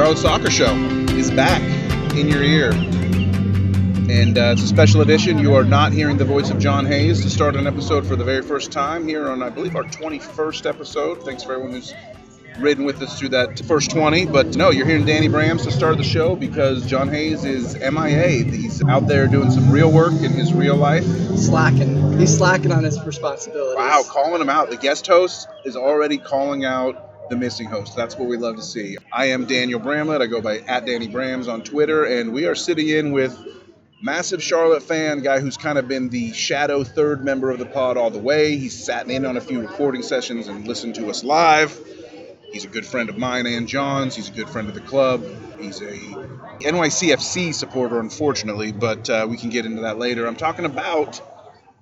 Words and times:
Charlotte 0.00 0.16
Soccer 0.16 0.50
Show 0.50 0.74
is 1.10 1.30
back 1.30 1.60
in 2.16 2.26
your 2.26 2.42
ear. 2.42 2.70
And 2.70 4.38
uh, 4.38 4.54
it's 4.54 4.62
a 4.62 4.66
special 4.66 5.02
edition. 5.02 5.38
You 5.38 5.54
are 5.54 5.62
not 5.62 5.92
hearing 5.92 6.16
the 6.16 6.24
voice 6.24 6.48
of 6.48 6.58
John 6.58 6.86
Hayes 6.86 7.20
to 7.22 7.28
start 7.28 7.54
an 7.54 7.66
episode 7.66 8.06
for 8.06 8.16
the 8.16 8.24
very 8.24 8.40
first 8.40 8.72
time 8.72 9.06
here 9.06 9.28
on, 9.28 9.42
I 9.42 9.50
believe, 9.50 9.76
our 9.76 9.84
21st 9.84 10.64
episode. 10.64 11.22
Thanks 11.22 11.42
for 11.42 11.52
everyone 11.52 11.72
who's 11.72 11.92
ridden 12.58 12.86
with 12.86 13.02
us 13.02 13.18
through 13.18 13.28
that 13.28 13.60
first 13.66 13.90
20. 13.90 14.24
But 14.24 14.56
no, 14.56 14.70
you're 14.70 14.86
hearing 14.86 15.04
Danny 15.04 15.28
Brams 15.28 15.64
to 15.64 15.70
start 15.70 15.98
the 15.98 16.02
show 16.02 16.34
because 16.34 16.86
John 16.86 17.10
Hayes 17.10 17.44
is 17.44 17.74
MIA. 17.74 18.44
He's 18.44 18.82
out 18.82 19.06
there 19.06 19.26
doing 19.26 19.50
some 19.50 19.70
real 19.70 19.92
work 19.92 20.12
in 20.12 20.32
his 20.32 20.54
real 20.54 20.76
life. 20.76 21.04
Slacking. 21.36 22.18
He's 22.18 22.34
slacking 22.34 22.72
on 22.72 22.84
his 22.84 22.98
responsibilities. 23.04 23.76
Wow, 23.76 24.02
calling 24.08 24.40
him 24.40 24.48
out. 24.48 24.70
The 24.70 24.78
guest 24.78 25.06
host 25.06 25.46
is 25.66 25.76
already 25.76 26.16
calling 26.16 26.64
out 26.64 27.09
the 27.30 27.36
missing 27.36 27.68
host. 27.68 27.96
That's 27.96 28.16
what 28.16 28.28
we 28.28 28.36
love 28.36 28.56
to 28.56 28.62
see. 28.62 28.98
I 29.12 29.26
am 29.26 29.46
Daniel 29.46 29.78
Bramlett. 29.78 30.20
I 30.20 30.26
go 30.26 30.42
by 30.42 30.58
at 30.58 30.84
Danny 30.84 31.08
Brams 31.08 31.50
on 31.50 31.62
Twitter, 31.62 32.04
and 32.04 32.32
we 32.32 32.46
are 32.46 32.56
sitting 32.56 32.88
in 32.88 33.12
with 33.12 33.38
massive 34.02 34.42
Charlotte 34.42 34.82
fan, 34.82 35.20
guy 35.20 35.38
who's 35.38 35.56
kind 35.56 35.78
of 35.78 35.86
been 35.86 36.08
the 36.08 36.32
shadow 36.32 36.82
third 36.82 37.24
member 37.24 37.50
of 37.50 37.58
the 37.58 37.66
pod 37.66 37.96
all 37.96 38.10
the 38.10 38.18
way. 38.18 38.56
He's 38.56 38.84
sat 38.84 39.08
in 39.08 39.24
on 39.24 39.36
a 39.36 39.40
few 39.40 39.60
recording 39.60 40.02
sessions 40.02 40.48
and 40.48 40.66
listened 40.66 40.96
to 40.96 41.08
us 41.08 41.22
live. 41.22 41.78
He's 42.52 42.64
a 42.64 42.68
good 42.68 42.84
friend 42.84 43.08
of 43.08 43.16
mine 43.16 43.46
and 43.46 43.68
John's. 43.68 44.16
He's 44.16 44.28
a 44.28 44.32
good 44.32 44.48
friend 44.48 44.68
of 44.68 44.74
the 44.74 44.80
club. 44.80 45.24
He's 45.60 45.80
a 45.80 45.94
NYCFC 46.62 47.54
supporter, 47.54 48.00
unfortunately, 48.00 48.72
but 48.72 49.08
uh, 49.08 49.26
we 49.30 49.36
can 49.36 49.50
get 49.50 49.66
into 49.66 49.82
that 49.82 49.98
later. 49.98 50.26
I'm 50.26 50.34
talking 50.34 50.64
about 50.64 51.20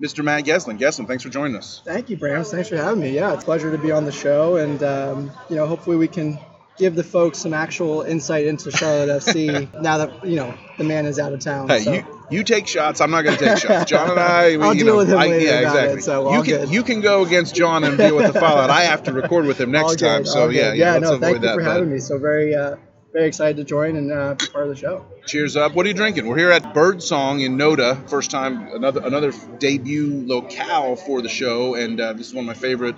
Mr. 0.01 0.23
Matt 0.23 0.45
Geslin. 0.45 0.79
Geslin, 0.79 1.07
thanks 1.07 1.23
for 1.23 1.29
joining 1.29 1.55
us. 1.57 1.81
Thank 1.83 2.09
you, 2.09 2.17
Brams. 2.17 2.51
Thanks 2.51 2.69
for 2.69 2.77
having 2.77 3.01
me. 3.01 3.11
Yeah, 3.11 3.33
it's 3.33 3.43
a 3.43 3.45
pleasure 3.45 3.71
to 3.71 3.77
be 3.77 3.91
on 3.91 4.05
the 4.05 4.11
show, 4.11 4.55
and 4.55 4.81
um, 4.81 5.31
you 5.49 5.55
know, 5.57 5.67
hopefully 5.67 5.97
we 5.97 6.07
can 6.07 6.39
give 6.77 6.95
the 6.95 7.03
folks 7.03 7.37
some 7.39 7.53
actual 7.53 8.03
insight 8.03 8.45
into 8.45 8.71
Charlotte 8.71 9.09
FC 9.09 9.81
now 9.81 9.97
that 9.97 10.25
you 10.25 10.37
know 10.37 10.53
the 10.77 10.85
man 10.85 11.05
is 11.05 11.19
out 11.19 11.33
of 11.33 11.41
town. 11.41 11.67
Hey, 11.67 11.79
so. 11.83 11.93
you 11.93 12.05
you 12.31 12.43
take 12.43 12.67
shots. 12.67 13.01
I'm 13.01 13.11
not 13.11 13.23
going 13.23 13.37
to 13.37 13.45
take 13.45 13.57
shots. 13.57 13.89
John 13.89 14.11
and 14.11 14.19
I, 14.19 14.55
we, 14.55 14.63
I'll 14.63 14.73
you 14.73 14.83
deal 14.85 14.93
know, 14.93 14.97
with 14.97 15.09
him 15.09 15.17
I, 15.17 15.27
later 15.27 15.45
yeah, 15.45 15.59
about 15.59 15.75
it, 15.77 15.93
exactly. 15.95 16.01
so 16.01 16.33
you 16.33 16.43
can 16.43 16.59
good. 16.65 16.69
you 16.69 16.83
can 16.83 17.01
go 17.01 17.25
against 17.25 17.53
John 17.55 17.83
and 17.83 17.97
deal 17.97 18.15
with 18.15 18.31
the 18.33 18.39
fallout. 18.39 18.69
I 18.69 18.83
have 18.83 19.03
to 19.03 19.13
record 19.13 19.45
with 19.45 19.59
him 19.59 19.71
next 19.79 19.99
time. 19.99 20.25
So 20.25 20.47
yeah, 20.47 20.69
good. 20.71 20.77
yeah, 20.77 20.97
No, 20.99 21.15
avoid 21.15 21.21
thank 21.21 21.35
you 21.35 21.41
that. 21.41 21.55
for 21.55 21.63
but 21.63 21.71
having 21.71 21.91
me. 21.91 21.99
So 21.99 22.17
very, 22.19 22.55
uh, 22.55 22.77
very 23.11 23.27
excited 23.27 23.57
to 23.57 23.63
join 23.63 23.95
and 23.95 24.11
uh, 24.11 24.35
be 24.35 24.47
part 24.47 24.65
of 24.65 24.69
the 24.69 24.75
show. 24.75 25.05
Cheers 25.25 25.55
up. 25.55 25.73
What 25.73 25.85
are 25.85 25.89
you 25.89 25.95
drinking? 25.95 26.27
We're 26.27 26.37
here 26.37 26.51
at 26.51 26.73
Birdsong 26.73 27.41
in 27.41 27.57
Noda. 27.57 28.07
First 28.09 28.31
time, 28.31 28.67
another 28.73 29.01
another 29.03 29.31
debut 29.59 30.23
locale 30.25 30.95
for 30.95 31.21
the 31.21 31.29
show, 31.29 31.75
and 31.75 31.99
uh, 31.99 32.13
this 32.13 32.27
is 32.27 32.33
one 32.33 32.43
of 32.43 32.47
my 32.47 32.53
favorite 32.53 32.95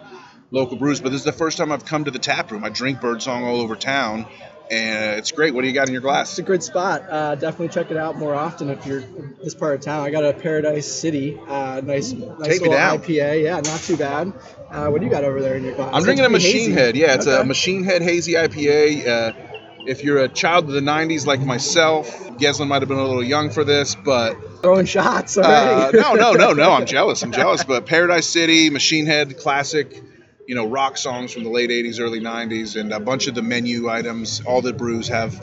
local 0.52 0.78
brews. 0.78 1.00
But 1.02 1.10
this 1.10 1.20
is 1.20 1.26
the 1.26 1.32
first 1.32 1.58
time 1.58 1.72
I've 1.72 1.86
come 1.86 2.06
to 2.06 2.12
the 2.12 2.20
tap 2.20 2.52
room. 2.52 2.64
I 2.64 2.70
drink 2.70 3.00
Birdsong 3.02 3.44
all 3.44 3.62
over 3.62 3.76
town, 3.76 4.26
and 4.70 5.18
it's 5.18 5.32
great. 5.32 5.54
What 5.54 5.62
do 5.62 5.68
you 5.68 5.74
got 5.74 5.88
in 5.88 5.94
your 5.94 6.02
glass? 6.02 6.32
It's 6.32 6.40
a 6.40 6.44
good 6.44 6.64
spot. 6.64 7.04
Uh, 7.10 7.36
definitely 7.36 7.70
check 7.70 7.90
it 7.92 7.98
out 7.98 8.18
more 8.18 8.36
often 8.36 8.70
if 8.70 8.86
you're 8.86 9.04
this 9.42 9.56
part 9.56 9.76
of 9.76 9.82
town. 9.82 10.02
I 10.06 10.10
got 10.10 10.26
a 10.26 10.34
Paradise 10.34 10.92
City, 10.92 11.40
uh, 11.48 11.82
nice, 11.84 12.12
nice 12.12 12.48
Take 12.48 12.62
little. 12.62 12.76
IPA. 12.76 13.44
Yeah, 13.44 13.62
not 13.62 13.80
too 13.80 13.96
bad. 13.98 14.34
Uh, 14.70 14.88
what 14.90 15.00
do 15.00 15.06
you 15.06 15.12
got 15.12 15.24
over 15.24 15.42
there 15.42 15.56
in 15.56 15.64
your 15.64 15.76
glass? 15.76 15.92
I'm 15.94 16.04
drinking 16.04 16.26
a 16.26 16.30
Machine 16.30 16.72
hazy. 16.72 16.72
Head. 16.74 16.96
Yeah, 16.98 17.16
it's 17.16 17.28
a 17.28 17.44
Machine 17.46 17.84
Head 17.84 18.02
hazy 18.02 18.34
IPA. 18.34 19.48
If 19.88 20.04
you're 20.04 20.20
a 20.20 20.30
child 20.30 20.66
of 20.66 20.72
the 20.72 20.82
'90s 20.82 21.26
like 21.26 21.42
myself, 21.42 22.08
Geslin 22.38 22.68
might 22.68 22.82
have 22.82 22.90
been 22.90 23.00
a 23.00 23.06
little 23.06 23.24
young 23.24 23.50
for 23.50 23.64
this, 23.64 23.96
but 23.96 24.36
Throwing 24.62 24.86
shots 24.86 25.38
uh, 25.38 25.92
no, 25.94 26.14
no, 26.14 26.34
no, 26.34 26.54
no. 26.54 26.72
I'm 26.74 26.86
jealous. 26.86 27.24
I'm 27.24 27.32
jealous. 27.32 27.64
But 27.64 27.88
Paradise 27.88 28.28
City, 28.28 28.70
Machine 28.70 29.08
Head, 29.08 29.38
classic, 29.38 30.04
you 30.48 30.54
know, 30.54 30.68
rock 30.68 30.98
songs 30.98 31.34
from 31.34 31.44
the 31.44 31.50
late 31.50 31.72
'80s, 31.72 32.00
early 32.00 32.20
'90s, 32.20 32.80
and 32.80 32.94
a 32.94 33.00
bunch 33.00 33.28
of 33.28 33.34
the 33.34 33.42
menu 33.42 33.90
items. 33.90 34.42
All 34.46 34.62
the 34.62 34.74
brews 34.74 35.08
have 35.08 35.34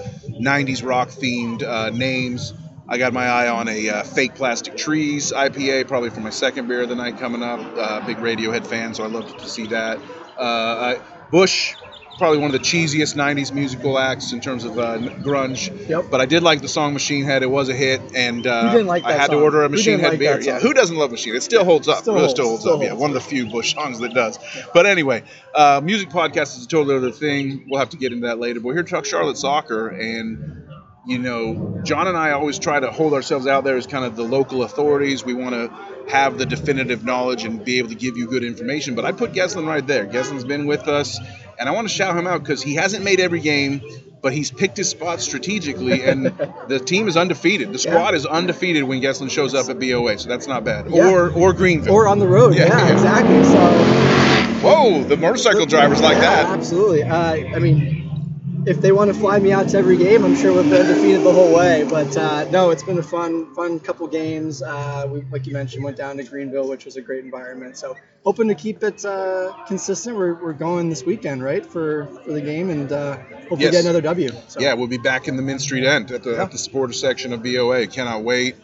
'90s 0.41 0.84
rock 0.84 1.08
themed 1.08 1.62
uh, 1.62 1.91
names. 1.91 2.55
I 2.89 2.96
got 2.96 3.13
my 3.13 3.27
eye 3.27 3.48
on 3.48 3.68
a 3.68 3.89
uh, 3.89 4.02
fake 4.02 4.34
plastic 4.34 4.77
trees 4.77 5.33
IPA, 5.33 5.89
probably 5.89 6.11
for 6.11 6.20
my 6.20 6.30
second 6.30 6.68
beer 6.68 6.83
of 6.83 6.89
the 6.89 6.95
night 6.95 7.18
coming 7.18 7.42
up. 7.42 7.61
Uh, 7.61 8.07
big 8.07 8.17
Radiohead 8.18 8.67
fan, 8.67 8.95
so 8.95 9.05
I 9.05 9.08
love 9.08 9.36
to 9.36 9.48
see 9.48 9.67
that. 9.67 9.98
Uh, 10.39 10.40
I, 10.40 11.01
Bush, 11.30 11.74
probably 12.18 12.39
one 12.39 12.52
of 12.52 12.52
the 12.52 12.58
cheesiest 12.58 13.14
'90s 13.14 13.52
musical 13.52 13.98
acts 13.98 14.33
in 14.33 14.40
terms 14.40 14.64
of 14.64 14.79
uh, 14.79 14.98
grunge. 14.98 15.89
Yep. 15.89 16.06
But 16.11 16.20
I 16.20 16.27
did 16.27 16.42
like 16.42 16.61
the 16.61 16.68
song 16.68 16.92
Machine 16.92 17.24
Head. 17.24 17.42
It 17.42 17.51
was 17.51 17.68
a 17.68 17.74
hit, 17.74 18.01
and 18.14 18.46
uh, 18.46 18.83
like 18.84 19.05
I 19.05 19.12
had 19.12 19.30
to 19.30 19.39
order 19.39 19.62
a 19.62 19.68
Machine 19.68 20.01
Head 20.01 20.11
like 20.11 20.18
beer. 20.18 20.40
Yeah, 20.40 20.58
who 20.58 20.74
doesn't 20.74 20.96
love 20.96 21.11
Machine? 21.11 21.36
It 21.36 21.42
still 21.42 21.64
holds 21.64 21.89
up. 21.89 21.98
Still 21.98 22.17
It 22.17 22.18
holds, 22.18 22.33
still 22.33 22.48
holds 22.48 22.62
still 22.62 22.74
up. 22.74 22.83
Yeah, 22.83 22.89
holds. 22.89 23.01
one 23.01 23.11
of 23.11 23.14
the 23.14 23.20
few 23.20 23.46
Bush 23.46 23.74
songs 23.74 24.01
that 24.01 24.12
does. 24.12 24.39
But 24.74 24.86
anyway, 24.86 25.23
uh, 25.55 25.80
music 25.83 26.11
podcast 26.11 26.58
is 26.58 26.64
a 26.64 26.68
totally 26.68 26.96
other 26.96 27.12
thing. 27.12 27.67
We'll 27.68 27.80
have 27.80 27.90
to 27.90 27.96
get 27.96 28.12
into 28.12 28.27
that 28.27 28.39
later. 28.39 28.61
But 28.61 28.67
we're 28.67 28.74
here 28.74 28.83
to 28.83 28.90
talk 28.90 29.05
Charlotte 29.05 29.39
soccer, 29.39 29.89
and 29.89 30.68
you 31.07 31.18
know, 31.18 31.80
John 31.84 32.07
and 32.07 32.18
I 32.18 32.33
always 32.33 32.58
try 32.58 32.78
to 32.78 32.90
hold 32.90 33.14
ourselves 33.14 33.46
out 33.46 33.64
there 33.64 33.77
as 33.77 33.86
kind 33.86 34.05
of 34.05 34.14
the 34.14 34.24
local 34.24 34.62
authorities. 34.62 35.24
We 35.24 35.33
want 35.33 35.55
to 35.55 35.73
have 36.11 36.36
the 36.36 36.45
definitive 36.46 37.02
knowledge 37.05 37.45
and 37.45 37.64
be 37.64 37.78
able 37.78 37.89
to 37.89 37.95
give 37.95 38.17
you 38.18 38.27
good 38.27 38.45
information. 38.45 38.95
But 38.95 39.07
I 39.07 39.12
put 39.12 39.33
Geslin 39.33 39.67
right 39.67 39.86
there. 39.86 40.07
Geslin's 40.07 40.45
been 40.45 40.67
with 40.67 40.86
us, 40.86 41.18
and 41.58 41.69
I 41.69 41.73
want 41.73 41.89
to 41.89 41.95
shout 41.95 42.17
him 42.17 42.27
out 42.27 42.41
because 42.42 42.63
he 42.63 42.74
hasn't 42.74 43.05
made 43.05 43.20
every 43.20 43.41
game, 43.41 43.80
but 44.23 44.33
he's 44.33 44.51
picked 44.51 44.77
his 44.77 44.89
spots 44.89 45.24
strategically, 45.24 46.02
and 46.05 46.27
the 46.69 46.79
team 46.85 47.08
is 47.08 47.17
undefeated. 47.17 47.73
The 47.73 47.79
squad 47.79 48.14
is 48.14 48.27
undefeated 48.27 48.85
when 48.85 49.01
Geslin 49.01 49.30
shows 49.30 49.55
up 49.55 49.69
at 49.69 49.79
BOA, 49.79 50.19
so 50.19 50.29
that's 50.29 50.46
not 50.46 50.64
bad. 50.64 50.91
Yeah. 50.91 51.11
Or 51.11 51.30
or 51.33 51.52
Greenville. 51.52 51.95
or 51.95 52.08
on 52.08 52.19
the 52.19 52.29
road. 52.29 52.55
Yeah, 52.55 52.67
Yeah, 52.69 52.86
yeah. 52.86 52.92
exactly. 52.92 53.45
So 53.45 54.08
Whoa, 54.61 55.05
the 55.05 55.17
motorcycle 55.17 55.67
drivers 55.67 56.01
like 56.01 56.14
yeah, 56.17 56.42
that. 56.42 56.46
Absolutely. 56.58 57.05
Uh, 57.05 57.55
I 57.55 57.58
mean, 57.61 57.98
if 58.67 58.80
they 58.80 58.92
want 58.92 59.13
to 59.13 59.19
fly 59.19 59.39
me 59.39 59.52
out 59.52 59.69
to 59.70 59.79
every 59.79 59.96
game, 59.96 60.24
I'm 60.24 60.35
sure 60.36 60.52
we've 60.52 60.69
been 60.70 60.86
defeated 60.86 61.23
the 61.23 61.33
whole 61.33 61.55
way. 61.55 61.85
But 61.89 62.17
uh, 62.17 62.45
no, 62.51 62.70
it's 62.70 62.83
been 62.83 62.98
a 62.98 63.02
fun, 63.02 63.55
fun 63.55 63.80
couple 63.80 64.07
games. 64.07 64.63
Uh, 64.63 65.08
we, 65.11 65.20
like 65.30 65.46
you 65.46 65.52
mentioned, 65.52 65.85
went 65.85 65.96
down 65.96 66.17
to 66.19 66.24
Greenville, 66.24 66.69
which 66.69 66.85
was 66.85 66.96
a 66.96 67.01
great 67.02 67.24
environment. 67.24 67.77
So 67.77 67.96
hoping 68.24 68.48
to 68.48 68.55
keep 68.55 68.83
it 68.83 69.05
uh, 69.05 69.52
consistent. 69.67 70.17
We're, 70.17 70.35
we're 70.35 70.52
going 70.52 70.91
this 70.91 71.05
weekend, 71.05 71.42
right, 71.42 71.64
for 71.64 72.07
for 72.24 72.33
the 72.33 72.41
game, 72.42 72.70
and 72.70 72.91
uh, 72.92 73.17
hopefully 73.17 73.63
Yes. 73.64 73.73
get 73.73 73.85
another 73.85 74.01
W. 74.02 74.30
So. 74.48 74.61
Yeah, 74.61 74.75
we'll 74.75 74.86
be 74.89 74.98
back 74.98 75.29
in 75.29 75.36
the 75.36 75.42
Mint 75.42 75.61
Street 75.63 75.85
end 75.85 76.11
at 76.11 76.23
the 76.23 76.33
Yeah. 76.33 76.42
at 76.42 76.51
the 76.52 76.58
supporter 76.58 76.92
section 76.92 77.33
of 77.33 77.42
BOA. 77.42 77.86
Cannot 77.86 78.23
wait. 78.23 78.57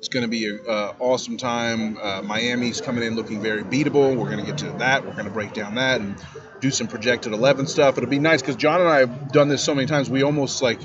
It's 0.00 0.08
going 0.08 0.22
to 0.22 0.28
be 0.28 0.46
an 0.46 0.60
uh, 0.66 0.94
awesome 0.98 1.36
time. 1.36 1.98
Uh, 1.98 2.22
Miami's 2.22 2.80
coming 2.80 3.04
in 3.04 3.16
looking 3.16 3.42
very 3.42 3.62
beatable. 3.62 4.16
We're 4.16 4.30
going 4.30 4.38
to 4.38 4.46
get 4.46 4.56
to 4.60 4.70
that. 4.78 5.04
We're 5.04 5.12
going 5.12 5.26
to 5.26 5.30
break 5.30 5.52
down 5.52 5.74
that 5.74 6.00
and 6.00 6.16
do 6.60 6.70
some 6.70 6.88
projected 6.88 7.34
11 7.34 7.66
stuff. 7.66 7.98
It'll 7.98 8.08
be 8.08 8.18
nice 8.18 8.40
because 8.40 8.56
John 8.56 8.80
and 8.80 8.88
I 8.88 9.00
have 9.00 9.30
done 9.30 9.48
this 9.48 9.62
so 9.62 9.74
many 9.74 9.86
times. 9.86 10.08
We 10.08 10.22
almost 10.22 10.62
like 10.62 10.80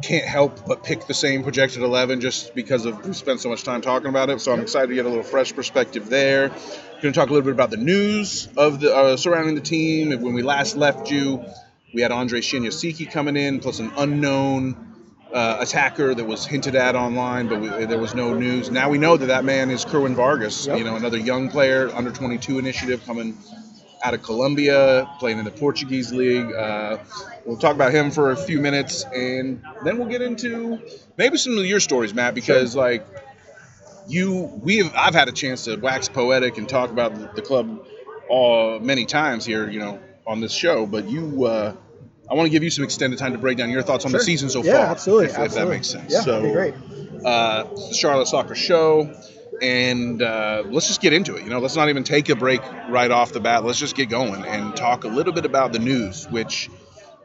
can't 0.00 0.24
help 0.24 0.66
but 0.66 0.84
pick 0.84 1.06
the 1.06 1.12
same 1.12 1.42
projected 1.42 1.82
11 1.82 2.22
just 2.22 2.54
because 2.54 2.86
of 2.86 3.06
we 3.06 3.12
spent 3.12 3.40
so 3.40 3.50
much 3.50 3.62
time 3.62 3.82
talking 3.82 4.08
about 4.08 4.30
it. 4.30 4.40
So 4.40 4.54
I'm 4.54 4.60
excited 4.60 4.86
to 4.86 4.94
get 4.94 5.04
a 5.04 5.10
little 5.10 5.22
fresh 5.22 5.54
perspective 5.54 6.08
there. 6.08 6.48
Going 6.48 7.12
to 7.12 7.12
talk 7.12 7.28
a 7.28 7.32
little 7.34 7.44
bit 7.44 7.52
about 7.52 7.68
the 7.68 7.76
news 7.76 8.48
of 8.56 8.80
the 8.80 8.96
uh, 8.96 9.16
surrounding 9.18 9.54
the 9.54 9.60
team. 9.60 10.18
When 10.22 10.32
we 10.32 10.40
last 10.40 10.78
left 10.78 11.10
you, 11.10 11.44
we 11.92 12.00
had 12.00 12.10
Andre 12.10 12.40
Shinyashiki 12.40 13.10
coming 13.12 13.36
in, 13.36 13.60
plus 13.60 13.80
an 13.80 13.92
unknown 13.98 14.89
uh, 15.32 15.58
attacker 15.60 16.14
that 16.14 16.24
was 16.24 16.44
hinted 16.46 16.74
at 16.74 16.96
online, 16.96 17.48
but 17.48 17.60
we, 17.60 17.68
there 17.86 17.98
was 17.98 18.14
no 18.14 18.34
news. 18.34 18.70
Now 18.70 18.90
we 18.90 18.98
know 18.98 19.16
that 19.16 19.26
that 19.26 19.44
man 19.44 19.70
is 19.70 19.84
Kerwin 19.84 20.14
Vargas, 20.14 20.66
Yep. 20.66 20.78
you 20.78 20.84
know, 20.84 20.96
another 20.96 21.18
young 21.18 21.48
player, 21.50 21.88
under 21.94 22.10
22 22.10 22.58
initiative 22.58 23.04
coming 23.06 23.36
out 24.02 24.14
of 24.14 24.22
Colombia, 24.22 25.08
playing 25.18 25.38
in 25.38 25.44
the 25.44 25.50
Portuguese 25.50 26.12
league. 26.12 26.50
Uh, 26.52 26.98
we'll 27.44 27.58
talk 27.58 27.74
about 27.74 27.92
him 27.92 28.10
for 28.10 28.30
a 28.32 28.36
few 28.36 28.58
minutes, 28.60 29.04
and 29.14 29.62
then 29.84 29.98
we'll 29.98 30.08
get 30.08 30.22
into 30.22 30.80
maybe 31.16 31.36
some 31.36 31.56
of 31.58 31.64
your 31.66 31.80
stories, 31.80 32.12
Matt, 32.14 32.34
because 32.34 32.74
like 32.74 33.06
you, 34.08 34.50
we 34.62 34.78
have, 34.78 34.92
I've 34.96 35.14
had 35.14 35.28
a 35.28 35.32
chance 35.32 35.64
to 35.64 35.76
wax 35.76 36.08
poetic 36.08 36.58
and 36.58 36.68
talk 36.68 36.90
about 36.90 37.14
the, 37.14 37.30
the 37.36 37.42
club 37.42 37.86
all 38.28 38.80
many 38.80 39.04
times 39.04 39.44
here, 39.44 39.68
you 39.70 39.78
know, 39.78 40.00
on 40.26 40.40
this 40.40 40.52
show, 40.52 40.86
but 40.86 41.08
you. 41.08 41.44
Uh, 41.46 41.74
I 42.30 42.34
want 42.34 42.46
to 42.46 42.50
give 42.50 42.62
you 42.62 42.70
some 42.70 42.84
extended 42.84 43.18
time 43.18 43.32
to 43.32 43.38
break 43.38 43.58
down 43.58 43.70
your 43.70 43.82
thoughts 43.82 44.04
on 44.04 44.12
the 44.12 44.20
season 44.20 44.48
so 44.50 44.62
yeah, 44.62 44.74
far. 44.74 44.86
absolutely. 44.86 45.26
if, 45.26 45.38
if 45.38 45.54
that 45.54 45.68
makes 45.68 45.88
sense. 45.88 46.12
Yeah, 46.12 46.20
so, 46.20 46.42
be 46.42 46.52
great. 46.52 46.74
uh, 47.24 47.64
the 47.64 47.94
Charlotte 47.94 48.28
Soccer 48.28 48.54
Show, 48.54 49.12
and 49.60 50.22
uh, 50.22 50.62
let's 50.66 50.86
just 50.86 51.00
get 51.00 51.12
into 51.12 51.34
it. 51.36 51.42
You 51.44 51.50
know, 51.50 51.58
let's 51.58 51.76
not 51.76 51.88
even 51.88 52.04
take 52.04 52.28
a 52.28 52.36
break 52.36 52.60
right 52.88 53.10
off 53.10 53.32
the 53.32 53.40
bat. 53.40 53.64
Let's 53.64 53.78
just 53.80 53.96
get 53.96 54.08
going 54.08 54.44
and 54.44 54.76
talk 54.76 55.04
a 55.04 55.08
little 55.08 55.32
bit 55.32 55.44
about 55.44 55.72
the 55.72 55.80
news, 55.80 56.26
which 56.30 56.70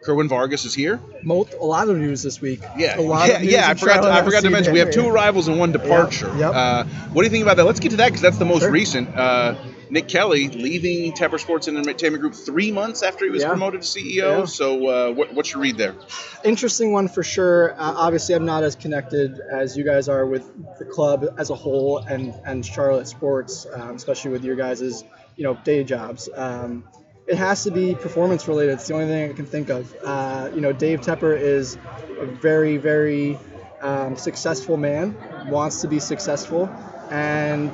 Kerwin 0.03 0.27
Vargas 0.27 0.65
is 0.65 0.73
here. 0.73 0.99
A 1.27 1.33
lot 1.63 1.87
of 1.87 1.97
news 1.97 2.23
this 2.23 2.41
week. 2.41 2.61
Yeah, 2.75 2.99
a 2.99 3.01
lot 3.01 3.27
yeah, 3.27 3.35
of 3.35 3.41
news 3.43 3.51
yeah. 3.51 3.69
I 3.69 3.73
forgot. 3.75 4.01
To, 4.01 4.11
I 4.11 4.23
forgot 4.23 4.41
to 4.43 4.49
mention 4.49 4.73
we 4.73 4.79
have 4.79 4.91
two 4.91 5.07
arrivals 5.07 5.47
and 5.47 5.59
one 5.59 5.71
departure. 5.71 6.33
yep. 6.37 6.51
Uh, 6.53 6.83
what 7.13 7.21
do 7.21 7.25
you 7.25 7.31
think 7.31 7.43
about 7.43 7.57
that? 7.57 7.65
Let's 7.65 7.79
get 7.79 7.91
to 7.91 7.97
that 7.97 8.07
because 8.07 8.21
that's 8.21 8.37
the 8.37 8.45
most 8.45 8.61
Sure. 8.61 8.71
recent. 8.71 9.15
Uh, 9.15 9.55
Nick 9.89 10.07
Kelly 10.07 10.47
leaving 10.49 11.13
Tepper 11.13 11.39
Sports 11.39 11.67
and 11.67 11.77
Entertainment 11.77 12.21
Group 12.21 12.33
three 12.33 12.71
months 12.71 13.03
after 13.03 13.25
he 13.25 13.31
was 13.31 13.41
Yeah. 13.41 13.49
promoted 13.49 13.81
to 13.81 13.87
CEO. 13.87 14.39
Yeah. 14.39 14.45
So, 14.45 14.87
uh, 14.87 15.11
what, 15.13 15.33
what's 15.33 15.51
your 15.53 15.61
read 15.61 15.77
there? 15.77 15.95
interesting 16.43 16.91
one 16.91 17.07
for 17.07 17.23
sure. 17.23 17.73
Uh, 17.73 17.93
obviously, 17.95 18.35
I'm 18.35 18.45
not 18.45 18.63
as 18.63 18.75
connected 18.75 19.39
as 19.39 19.75
you 19.77 19.83
guys 19.83 20.07
are 20.09 20.25
with 20.25 20.49
the 20.79 20.85
club 20.85 21.25
as 21.37 21.49
a 21.49 21.55
whole 21.55 21.97
and 21.99 22.33
and 22.45 22.65
Charlotte 22.65 23.07
sports, 23.07 23.65
um, 23.73 23.95
especially 23.95 24.31
with 24.31 24.43
your 24.43 24.55
guys' 24.55 25.03
you 25.35 25.43
know 25.43 25.55
day 25.63 25.83
jobs. 25.83 26.29
Um, 26.35 26.83
it 27.27 27.37
has 27.37 27.63
to 27.63 27.71
be 27.71 27.95
performance 27.95 28.47
related. 28.47 28.73
It's 28.73 28.87
the 28.87 28.93
only 28.93 29.07
thing 29.07 29.31
I 29.31 29.33
can 29.33 29.47
think 29.47 29.69
of. 29.69 29.95
Uh, 30.03 30.49
you 30.53 30.61
know, 30.61 30.71
Dave 30.71 31.01
Tepper 31.01 31.35
is 31.35 31.75
a 32.19 32.25
very, 32.27 32.77
very 32.77 33.39
um, 33.81 34.15
successful 34.15 34.77
man, 34.77 35.15
wants 35.49 35.81
to 35.81 35.87
be 35.87 35.99
successful, 35.99 36.69
and 37.11 37.71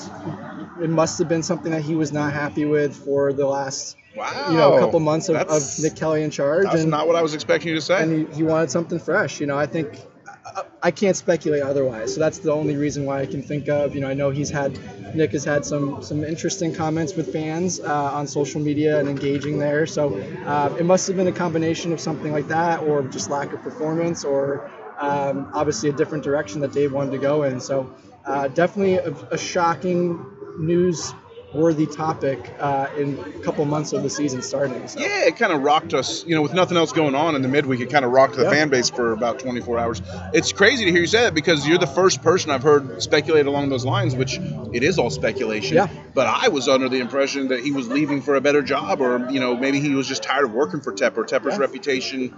it 0.82 0.90
must 0.90 1.20
have 1.20 1.28
been 1.30 1.44
something 1.44 1.72
that 1.72 1.82
he 1.82 1.96
was 1.96 2.12
not 2.12 2.34
happy 2.34 2.66
with 2.66 2.96
for 2.96 3.34
the 3.34 3.48
last, 3.48 3.98
Wow. 4.16 4.48
you 4.50 4.58
know, 4.58 4.78
couple 4.80 5.00
months 5.00 5.30
of, 5.30 5.38
of 5.38 5.64
Nick 5.80 5.96
Kelly 5.96 6.24
in 6.24 6.32
charge. 6.32 6.66
That's 6.66 6.82
and, 6.82 6.92
not 6.92 7.08
what 7.08 7.16
I 7.16 7.22
was 7.22 7.34
expecting 7.34 7.70
you 7.70 7.76
to 7.76 7.82
say. 7.82 8.04
and 8.04 8.28
he, 8.30 8.36
he 8.36 8.44
wanted 8.44 8.70
something 8.70 9.00
fresh. 9.00 9.40
You 9.40 9.48
know, 9.48 9.58
I 9.58 9.66
think 9.66 10.00
I, 10.46 10.64
I 10.84 10.92
can't 10.92 11.16
speculate 11.16 11.64
otherwise. 11.64 12.14
So 12.14 12.20
that's 12.20 12.40
the 12.40 12.52
only 12.52 12.76
reason 12.76 13.06
why 13.06 13.22
I 13.22 13.26
can 13.26 13.42
think 13.42 13.70
of. 13.70 13.96
You 13.96 14.02
know, 14.02 14.08
I 14.08 14.14
know 14.14 14.30
he's 14.30 14.50
had 14.50 14.78
Nick 15.16 15.32
has 15.32 15.44
had 15.44 15.66
some 15.66 16.02
some 16.02 16.24
interesting 16.24 16.74
comments 16.74 17.16
with 17.16 17.32
fans 17.32 17.80
uh, 17.80 18.12
on 18.14 18.28
social 18.28 18.60
media 18.60 19.00
and 19.00 19.08
engaging 19.08 19.60
there. 19.60 19.86
So 19.86 20.18
uh, 20.46 20.76
it 20.80 20.86
must 20.86 21.08
have 21.08 21.16
been 21.16 21.28
a 21.28 21.32
combination 21.32 21.94
of 21.94 22.00
something 22.00 22.32
like 22.32 22.48
that, 22.50 22.82
or 22.84 23.04
just 23.04 23.30
lack 23.30 23.54
of 23.54 23.62
performance, 23.62 24.24
or 24.26 24.70
um, 25.00 25.50
obviously 25.54 25.90
a 25.90 25.94
different 25.94 26.24
direction 26.24 26.62
that 26.62 26.74
Dave 26.74 26.92
wanted 26.92 27.12
to 27.12 27.18
go 27.18 27.44
in. 27.44 27.60
So 27.60 27.94
uh, 28.26 28.48
definitely 28.50 28.96
a, 28.96 29.12
a 29.32 29.38
shocking 29.38 30.26
news 30.58 31.14
worthy 31.54 31.86
topic 31.86 32.54
uh, 32.60 32.88
in 32.98 33.20
a 33.20 33.40
couple 33.44 33.66
months 33.66 33.92
of 33.92 34.04
the 34.04 34.10
season 34.10 34.42
starting. 34.42 34.88
So. 34.88 35.02
Yeah, 35.02 35.26
it 35.26 35.36
kind 35.36 35.52
of 35.52 35.62
rocked 35.62 35.94
us. 35.94 36.26
You 36.26 36.34
know, 36.36 36.42
with 36.42 36.54
nothing 36.54 36.78
else 36.78 36.94
going 36.94 37.14
on 37.14 37.36
in 37.36 37.42
the 37.42 37.50
midweek, 37.50 37.82
it 37.82 37.90
kind 37.90 38.06
of 38.06 38.12
rocked 38.12 38.36
the 38.38 38.44
Yeah. 38.44 38.52
fan 38.52 38.70
base 38.70 38.90
for 38.90 39.12
about 39.12 39.40
24 39.40 39.78
hours. 39.78 40.02
It's 40.34 40.54
crazy 40.54 40.86
to 40.86 40.92
hear 40.92 41.02
you 41.02 41.08
say 41.08 41.24
that 41.24 41.34
because 41.34 41.68
you're 41.68 41.78
the 41.78 41.88
first 41.88 42.22
person 42.22 42.52
I've 42.52 42.64
heard 42.64 43.04
speculate 43.04 43.48
along 43.48 43.68
those 43.68 43.84
lines, 43.84 44.16
which 44.16 44.40
it 44.72 44.82
is 44.84 44.98
all 44.98 45.10
speculation. 45.10 45.76
Yeah. 45.76 45.88
But 46.14 46.28
I 46.28 46.48
was 46.48 46.70
under 46.70 46.88
the 46.88 47.00
impression 47.00 47.50
that 47.50 47.62
he 47.62 47.72
was 47.74 47.90
leaving 47.90 48.22
for 48.22 48.36
a 48.36 48.42
better 48.42 48.62
job, 48.62 49.02
or 49.02 49.30
you 49.30 49.42
know, 49.42 49.56
maybe 49.58 49.82
he 49.82 49.94
was 49.94 50.08
just 50.08 50.24
tired 50.24 50.46
of 50.46 50.54
working 50.54 50.80
for 50.80 50.94
Tepper. 50.94 51.26
Tepper's 51.28 51.56
Yeah. 51.56 51.58
reputation 51.58 52.34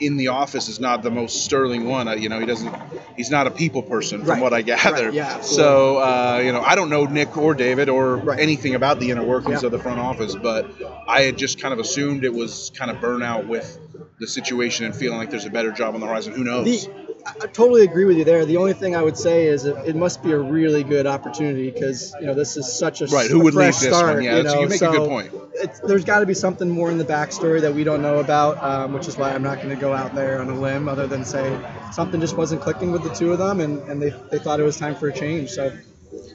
in 0.00 0.16
the 0.16 0.28
office 0.28 0.68
is 0.68 0.80
not 0.80 1.02
the 1.02 1.10
most 1.10 1.44
sterling 1.44 1.88
one. 1.88 2.06
You 2.20 2.28
know, 2.28 2.40
he 2.40 2.46
doesn't. 2.46 2.74
He's 3.16 3.30
not 3.30 3.46
a 3.46 3.50
people 3.50 3.82
person, 3.82 4.20
from 4.20 4.28
Right. 4.28 4.42
what 4.42 4.52
I 4.52 4.62
gather. 4.62 5.04
Right, 5.06 5.14
yeah, 5.14 5.34
absolutely. 5.36 5.56
So 5.56 5.98
uh, 5.98 6.40
you 6.44 6.52
know, 6.52 6.60
I 6.62 6.74
don't 6.74 6.90
know 6.90 7.04
Nick 7.04 7.36
or 7.36 7.54
David 7.54 7.88
or 7.88 8.16
Right. 8.16 8.38
anything 8.40 8.74
about 8.74 8.98
the 9.00 9.10
inner 9.10 9.24
workings 9.24 9.62
Yeah. 9.62 9.66
of 9.66 9.72
the 9.72 9.78
front 9.78 10.00
office, 10.00 10.34
but 10.34 10.70
I 11.08 11.22
had 11.22 11.38
just 11.38 11.60
kind 11.60 11.72
of 11.72 11.78
assumed 11.78 12.24
it 12.24 12.34
was 12.34 12.72
kind 12.76 12.90
of 12.90 12.98
burnout 12.98 13.46
with 13.46 13.78
the 14.18 14.26
situation 14.26 14.84
and 14.86 14.94
feeling 14.94 15.18
like 15.18 15.30
there's 15.30 15.44
a 15.46 15.50
better 15.50 15.70
job 15.72 15.94
on 15.94 16.00
the 16.00 16.06
horizon. 16.06 16.32
Who 16.34 16.44
knows? 16.44 16.86
The, 16.86 17.03
I 17.26 17.46
totally 17.46 17.82
agree 17.84 18.04
with 18.04 18.18
you 18.18 18.24
there. 18.24 18.44
The 18.44 18.58
only 18.58 18.74
thing 18.74 18.94
I 18.94 19.02
would 19.02 19.16
say 19.16 19.46
is 19.46 19.64
it, 19.64 19.76
it 19.86 19.96
must 19.96 20.22
be 20.22 20.32
a 20.32 20.38
really 20.38 20.82
good 20.82 21.06
opportunity 21.06 21.70
because 21.70 22.14
you 22.20 22.26
know 22.26 22.34
this 22.34 22.56
is 22.56 22.70
such 22.70 23.00
a 23.00 23.06
Right, 23.06 23.30
who 23.30 23.40
would 23.40 23.54
leave 23.54 23.78
this 23.78 23.90
one? 23.90 24.22
Yeah, 24.22 24.38
you 24.38 24.42
know, 24.42 24.60
you 24.60 24.68
make 24.68 24.82
a 24.82 24.90
good 24.90 25.08
point. 25.08 25.32
It's, 25.54 25.80
there's 25.80 26.04
got 26.04 26.20
to 26.20 26.26
be 26.26 26.34
something 26.34 26.68
more 26.68 26.90
in 26.90 26.98
the 26.98 27.04
backstory 27.04 27.60
that 27.62 27.74
we 27.74 27.84
don't 27.84 28.02
know 28.02 28.18
about, 28.18 28.62
um, 28.62 28.92
which 28.92 29.08
is 29.08 29.16
why 29.16 29.32
I'm 29.32 29.42
not 29.42 29.58
going 29.58 29.70
to 29.70 29.80
go 29.80 29.94
out 29.94 30.14
there 30.14 30.40
on 30.40 30.50
a 30.50 30.54
limb 30.54 30.88
other 30.88 31.06
than 31.06 31.24
say 31.24 31.58
something 31.92 32.20
just 32.20 32.36
wasn't 32.36 32.60
clicking 32.60 32.92
with 32.92 33.02
the 33.02 33.14
two 33.14 33.32
of 33.32 33.38
them, 33.38 33.60
and, 33.60 33.80
and 33.82 34.02
they, 34.02 34.12
they 34.30 34.38
thought 34.38 34.60
it 34.60 34.64
was 34.64 34.76
time 34.76 34.94
for 34.94 35.08
a 35.08 35.12
change. 35.12 35.50
So 35.50 35.72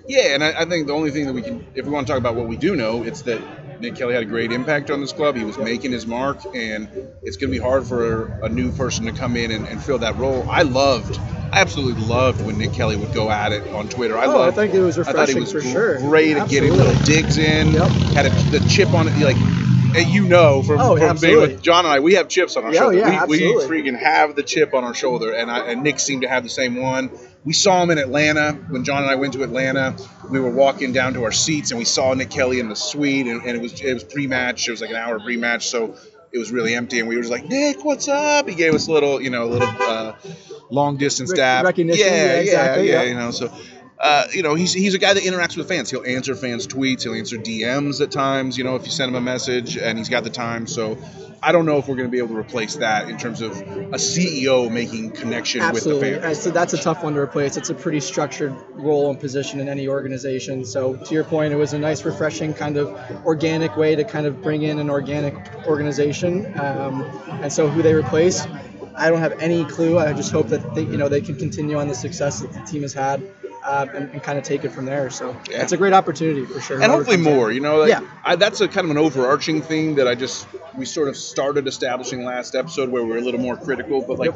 Yeah, 0.08 0.34
and 0.34 0.44
I, 0.44 0.62
I 0.62 0.66
think 0.66 0.88
the 0.88 0.94
only 0.94 1.12
thing 1.12 1.28
that 1.28 1.34
we 1.34 1.42
can, 1.42 1.66
if 1.76 1.86
we 1.86 1.92
want 1.92 2.08
to 2.08 2.14
talk 2.14 2.20
about 2.20 2.36
what 2.36 2.48
we 2.48 2.58
do 2.58 2.76
know, 2.76 3.04
it's 3.04 3.22
that 3.24 3.42
Nick 3.80 3.96
Kelly 3.96 4.14
had 4.14 4.24
a 4.24 4.26
great 4.26 4.52
impact 4.52 4.90
on 4.92 5.02
this 5.02 5.14
club. 5.14 5.36
He 5.36 5.44
was 5.44 5.58
making 5.58 5.92
his 5.92 6.06
mark, 6.06 6.38
and 6.56 6.90
it's 7.24 7.38
going 7.38 7.52
to 7.52 7.58
be 7.58 7.64
hard 7.64 7.86
for 7.86 8.26
a 8.44 8.50
new 8.50 8.72
person 8.72 9.06
to 9.06 9.12
come 9.12 9.36
in 9.36 9.52
and, 9.52 9.68
and 9.68 9.82
fill 9.82 10.00
that 10.00 10.18
role. 10.18 10.46
I 10.50 10.64
loved, 10.64 11.18
I 11.52 11.62
absolutely 11.62 12.04
loved 12.06 12.46
when 12.46 12.58
Nick 12.58 12.74
Kelly 12.74 12.96
would 12.98 13.14
go 13.14 13.30
at 13.30 13.52
it 13.52 13.68
on 13.74 13.88
Twitter. 13.90 14.18
I 14.18 14.26
Oh, 14.26 14.42
I 14.42 14.52
think 14.52 14.74
it 14.74 14.82
was 14.82 14.98
refreshing 14.98 15.20
I 15.22 15.26
thought 15.26 15.34
he 15.34 15.40
was 15.40 15.52
for 15.52 15.62
sure. 15.62 15.98
great 16.00 16.36
at 16.38 16.50
getting 16.50 16.74
little 16.74 16.96
digs 17.06 17.38
in. 17.38 17.72
Yep. 17.74 17.88
Had 18.14 18.26
a, 18.26 18.30
the 18.52 18.60
chip 18.70 18.94
on 18.94 19.08
it, 19.08 19.18
like. 19.24 19.38
and 19.38 20.08
You 20.10 20.28
know, 20.28 20.62
from, 20.62 20.80
Oh, 20.80 20.96
from 20.98 21.18
being 21.18 21.38
with 21.40 21.62
John 21.64 21.86
and 21.86 21.94
I, 21.94 22.00
we 22.00 22.14
have 22.16 22.28
chips 22.28 22.56
on 22.58 22.64
our 22.66 22.74
Yeah, 22.74 22.80
oh, 22.82 22.92
shoulder. 22.92 22.98
yeah, 22.98 23.26
we, 23.26 23.40
we 23.56 23.64
freaking 23.64 23.98
have 23.98 24.36
the 24.36 24.44
chip 24.44 24.74
on 24.74 24.84
our 24.84 24.94
shoulder, 24.94 25.34
and, 25.34 25.50
I, 25.50 25.72
and 25.72 25.82
Nick 25.84 26.00
seemed 26.00 26.22
to 26.24 26.28
have 26.30 26.44
the 26.44 26.50
same 26.50 26.76
one. 26.76 27.10
We 27.46 27.54
saw 27.54 27.82
him 27.82 27.90
in 27.92 27.98
Atlanta 27.98 28.54
when 28.70 28.84
John 28.84 29.04
and 29.04 29.12
I 29.12 29.16
went 29.16 29.34
to 29.34 29.44
Atlanta. 29.44 29.96
We 30.30 30.40
were 30.40 30.52
walking 30.52 30.92
down 30.92 31.14
to 31.14 31.24
our 31.24 31.32
seats, 31.32 31.72
and 31.72 31.80
we 31.80 31.86
saw 31.86 32.14
Nick 32.14 32.30
Kelly 32.30 32.60
in 32.60 32.70
the 32.70 32.76
suite, 32.76 33.28
and, 33.28 33.42
and 33.44 33.56
it 33.56 33.62
was 33.62 33.80
it 33.82 33.94
was 33.94 34.04
pre-match. 34.04 34.68
It 34.68 34.72
was 34.72 34.82
like 34.82 34.90
an 34.90 34.98
hour 34.98 35.20
pre-match, 35.20 35.68
so 35.68 35.96
it 36.32 36.38
was 36.38 36.52
really 36.52 36.76
empty, 36.76 37.00
and 37.00 37.08
we 37.08 37.16
were 37.16 37.22
just 37.22 37.32
like, 37.32 37.48
Nick, 37.48 37.84
what's 37.84 38.08
up? 38.08 38.48
He 38.48 38.56
gave 38.56 38.74
us 38.74 38.88
a 38.88 38.92
little, 38.92 39.22
you 39.22 39.30
know, 39.30 39.46
a 39.46 39.52
little 39.52 39.70
uh, 39.80 40.14
long 40.70 40.98
distance 40.98 41.32
Rec- 41.32 41.38
dab. 41.38 41.66
recognition, 41.66 42.06
Yeah, 42.06 42.14
yeah, 42.14 42.34
exactly, 42.34 42.90
yeah, 42.90 43.04
yeah. 43.04 43.10
You 43.10 43.16
know, 43.16 43.32
so. 43.32 43.52
Uh, 44.00 44.26
you 44.32 44.44
know, 44.44 44.56
he's, 44.56 44.72
he's 44.72 44.94
a 44.94 45.00
guy 45.00 45.14
that 45.14 45.24
interacts 45.24 45.58
with 45.58 45.68
fans. 45.68 45.90
He'll 45.90 46.06
answer 46.06 46.34
fans' 46.36 46.68
tweets. 46.68 47.04
He'll 47.04 47.16
answer 47.16 47.38
DMs 47.38 48.00
at 48.02 48.12
times. 48.12 48.58
You 48.58 48.64
know, 48.64 48.76
if 48.76 48.86
you 48.86 48.92
send 48.92 49.10
him 49.10 49.16
a 49.16 49.22
message, 49.22 49.78
and 49.78 49.98
he's 49.98 50.10
got 50.10 50.24
the 50.24 50.30
time. 50.30 50.68
So, 50.68 50.98
I 51.42 51.54
don't 51.54 51.66
know 51.66 51.78
if 51.78 51.88
we're 51.88 51.96
going 51.96 52.08
to 52.08 52.12
be 52.12 52.18
able 52.18 52.30
to 52.30 52.38
replace 52.38 52.76
that 52.78 53.10
in 53.10 53.18
terms 53.18 53.42
of 53.42 53.54
a 53.62 53.98
CEO 53.98 54.70
making 54.70 55.12
connection 55.12 55.62
Absolutely. 55.62 56.12
with 56.12 56.16
the 56.16 56.22
fans. 56.22 56.42
So 56.42 56.52
that's 56.52 56.74
a 56.74 56.78
tough 56.78 57.04
one 57.04 57.14
to 57.14 57.20
replace. 57.22 57.56
It's 57.56 57.70
a 57.70 57.76
pretty 57.76 58.02
structured 58.02 58.54
role 58.72 59.10
and 59.10 59.20
position 59.20 59.60
in 59.62 59.70
any 59.70 59.88
organization. 59.88 60.66
So 60.66 60.98
to 60.98 61.14
your 61.14 61.24
point, 61.24 61.54
it 61.54 61.56
was 61.56 61.72
a 61.74 61.80
nice, 61.80 62.04
refreshing 62.04 62.54
kind 62.54 62.76
of 62.76 63.26
organic 63.26 63.78
way 63.78 63.96
to 63.96 64.04
kind 64.04 64.26
of 64.26 64.42
bring 64.42 64.64
in 64.64 64.80
an 64.80 64.90
organic 64.90 65.36
organization. 65.66 66.60
Um, 66.60 67.04
and 67.42 67.52
so 67.52 67.70
who 67.70 67.82
they 67.82 67.94
replace, 67.94 68.46
I 68.96 69.10
don't 69.10 69.20
have 69.20 69.40
any 69.40 69.64
clue. 69.64 69.98
I 69.98 70.12
just 70.12 70.32
hope 70.32 70.48
that 70.50 70.76
they, 70.76 70.82
you 70.82 70.98
know 70.98 71.08
they 71.08 71.22
can 71.22 71.38
continue 71.38 71.78
on 71.78 71.88
the 71.88 71.96
success 71.96 72.42
that 72.42 72.52
the 72.52 72.60
team 72.62 72.82
has 72.82 72.94
had. 72.94 73.24
Um, 73.70 73.90
and, 73.90 74.10
and 74.12 74.24
kind 74.24 74.40
of 74.40 74.44
take 74.44 74.64
it 74.66 74.70
from 74.72 74.86
there. 74.86 75.12
So 75.12 75.36
Yeah. 75.48 75.62
it's 75.62 75.74
a 75.74 75.78
great 75.78 75.94
opportunity 75.94 76.44
for 76.46 76.60
sure. 76.60 76.82
and 76.82 76.92
hopefully 76.92 77.18
in. 77.18 77.22
more. 77.24 77.52
You 77.52 77.60
know, 77.60 77.78
like, 77.78 77.90
Yeah. 77.90 78.02
I, 78.26 78.36
that's 78.36 78.62
a 78.62 78.68
kind 78.68 78.86
of 78.86 78.92
an 78.92 78.98
overarching 78.98 79.62
thing 79.62 79.96
that 79.96 80.08
I 80.08 80.16
just 80.16 80.48
we 80.76 80.86
sort 80.86 81.08
of 81.08 81.16
started 81.16 81.68
establishing 81.68 82.24
last 82.26 82.56
episode 82.56 82.90
where 82.90 83.04
we 83.04 83.10
were 83.12 83.18
a 83.18 83.22
little 83.22 83.40
more 83.40 83.56
critical. 83.58 84.02
But 84.02 84.18
like, 84.18 84.34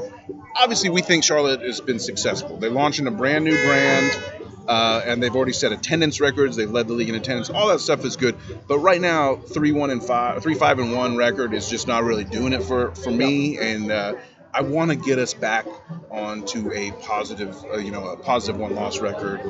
obviously, 0.56 0.90
we 0.90 1.02
think 1.02 1.24
Charlotte 1.24 1.62
has 1.62 1.82
been 1.82 2.00
successful. 2.00 2.58
They're 2.58 2.70
launching 2.70 3.08
a 3.08 3.12
brand 3.12 3.44
new 3.46 3.56
brand. 3.66 4.20
Uh, 4.66 5.02
and 5.06 5.22
they've 5.22 5.36
already 5.36 5.52
set 5.52 5.74
attendance 5.74 6.22
records. 6.22 6.56
They've 6.56 6.72
led 6.72 6.88
the 6.88 6.94
league 6.94 7.10
in 7.10 7.16
attendance. 7.16 7.50
All 7.50 7.68
that 7.68 7.82
stuff 7.82 8.06
is 8.06 8.16
good. 8.16 8.38
But 8.66 8.80
right 8.80 9.02
now, 9.02 9.36
three 9.36 9.74
one 9.74 9.90
and 9.90 10.02
five, 10.02 10.42
three 10.42 10.54
five 10.56 10.80
and 10.80 10.96
one 10.96 11.18
record 11.18 11.54
is 11.54 11.70
just 11.70 11.86
not 11.86 12.06
really 12.06 12.24
doing 12.24 12.54
it 12.54 12.64
for 12.64 12.96
for 12.96 13.12
me. 13.12 13.58
And 13.58 13.92
uh, 13.92 14.14
I 14.54 14.62
want 14.62 14.92
to 14.92 14.96
get 14.96 15.18
us 15.18 15.34
back 15.34 15.66
onto 16.12 16.72
a 16.72 16.92
positive, 16.92 17.56
uh, 17.66 17.78
you 17.78 17.92
know, 17.92 18.06
a 18.06 18.18
positive 18.18 18.60
one 18.60 18.76
loss 18.76 19.00
record 19.00 19.42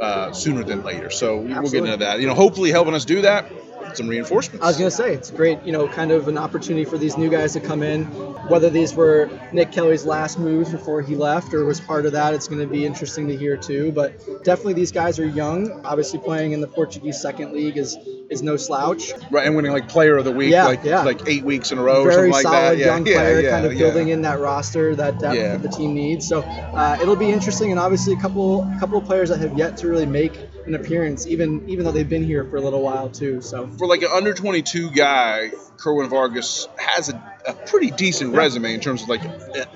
uh, 0.00 0.32
sooner 0.32 0.64
than 0.64 0.82
later. 0.82 1.10
So 1.10 1.36
we'll 1.38 1.70
get 1.70 1.84
into 1.84 1.98
that. 1.98 2.20
You 2.20 2.26
know, 2.26 2.34
hopefully 2.34 2.70
helping 2.70 2.94
us 2.94 3.04
do 3.04 3.22
that, 3.22 3.46
some 3.94 4.08
reinforcements. 4.08 4.64
I 4.64 4.68
was 4.68 4.76
gonna 4.76 4.90
say 4.90 5.14
it's 5.14 5.30
great, 5.30 5.62
you 5.62 5.72
know, 5.72 5.86
kind 5.86 6.10
of 6.10 6.26
an 6.26 6.36
opportunity 6.36 6.84
for 6.84 6.98
these 6.98 7.16
new 7.16 7.30
guys 7.30 7.52
to 7.52 7.60
come 7.60 7.82
in. 7.82 8.04
Whether 8.50 8.68
these 8.70 8.94
were 8.94 9.30
Nick 9.52 9.72
Kelly's 9.72 10.04
last 10.04 10.38
moves 10.38 10.70
before 10.70 11.00
he 11.02 11.16
left 11.16 11.54
or 11.54 11.64
was 11.64 11.80
part 11.80 12.04
of 12.04 12.12
that, 12.12 12.34
it's 12.34 12.48
going 12.48 12.60
to 12.60 12.66
be 12.66 12.84
interesting 12.84 13.28
to 13.28 13.36
hear 13.36 13.56
too. 13.56 13.92
But 13.92 14.44
definitely, 14.44 14.74
these 14.74 14.92
guys 14.92 15.18
are 15.18 15.26
young. 15.26 15.84
Obviously, 15.84 16.18
playing 16.18 16.52
in 16.52 16.60
the 16.60 16.66
Portuguese 16.66 17.20
second 17.20 17.52
league 17.52 17.76
is 17.76 17.96
is 18.28 18.42
no 18.42 18.56
slouch. 18.56 19.12
right, 19.32 19.44
and 19.46 19.56
winning 19.56 19.72
like 19.72 19.88
player 19.88 20.16
of 20.16 20.24
the 20.24 20.30
week, 20.30 20.52
Yeah, 20.52 20.66
like 20.66 20.84
yeah. 20.84 21.02
like 21.02 21.26
eight 21.28 21.42
weeks 21.42 21.72
in 21.72 21.78
a 21.78 21.82
row, 21.82 22.02
or 22.02 22.10
Very 22.10 22.14
something 22.14 22.32
like 22.32 22.42
solid 22.42 22.60
that. 22.72 22.78
Yeah, 22.78 22.86
young 22.86 23.06
yeah, 23.06 23.14
player, 23.14 23.50
kind 23.50 23.66
of 23.66 23.76
building 23.76 24.08
in 24.10 24.22
that 24.22 24.38
roster 24.38 24.94
that 24.96 25.18
depth 25.18 25.36
that 25.36 25.62
the 25.62 25.68
team 25.68 25.94
needs. 25.94 26.28
So 26.28 26.40
uh, 26.42 26.98
it'll 27.00 27.16
be 27.16 27.30
interesting, 27.30 27.70
and 27.72 27.80
obviously 27.80 28.14
a 28.14 28.20
couple 28.20 28.70
couple 28.78 28.98
of 28.98 29.04
players 29.04 29.28
that 29.30 29.38
have 29.40 29.56
yet 29.58 29.76
to 29.78 29.88
really 29.88 30.06
make 30.06 30.38
an 30.66 30.74
appearance, 30.74 31.26
even 31.26 31.68
even 31.68 31.84
though 31.84 31.92
they've 31.92 32.08
been 32.08 32.24
here 32.24 32.44
for 32.44 32.56
a 32.56 32.60
little 32.60 32.82
while 32.82 33.08
too. 33.08 33.40
So 33.40 33.66
For 33.78 33.86
like 33.86 34.02
an 34.02 34.10
under 34.12 34.32
22 34.34 34.90
guy, 34.92 35.50
Kerwin 35.78 36.08
Vargas 36.08 36.68
has 36.78 37.08
a, 37.08 37.34
a 37.48 37.54
pretty 37.54 37.90
decent 37.90 38.32
resume 38.42 38.74
in 38.74 38.80
terms 38.80 39.02
of 39.02 39.08
like 39.08 39.22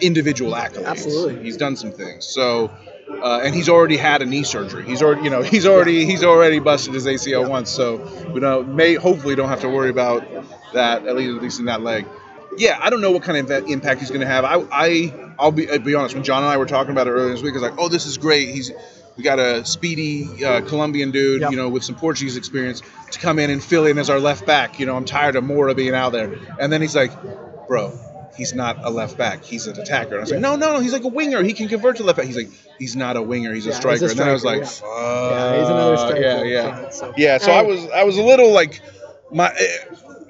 individual 0.01 0.53
accolades. 0.53 0.87
Absolutely. 0.87 1.43
he's 1.43 1.57
done 1.57 1.77
some 1.77 1.93
things. 1.93 2.27
So. 2.27 2.71
Uh, 3.23 3.41
and 3.45 3.55
he's 3.55 3.69
already 3.69 3.99
had 3.99 4.23
a 4.23 4.27
knee 4.27 4.43
surgery. 4.43 4.85
He's 4.85 5.03
already, 5.03 5.23
you 5.25 5.31
know, 5.31 5.43
he's 5.43 5.67
already 5.67 6.05
he's 6.07 6.25
already 6.25 6.59
busted 6.59 6.95
his 6.95 7.07
ACL 7.07 7.43
Yeah. 7.43 7.49
once. 7.49 7.71
So 7.71 7.97
we 8.33 8.41
don't 8.41 8.75
may 8.75 8.95
hopefully 8.95 9.35
don't 9.35 9.49
have 9.51 9.61
to 9.61 9.69
worry 9.69 9.91
about 9.91 10.27
that 10.73 11.07
at 11.07 11.15
least 11.15 11.37
at 11.37 11.43
least 11.43 11.59
in 11.61 11.67
that 11.67 11.83
leg. 11.83 12.07
Yeah, 12.57 12.79
I 12.81 12.89
don't 12.91 13.01
know 13.03 13.11
what 13.13 13.23
kind 13.23 13.37
of 13.39 13.45
impact- 13.51 13.71
impact 13.71 14.01
he's 14.01 14.09
going 14.11 14.23
to 14.23 14.27
have. 14.27 14.45
I, 14.45 14.65
I 14.73 15.35
I'll 15.39 15.53
be 15.53 15.71
I'll 15.71 15.79
be 15.79 15.95
honest. 15.95 16.15
When 16.15 16.25
John 16.25 16.43
and 16.43 16.51
I 16.51 16.57
were 16.57 16.67
talking 16.67 16.93
about 16.93 17.07
it 17.07 17.11
earlier 17.11 17.31
this 17.31 17.43
week, 17.43 17.53
I 17.53 17.61
was 17.61 17.63
like, 17.63 17.79
oh, 17.79 17.89
this 17.89 18.07
is 18.07 18.17
great. 18.17 18.49
He's 18.49 18.73
we 19.17 19.23
got 19.23 19.39
a 19.39 19.65
speedy 19.67 20.43
uh, 20.45 20.63
Colombian 20.63 21.11
dude, 21.11 21.43
Yep. 21.43 21.51
you 21.51 21.57
know, 21.59 21.69
with 21.69 21.85
some 21.85 21.95
Portuguese 21.97 22.37
experience 22.39 22.83
to 23.13 23.19
come 23.21 23.39
in 23.39 23.51
and 23.51 23.63
fill 23.63 23.85
in 23.87 23.99
as 23.99 24.09
our 24.11 24.19
left 24.19 24.47
back. 24.47 24.81
You 24.81 24.87
know, 24.87 24.97
I'm 24.97 25.05
tired 25.05 25.37
of 25.37 25.45
Mora 25.45 25.75
being 25.75 25.95
out 25.95 26.13
there. 26.13 26.35
And 26.59 26.73
then 26.73 26.81
he's 26.81 26.97
like, 26.97 27.13
bro, 27.69 27.93
he's 28.37 28.55
not 28.55 28.85
a 28.85 28.91
left 28.91 29.17
back. 29.17 29.45
He's 29.45 29.67
an 29.67 29.79
attacker. 29.79 30.11
And 30.11 30.17
I 30.17 30.21
was 30.21 30.31
like, 30.31 30.41
no, 30.41 30.57
no, 30.57 30.75
no. 30.75 30.81
He's 30.81 30.93
like 30.93 31.05
a 31.05 31.09
winger. 31.09 31.43
He 31.43 31.53
can 31.53 31.69
convert 31.69 31.97
to 31.97 32.03
left 32.05 32.17
back. 32.19 32.27
He's 32.27 32.37
like, 32.37 32.51
he's 32.79 32.97
not 32.97 33.17
a 33.17 33.23
winger. 33.23 33.53
He's 33.55 33.67
a 33.67 33.71
Yeah, 33.71 33.75
he's 33.75 33.77
a 33.77 33.81
striker. 33.81 34.11
and 34.11 34.19
then 34.19 34.29
I 34.29 34.33
was 34.33 34.45
like, 34.45 34.65
striker, 34.67 34.95
fuck. 34.95 35.31
yeah, 35.33 35.59
he's 35.61 35.69
another 35.69 35.97
striker. 35.97 36.21
Yeah, 36.21 36.43
yeah. 36.43 36.89
so. 36.91 37.15
Yeah, 37.17 37.39
so 37.39 37.53
I 37.53 37.63
was 37.63 37.89
I 37.91 38.05
was 38.05 38.17
a 38.19 38.23
little 38.23 38.53
like 38.53 38.81
my 39.33 39.53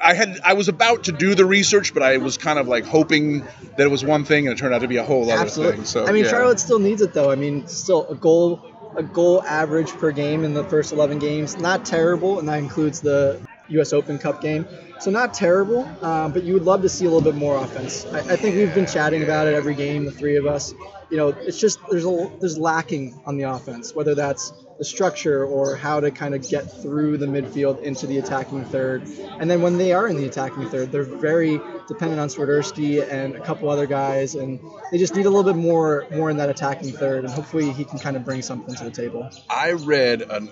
I 0.00 0.14
had 0.14 0.38
I 0.44 0.52
was 0.52 0.68
about 0.68 1.04
to 1.04 1.12
do 1.12 1.34
the 1.34 1.46
research, 1.46 1.94
but 1.94 2.02
I 2.02 2.18
was 2.18 2.36
kind 2.36 2.58
of 2.58 2.68
like 2.68 2.84
hoping 2.84 3.40
that 3.76 3.80
it 3.80 3.90
was 3.90 4.04
one 4.04 4.24
thing, 4.24 4.46
and 4.46 4.56
it 4.56 4.60
turned 4.60 4.74
out 4.74 4.82
to 4.82 4.88
be 4.88 4.98
a 4.98 5.04
whole 5.04 5.30
other 5.30 5.40
Absolutely. 5.40 5.76
thing. 5.76 5.84
So 5.86 6.06
I 6.06 6.12
mean, 6.12 6.24
yeah. 6.24 6.30
Charlotte 6.30 6.60
still 6.60 6.78
needs 6.78 7.00
it 7.00 7.14
though. 7.14 7.30
I 7.30 7.36
mean, 7.36 7.66
still 7.68 8.06
a 8.08 8.14
goal, 8.14 8.62
a 8.96 9.02
goal 9.02 9.42
average 9.44 9.90
per 9.92 10.10
game 10.12 10.44
in 10.44 10.52
the 10.54 10.64
first 10.64 10.92
11 10.92 11.18
games, 11.20 11.56
not 11.58 11.84
terrible, 11.84 12.38
and 12.38 12.48
that 12.48 12.58
includes 12.58 13.00
the 13.00 13.40
U.S. 13.68 13.92
Open 13.92 14.18
Cup 14.18 14.42
game. 14.42 14.66
So 15.04 15.10
not 15.10 15.34
terrible, 15.34 15.84
um, 16.02 16.32
but 16.32 16.44
you 16.44 16.54
would 16.54 16.62
love 16.62 16.80
to 16.80 16.88
see 16.88 17.04
a 17.04 17.10
little 17.10 17.20
bit 17.20 17.34
more 17.34 17.62
offense. 17.62 18.06
I, 18.06 18.20
I 18.20 18.36
think 18.36 18.56
we've 18.56 18.74
been 18.74 18.86
chatting 18.86 19.22
about 19.22 19.46
it 19.46 19.52
every 19.52 19.74
game, 19.74 20.06
the 20.06 20.10
three 20.10 20.36
of 20.36 20.46
us. 20.46 20.72
You 21.10 21.18
know, 21.18 21.28
it's 21.28 21.60
just 21.60 21.78
there's 21.90 22.06
a 22.06 22.30
there's 22.40 22.56
lacking 22.56 23.20
on 23.26 23.36
the 23.36 23.42
offense, 23.42 23.94
whether 23.94 24.14
that's 24.14 24.54
the 24.78 24.84
structure 24.86 25.44
or 25.44 25.76
how 25.76 26.00
to 26.00 26.10
kind 26.10 26.34
of 26.34 26.48
get 26.48 26.62
through 26.80 27.18
the 27.18 27.26
midfield 27.26 27.82
into 27.82 28.06
the 28.06 28.16
attacking 28.16 28.64
third. 28.64 29.06
And 29.38 29.50
then 29.50 29.60
when 29.60 29.76
they 29.76 29.92
are 29.92 30.08
in 30.08 30.16
the 30.16 30.24
attacking 30.24 30.70
third, 30.70 30.90
they're 30.90 31.02
very 31.02 31.60
dependent 31.86 32.18
on 32.18 32.28
Swiderski 32.28 33.06
and 33.06 33.36
a 33.36 33.40
couple 33.40 33.68
other 33.68 33.86
guys, 33.86 34.34
and 34.34 34.58
they 34.90 34.96
just 34.96 35.14
need 35.14 35.26
a 35.26 35.30
little 35.30 35.44
bit 35.44 35.60
more 35.60 36.06
more 36.12 36.30
in 36.30 36.38
that 36.38 36.48
attacking 36.48 36.92
third. 36.92 37.24
And 37.24 37.34
hopefully 37.34 37.70
he 37.72 37.84
can 37.84 37.98
kind 37.98 38.16
of 38.16 38.24
bring 38.24 38.40
something 38.40 38.74
to 38.76 38.84
the 38.84 38.90
table. 38.90 39.28
I 39.50 39.72
read 39.72 40.22
an 40.22 40.48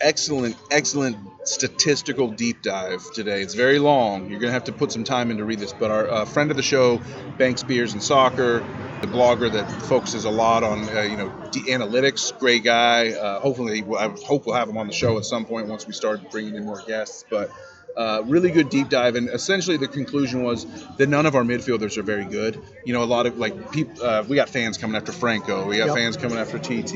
excellent, 0.00 0.56
excellent 0.70 1.16
statistical 1.44 2.28
deep 2.30 2.62
dive 2.62 3.02
today. 3.12 3.42
It's 3.42 3.54
very 3.54 3.78
long. 3.78 4.30
You're 4.30 4.40
going 4.40 4.48
to 4.48 4.52
have 4.52 4.64
to 4.64 4.72
put 4.72 4.92
some 4.92 5.04
time 5.04 5.30
in 5.30 5.36
to 5.38 5.44
read 5.44 5.58
this. 5.58 5.72
But 5.72 5.90
our 5.90 6.08
uh, 6.08 6.24
friend 6.24 6.50
of 6.50 6.56
the 6.56 6.62
show, 6.62 7.00
Bank 7.38 7.58
Spears 7.58 7.92
and 7.92 8.02
Soccer, 8.02 8.64
the 9.00 9.06
blogger 9.06 9.52
that 9.52 9.70
focuses 9.82 10.24
a 10.24 10.30
lot 10.30 10.62
on 10.62 10.88
uh, 10.88 11.02
you 11.02 11.16
know 11.16 11.30
analytics, 11.68 12.36
great 12.38 12.64
guy. 12.64 13.10
Uh, 13.10 13.40
hopefully, 13.40 13.84
I 13.98 14.08
hope 14.24 14.46
we'll 14.46 14.56
have 14.56 14.68
him 14.68 14.78
on 14.78 14.86
the 14.86 14.92
show 14.92 15.18
at 15.18 15.24
some 15.24 15.44
point 15.44 15.68
once 15.68 15.86
we 15.86 15.92
start 15.92 16.30
bringing 16.30 16.54
in 16.54 16.64
more 16.64 16.82
guests. 16.86 17.24
But 17.28 17.50
uh, 17.96 18.22
really 18.24 18.50
good 18.50 18.70
deep 18.70 18.88
dive, 18.88 19.14
and 19.14 19.28
essentially 19.28 19.76
the 19.76 19.88
conclusion 19.88 20.42
was 20.42 20.66
that 20.96 21.08
none 21.08 21.26
of 21.26 21.34
our 21.34 21.42
midfielders 21.42 21.96
are 21.96 22.02
very 22.02 22.24
good. 22.24 22.60
You 22.84 22.92
know, 22.92 23.02
a 23.02 23.04
lot 23.04 23.26
of 23.26 23.38
like 23.38 23.70
people. 23.72 24.02
Uh, 24.02 24.24
we 24.26 24.36
got 24.36 24.48
fans 24.48 24.78
coming 24.78 24.96
after 24.96 25.12
Franco. 25.12 25.66
We 25.66 25.78
got 25.78 25.88
yep. 25.88 25.96
fans 25.96 26.16
coming 26.16 26.38
after 26.38 26.58
TT. 26.58 26.92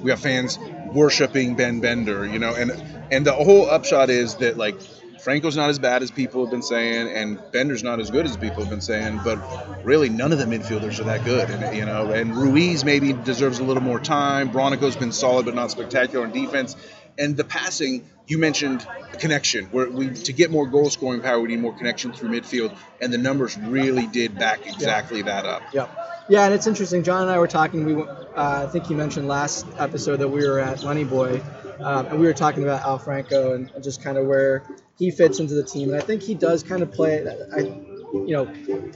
We 0.00 0.06
got 0.06 0.18
fans 0.18 0.58
worshiping 0.94 1.54
Ben 1.54 1.80
Bender. 1.80 2.26
You 2.26 2.38
know, 2.38 2.54
and 2.54 2.72
and 3.10 3.26
the 3.26 3.32
whole 3.32 3.68
upshot 3.68 4.10
is 4.10 4.36
that 4.36 4.56
like 4.56 4.80
Franco's 5.20 5.56
not 5.56 5.68
as 5.68 5.78
bad 5.78 6.02
as 6.02 6.10
people 6.10 6.42
have 6.44 6.50
been 6.50 6.62
saying, 6.62 7.08
and 7.08 7.40
Bender's 7.52 7.82
not 7.82 8.00
as 8.00 8.10
good 8.10 8.24
as 8.24 8.36
people 8.36 8.60
have 8.60 8.70
been 8.70 8.80
saying. 8.80 9.20
But 9.24 9.84
really, 9.84 10.08
none 10.08 10.32
of 10.32 10.38
the 10.38 10.44
midfielders 10.44 11.00
are 11.00 11.04
that 11.04 11.24
good. 11.24 11.50
And 11.50 11.76
you 11.76 11.84
know, 11.84 12.12
and 12.12 12.36
Ruiz 12.36 12.84
maybe 12.84 13.12
deserves 13.12 13.58
a 13.58 13.64
little 13.64 13.82
more 13.82 14.00
time. 14.00 14.50
Bronico's 14.50 14.96
been 14.96 15.12
solid 15.12 15.46
but 15.46 15.54
not 15.54 15.70
spectacular 15.70 16.24
in 16.24 16.32
defense. 16.32 16.76
And 17.18 17.36
the 17.36 17.42
passing, 17.42 18.08
you 18.28 18.38
mentioned 18.38 18.86
connection. 19.18 19.66
Where 19.66 19.90
we 19.90 20.10
to 20.10 20.32
get 20.32 20.50
more 20.50 20.66
goal 20.66 20.88
scoring 20.88 21.20
power, 21.20 21.40
we 21.40 21.48
need 21.48 21.60
more 21.60 21.76
connection 21.76 22.12
through 22.12 22.30
midfield, 22.30 22.76
and 23.00 23.12
the 23.12 23.18
numbers 23.18 23.58
really 23.58 24.06
did 24.06 24.38
back 24.38 24.66
exactly 24.66 25.18
yeah. 25.18 25.24
that 25.24 25.46
up. 25.46 25.62
Yeah. 25.72 25.88
Yeah, 26.28 26.44
and 26.44 26.54
it's 26.54 26.66
interesting. 26.66 27.02
John 27.02 27.22
and 27.22 27.30
I 27.30 27.38
were 27.38 27.48
talking. 27.48 27.84
We, 27.84 28.02
uh, 28.02 28.06
I 28.36 28.66
think 28.66 28.90
you 28.90 28.96
mentioned 28.96 29.28
last 29.28 29.66
episode 29.78 30.16
that 30.18 30.28
we 30.28 30.46
were 30.46 30.58
at 30.58 30.84
Money 30.84 31.04
Boy, 31.04 31.40
um, 31.80 32.06
and 32.06 32.20
we 32.20 32.26
were 32.26 32.34
talking 32.34 32.62
about 32.62 32.82
Al 32.82 32.98
Franco 32.98 33.54
and 33.54 33.70
just 33.82 34.02
kind 34.02 34.18
of 34.18 34.26
where 34.26 34.64
he 34.98 35.10
fits 35.10 35.40
into 35.40 35.54
the 35.54 35.64
team. 35.64 35.88
And 35.88 35.96
I 35.96 36.04
think 36.04 36.22
he 36.22 36.34
does 36.34 36.62
kind 36.62 36.82
of 36.82 36.92
play. 36.92 37.26
I, 37.26 37.87
you 38.12 38.32
know, 38.32 38.46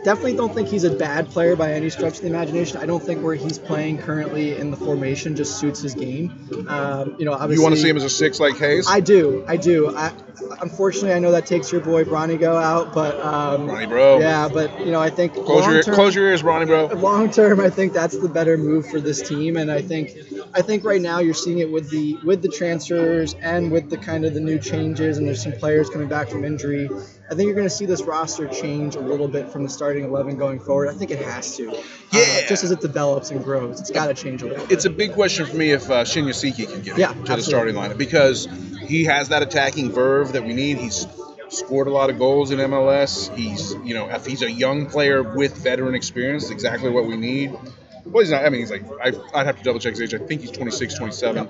definitely 0.05 0.35
don't 0.35 0.55
think 0.55 0.69
he's 0.69 0.85
a 0.85 0.91
bad 0.91 1.29
player 1.29 1.55
by 1.55 1.73
any 1.73 1.91
stretch 1.91 2.17
of 2.17 2.23
the 2.23 2.29
imagination. 2.29 2.79
I 2.79 2.87
don't 2.87 3.03
think 3.03 3.23
where 3.23 3.35
he's 3.35 3.59
playing 3.59 3.99
currently 3.99 4.57
in 4.57 4.71
the 4.71 4.77
formation 4.77 5.37
just 5.37 5.59
suits 5.59 5.81
his 5.81 5.95
game. 5.95 6.67
Um, 6.69 7.17
you 7.19 7.25
know, 7.25 7.33
obviously. 7.33 7.57
You 7.57 7.63
want 7.63 7.75
to 7.75 7.81
see 7.81 7.89
him 7.89 7.97
as 7.97 8.05
a 8.05 8.11
six 8.11 8.41
like 8.41 8.57
Hayes? 8.57 8.87
I 8.89 9.01
do. 9.01 9.45
I 9.47 9.57
do. 9.57 9.95
I, 9.95 10.13
unfortunately, 10.61 11.13
I 11.13 11.19
know 11.19 11.33
that 11.33 11.47
takes 11.47 11.71
your 11.71 11.81
boy 11.81 12.05
Bronny 12.05 12.39
Bronigo 12.39 12.63
out, 12.63 12.95
but. 12.95 13.21
Um, 13.21 13.67
Ronnie 13.67 13.87
Bro. 13.87 14.21
Yeah, 14.21 14.49
but, 14.49 14.81
you 14.81 14.91
know, 14.91 15.01
I 15.01 15.11
think. 15.11 15.35
Close, 15.35 15.67
your, 15.67 15.95
close 15.95 16.15
your 16.15 16.29
ears, 16.29 16.43
Ronnie 16.43 16.67
Bro. 16.67 16.87
Long 16.89 17.31
term, 17.31 17.61
I 17.61 17.71
think 17.71 17.93
that's 17.93 18.17
the 18.17 18.29
better 18.29 18.57
move 18.57 18.89
for 18.89 19.01
this 19.01 19.27
team. 19.27 19.57
And 19.57 19.71
I 19.71 19.83
think 19.83 20.17
I 20.55 20.63
think 20.63 20.85
right 20.85 21.01
now 21.01 21.21
you're 21.21 21.35
seeing 21.35 21.59
it 21.59 21.71
with 21.71 21.91
the 21.91 22.19
with 22.25 22.43
the 22.43 22.49
transfers 22.49 23.35
and 23.35 23.71
with 23.71 23.91
the 23.91 23.97
kind 23.97 24.25
of 24.25 24.35
the 24.35 24.41
new 24.41 24.59
changes, 24.59 25.19
and 25.19 25.27
there's 25.27 25.43
some 25.43 25.53
players 25.53 25.89
coming 25.89 26.09
back 26.09 26.29
from 26.29 26.45
injury. 26.45 26.89
I 27.33 27.35
think 27.35 27.47
you're 27.47 27.55
going 27.55 27.67
to 27.67 27.75
see 27.75 27.87
this 27.87 28.03
roster 28.03 28.47
change 28.47 28.95
a 28.95 29.01
little 29.01 29.27
bit 29.27 29.49
from 29.49 29.63
the 29.63 29.69
starting 29.71 30.05
11 30.05 30.37
going 30.37 30.61
forward. 30.61 30.91
I 30.91 30.93
think 30.93 31.11
it 31.11 31.19
has 31.21 31.57
to. 31.57 31.71
Uh, 31.71 31.83
yeah. 32.13 32.21
Uh, 32.21 32.47
just 32.47 32.63
as 32.63 32.71
it 32.73 32.83
develops 32.83 33.31
and 33.31 33.43
grows, 33.43 33.81
it's 33.81 33.91
got 33.91 34.09
to 34.09 34.15
change 34.15 34.43
a 34.43 34.49
little 34.49 34.67
bit. 34.67 34.73
It's 34.73 34.85
a 34.85 34.91
big 34.91 35.15
question 35.15 35.47
for 35.47 35.57
me 35.57 35.71
if 35.71 35.91
uh, 35.91 36.05
Shinyashiki 36.05 36.71
can 36.71 36.83
get 36.83 36.99
yeah, 36.99 37.07
to 37.07 37.13
absolutely. 37.13 37.37
the 37.37 37.43
starting 37.43 37.75
lineup 37.75 37.97
because 37.97 38.47
he 38.83 39.05
has 39.05 39.31
that 39.31 39.41
attacking 39.41 39.93
verve 39.93 40.33
that 40.33 40.45
we 40.45 40.53
need. 40.53 40.77
He's 40.77 41.07
scored 41.49 41.87
a 41.87 41.91
lot 41.91 42.11
of 42.11 42.19
goals 42.19 42.51
in 42.51 42.59
MLS. 42.59 43.35
He's, 43.35 43.73
you 43.83 43.95
know, 43.95 44.11
if 44.11 44.27
he's 44.27 44.43
a 44.43 44.53
young 44.53 44.85
player 44.85 45.23
with 45.23 45.57
veteran 45.57 45.95
experience, 45.95 46.51
exactly 46.51 46.91
what 46.91 47.07
we 47.07 47.17
need. 47.17 47.57
Well, 48.05 48.23
he's 48.23 48.31
not. 48.31 48.45
I 48.45 48.51
mean, 48.51 48.61
he's 48.61 48.71
like 48.71 48.85
I, 49.03 49.09
would 49.09 49.47
have 49.47 49.57
to 49.57 49.63
double 49.63 49.81
check 49.81 49.93
his 49.93 50.03
age. 50.03 50.13
I 50.13 50.19
think 50.19 50.43
he's 50.43 50.51
26, 50.51 50.97
27. 50.97 51.49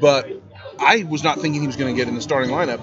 But 0.00 0.28
I 0.80 1.04
was 1.04 1.22
not 1.22 1.38
thinking 1.38 1.60
he 1.60 1.68
was 1.68 1.76
going 1.76 1.94
to 1.94 1.96
get 1.96 2.08
in 2.08 2.16
the 2.16 2.20
starting 2.20 2.50
lineup 2.50 2.80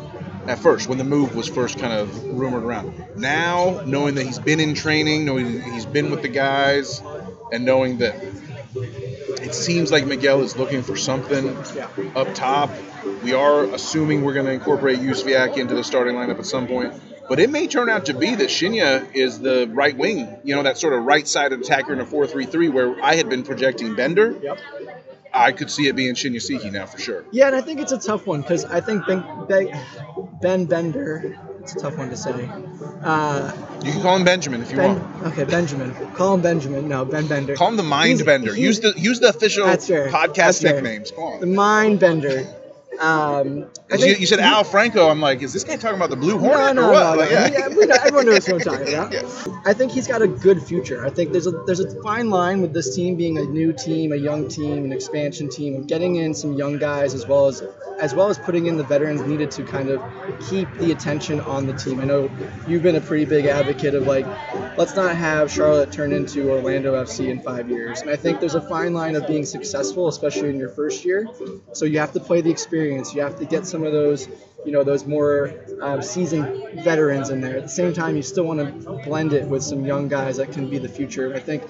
at 0.47 0.59
first 0.59 0.87
when 0.87 0.97
the 0.97 1.03
move 1.03 1.35
was 1.35 1.47
first 1.47 1.79
kind 1.79 1.93
of 1.93 2.23
rumored 2.25 2.63
around. 2.63 2.93
Now, 3.15 3.81
knowing 3.85 4.15
that 4.15 4.25
he's 4.25 4.39
been 4.39 4.59
in 4.59 4.73
training, 4.73 5.25
knowing 5.25 5.61
he's 5.61 5.85
been 5.85 6.09
with 6.09 6.21
the 6.21 6.29
guys, 6.29 7.01
and 7.51 7.65
knowing 7.65 7.97
that 7.99 8.15
it 8.75 9.53
seems 9.53 9.91
like 9.91 10.05
Miguel 10.05 10.41
is 10.41 10.57
looking 10.57 10.83
for 10.83 10.95
something 10.95 11.55
up 12.15 12.33
top. 12.33 12.69
We 13.23 13.33
are 13.33 13.63
assuming 13.65 14.23
we're 14.23 14.33
going 14.33 14.45
to 14.45 14.51
incorporate 14.51 14.99
Jóźwiak 14.99 15.57
into 15.57 15.75
the 15.75 15.83
starting 15.83 16.15
lineup 16.15 16.39
at 16.39 16.45
some 16.45 16.67
point. 16.67 16.93
But 17.29 17.39
it 17.39 17.49
may 17.49 17.67
turn 17.67 17.89
out 17.89 18.05
to 18.05 18.13
be 18.13 18.35
that 18.35 18.47
Shinya 18.47 19.13
is 19.13 19.39
the 19.39 19.67
right 19.69 19.97
wing, 19.97 20.37
you 20.45 20.55
know, 20.55 20.63
that 20.63 20.77
sort 20.77 20.93
of 20.93 21.03
right 21.03 21.27
sided 21.27 21.59
attacker 21.59 21.91
in 21.91 21.99
a 21.99 22.05
4 22.05 22.25
3 22.25 22.45
3 22.45 22.69
where 22.69 23.03
I 23.03 23.15
had 23.15 23.29
been 23.29 23.43
projecting 23.43 23.95
Bender. 23.95 24.37
Yep. 24.41 24.59
I 25.33 25.51
could 25.51 25.69
see 25.69 25.87
it 25.87 25.95
being 25.95 26.15
Shinyashiki 26.15 26.71
now 26.71 26.85
for 26.85 26.99
sure. 26.99 27.25
Yeah, 27.31 27.47
and 27.47 27.55
I 27.55 27.61
think 27.61 27.79
it's 27.79 27.91
a 27.91 27.99
tough 27.99 28.25
one 28.27 28.41
because 28.41 28.65
I 28.65 28.81
think 28.81 29.05
Ben, 29.05 29.23
ben, 29.47 29.69
ben, 30.41 30.65
Bender, 30.65 31.37
it's 31.61 31.75
a 31.75 31.79
tough 31.79 31.97
one 31.97 32.09
to 32.09 32.17
say. 32.17 32.49
Uh, 33.03 33.51
you 33.83 33.91
can 33.91 34.01
call 34.01 34.15
him 34.15 34.23
Benjamin 34.23 34.61
if 34.61 34.71
you 34.71 34.77
ben, 34.77 34.99
want. 34.99 35.27
Okay, 35.27 35.43
Benjamin. 35.43 35.93
Call 36.15 36.33
him 36.35 36.41
Benjamin. 36.41 36.87
No, 36.87 37.05
Ben 37.05 37.27
Bender. 37.27 37.55
Call 37.55 37.69
him 37.69 37.77
the 37.77 37.83
Mind 37.83 38.09
He's- 38.19 38.23
Bender. 38.23 38.53
he's- 38.53 38.57
use 38.65 38.79
the 38.79 38.99
use 38.99 39.19
the 39.19 39.29
official 39.29 39.65
podcast 39.67 40.33
That's 40.35 40.63
nicknames. 40.63 41.11
On. 41.11 41.39
The 41.39 41.45
Mind 41.47 41.99
Bender. 41.99 42.45
Um, 42.99 43.67
I 43.91 43.95
You, 43.95 44.15
you 44.15 44.25
said 44.25 44.39
Al 44.39 44.63
Franco. 44.63 45.07
I'm 45.07 45.21
like, 45.21 45.41
is 45.41 45.53
this 45.53 45.63
guy 45.63 45.77
talking 45.77 45.95
about 45.95 46.09
the 46.09 46.17
Blue 46.17 46.33
No, 46.33 46.39
Hornet 46.39 46.75
no, 46.75 46.89
or 46.89 46.91
what? 46.91 47.03
no, 47.03 47.11
no. 47.13 47.19
Like, 47.19 47.31
yeah. 47.31 47.47
Yeah, 47.47 47.67
we 47.69 47.85
know, 47.85 47.95
everyone 47.95 48.25
knows 48.25 48.45
who 48.45 48.55
I'm 48.55 48.59
talking 48.59 48.87
about. 48.93 49.13
Yeah. 49.13 49.21
I 49.65 49.73
think 49.73 49.91
he's 49.93 50.07
got 50.07 50.21
a 50.21 50.27
good 50.27 50.61
future. 50.61 51.05
I 51.05 51.09
think 51.09 51.31
there's 51.31 51.47
a 51.47 51.51
there's 51.65 51.79
a 51.79 52.01
fine 52.01 52.29
line 52.29 52.61
with 52.61 52.73
this 52.73 52.95
team 52.95 53.15
being 53.15 53.37
a 53.37 53.43
new 53.43 53.71
team, 53.71 54.11
a 54.11 54.17
young 54.17 54.49
team, 54.49 54.83
an 54.83 54.91
expansion 54.91 55.49
team, 55.49 55.75
of 55.75 55.87
getting 55.87 56.15
in 56.17 56.33
some 56.33 56.53
young 56.53 56.77
guys 56.77 57.13
as 57.13 57.25
well 57.27 57.47
as 57.47 57.63
as 57.99 58.13
well 58.13 58.29
as 58.29 58.37
putting 58.37 58.67
in 58.67 58.77
the 58.77 58.83
veterans 58.83 59.21
needed 59.21 59.49
to 59.51 59.63
kind 59.63 59.89
of 59.89 60.01
keep 60.49 60.71
the 60.75 60.91
attention 60.91 61.39
on 61.41 61.65
the 61.65 61.73
team. 61.73 61.99
I 61.99 62.03
know 62.05 62.29
you've 62.67 62.83
been 62.83 62.95
a 62.95 63.01
pretty 63.01 63.25
big 63.25 63.45
advocate 63.45 63.95
of 63.95 64.05
like, 64.05 64.25
let's 64.77 64.95
not 64.95 65.15
have 65.15 65.51
Charlotte 65.51 65.91
turn 65.91 66.11
into 66.13 66.51
Orlando 66.51 66.93
FC 67.03 67.29
in 67.29 67.41
five 67.41 67.69
years. 67.69 68.01
And 68.01 68.09
I 68.11 68.15
think 68.15 68.39
there's 68.39 68.53
a 68.55 68.61
fine 68.61 68.93
line 68.93 69.15
of 69.15 69.25
being 69.25 69.45
successful, 69.45 70.07
especially 70.07 70.49
in 70.49 70.59
your 70.59 70.69
first 70.69 71.05
year. 71.05 71.27
So 71.73 71.85
you 71.85 71.97
have 71.99 72.13
to 72.13 72.19
play 72.19 72.41
the 72.41 72.51
experience. 72.51 73.15
You 73.15 73.21
have 73.23 73.39
to 73.39 73.45
get 73.45 73.65
some 73.65 73.76
of 73.83 73.91
those, 73.91 74.27
you 74.65 74.71
know, 74.71 74.83
those 74.83 75.05
more 75.05 75.53
um, 75.81 76.01
seasoned 76.01 76.83
veterans 76.83 77.29
in 77.29 77.41
there. 77.41 77.57
At 77.57 77.63
the 77.63 77.69
same 77.69 77.93
time, 77.93 78.15
you 78.15 78.23
still 78.23 78.45
want 78.45 78.59
to 78.59 78.91
blend 79.03 79.33
it 79.33 79.47
with 79.47 79.63
some 79.63 79.85
young 79.85 80.07
guys 80.07 80.37
that 80.37 80.51
can 80.51 80.69
be 80.69 80.77
the 80.77 80.89
future. 80.89 81.33
I 81.35 81.39
think 81.39 81.63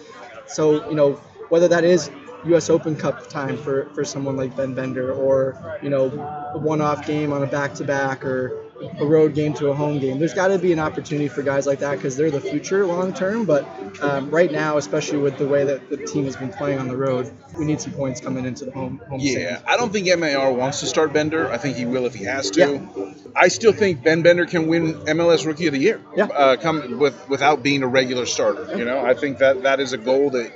so. 0.48 0.90
You 0.90 0.96
know, 0.96 1.14
whether 1.50 1.68
that 1.68 1.84
is 1.84 2.10
U.S. 2.46 2.70
Open 2.70 2.96
Cup 2.96 3.28
time 3.30 3.58
for, 3.58 3.90
for 3.94 4.06
someone 4.06 4.38
like 4.38 4.56
Ben 4.56 4.74
Bender, 4.74 5.12
or 5.12 5.80
you 5.82 5.90
know, 5.90 6.06
a 6.54 6.58
one-off 6.58 7.06
game 7.06 7.34
on 7.34 7.44
a 7.44 7.48
back-to-back, 7.48 8.24
or 8.26 8.67
a 9.00 9.06
road 9.06 9.34
game 9.34 9.54
to 9.56 9.70
a 9.70 9.74
home 9.74 10.00
game. 10.00 10.20
There's 10.20 10.34
got 10.34 10.50
to 10.50 10.60
be 10.60 10.72
an 10.72 10.80
opportunity 10.80 11.28
for 11.28 11.42
guys 11.42 11.66
like 11.66 11.80
that 11.80 11.96
because 11.96 12.16
they're 12.16 12.32
the 12.32 12.42
future 12.42 12.86
long 12.86 13.14
term. 13.14 13.46
But 13.46 13.68
um, 14.02 14.30
right 14.30 14.52
now, 14.52 14.78
especially 14.78 15.20
with 15.20 15.38
the 15.38 15.48
way 15.48 15.64
that 15.64 15.90
the 15.90 15.98
team 15.98 16.26
has 16.26 16.36
been 16.36 16.52
playing 16.52 16.80
on 16.80 16.88
the 16.88 16.98
road, 16.98 17.32
we 17.58 17.66
need 17.66 17.82
some 17.82 17.94
points 17.94 18.22
coming 18.22 18.46
into 18.46 18.66
the 18.66 18.72
home. 18.72 19.02
home 19.10 19.20
game. 19.20 19.40
Yeah, 19.40 19.58
stand. 19.58 19.66
I 19.68 19.78
don't 19.78 19.92
think 19.92 20.08
MAR 20.20 20.52
wants 20.52 20.80
to 20.82 20.86
start 20.86 21.14
Bender. 21.14 21.52
I 21.52 21.58
think 21.58 21.78
he 21.78 21.86
will 21.86 22.06
if 22.06 22.14
he 22.14 22.26
has 22.26 22.52
to. 22.52 22.60
Yeah. 22.96 23.14
I 23.36 23.50
still 23.50 23.74
think 23.74 24.04
Ben 24.04 24.22
Bender 24.22 24.46
can 24.46 24.68
win 24.68 24.94
MLS 25.06 25.46
Rookie 25.46 25.68
of 25.68 25.74
the 25.74 25.80
Year. 25.80 26.02
Yeah. 26.16 26.26
Uh, 26.26 26.58
come 26.58 27.00
with 27.00 27.30
without 27.30 27.64
being 27.64 27.84
a 27.84 27.88
regular 27.88 28.26
starter. 28.26 28.78
You 28.78 28.86
know, 28.86 29.04
I 29.06 29.14
think 29.14 29.40
that 29.40 29.64
that 29.64 29.80
is 29.80 29.94
a 29.94 29.98
goal 29.98 30.32
that 30.32 30.52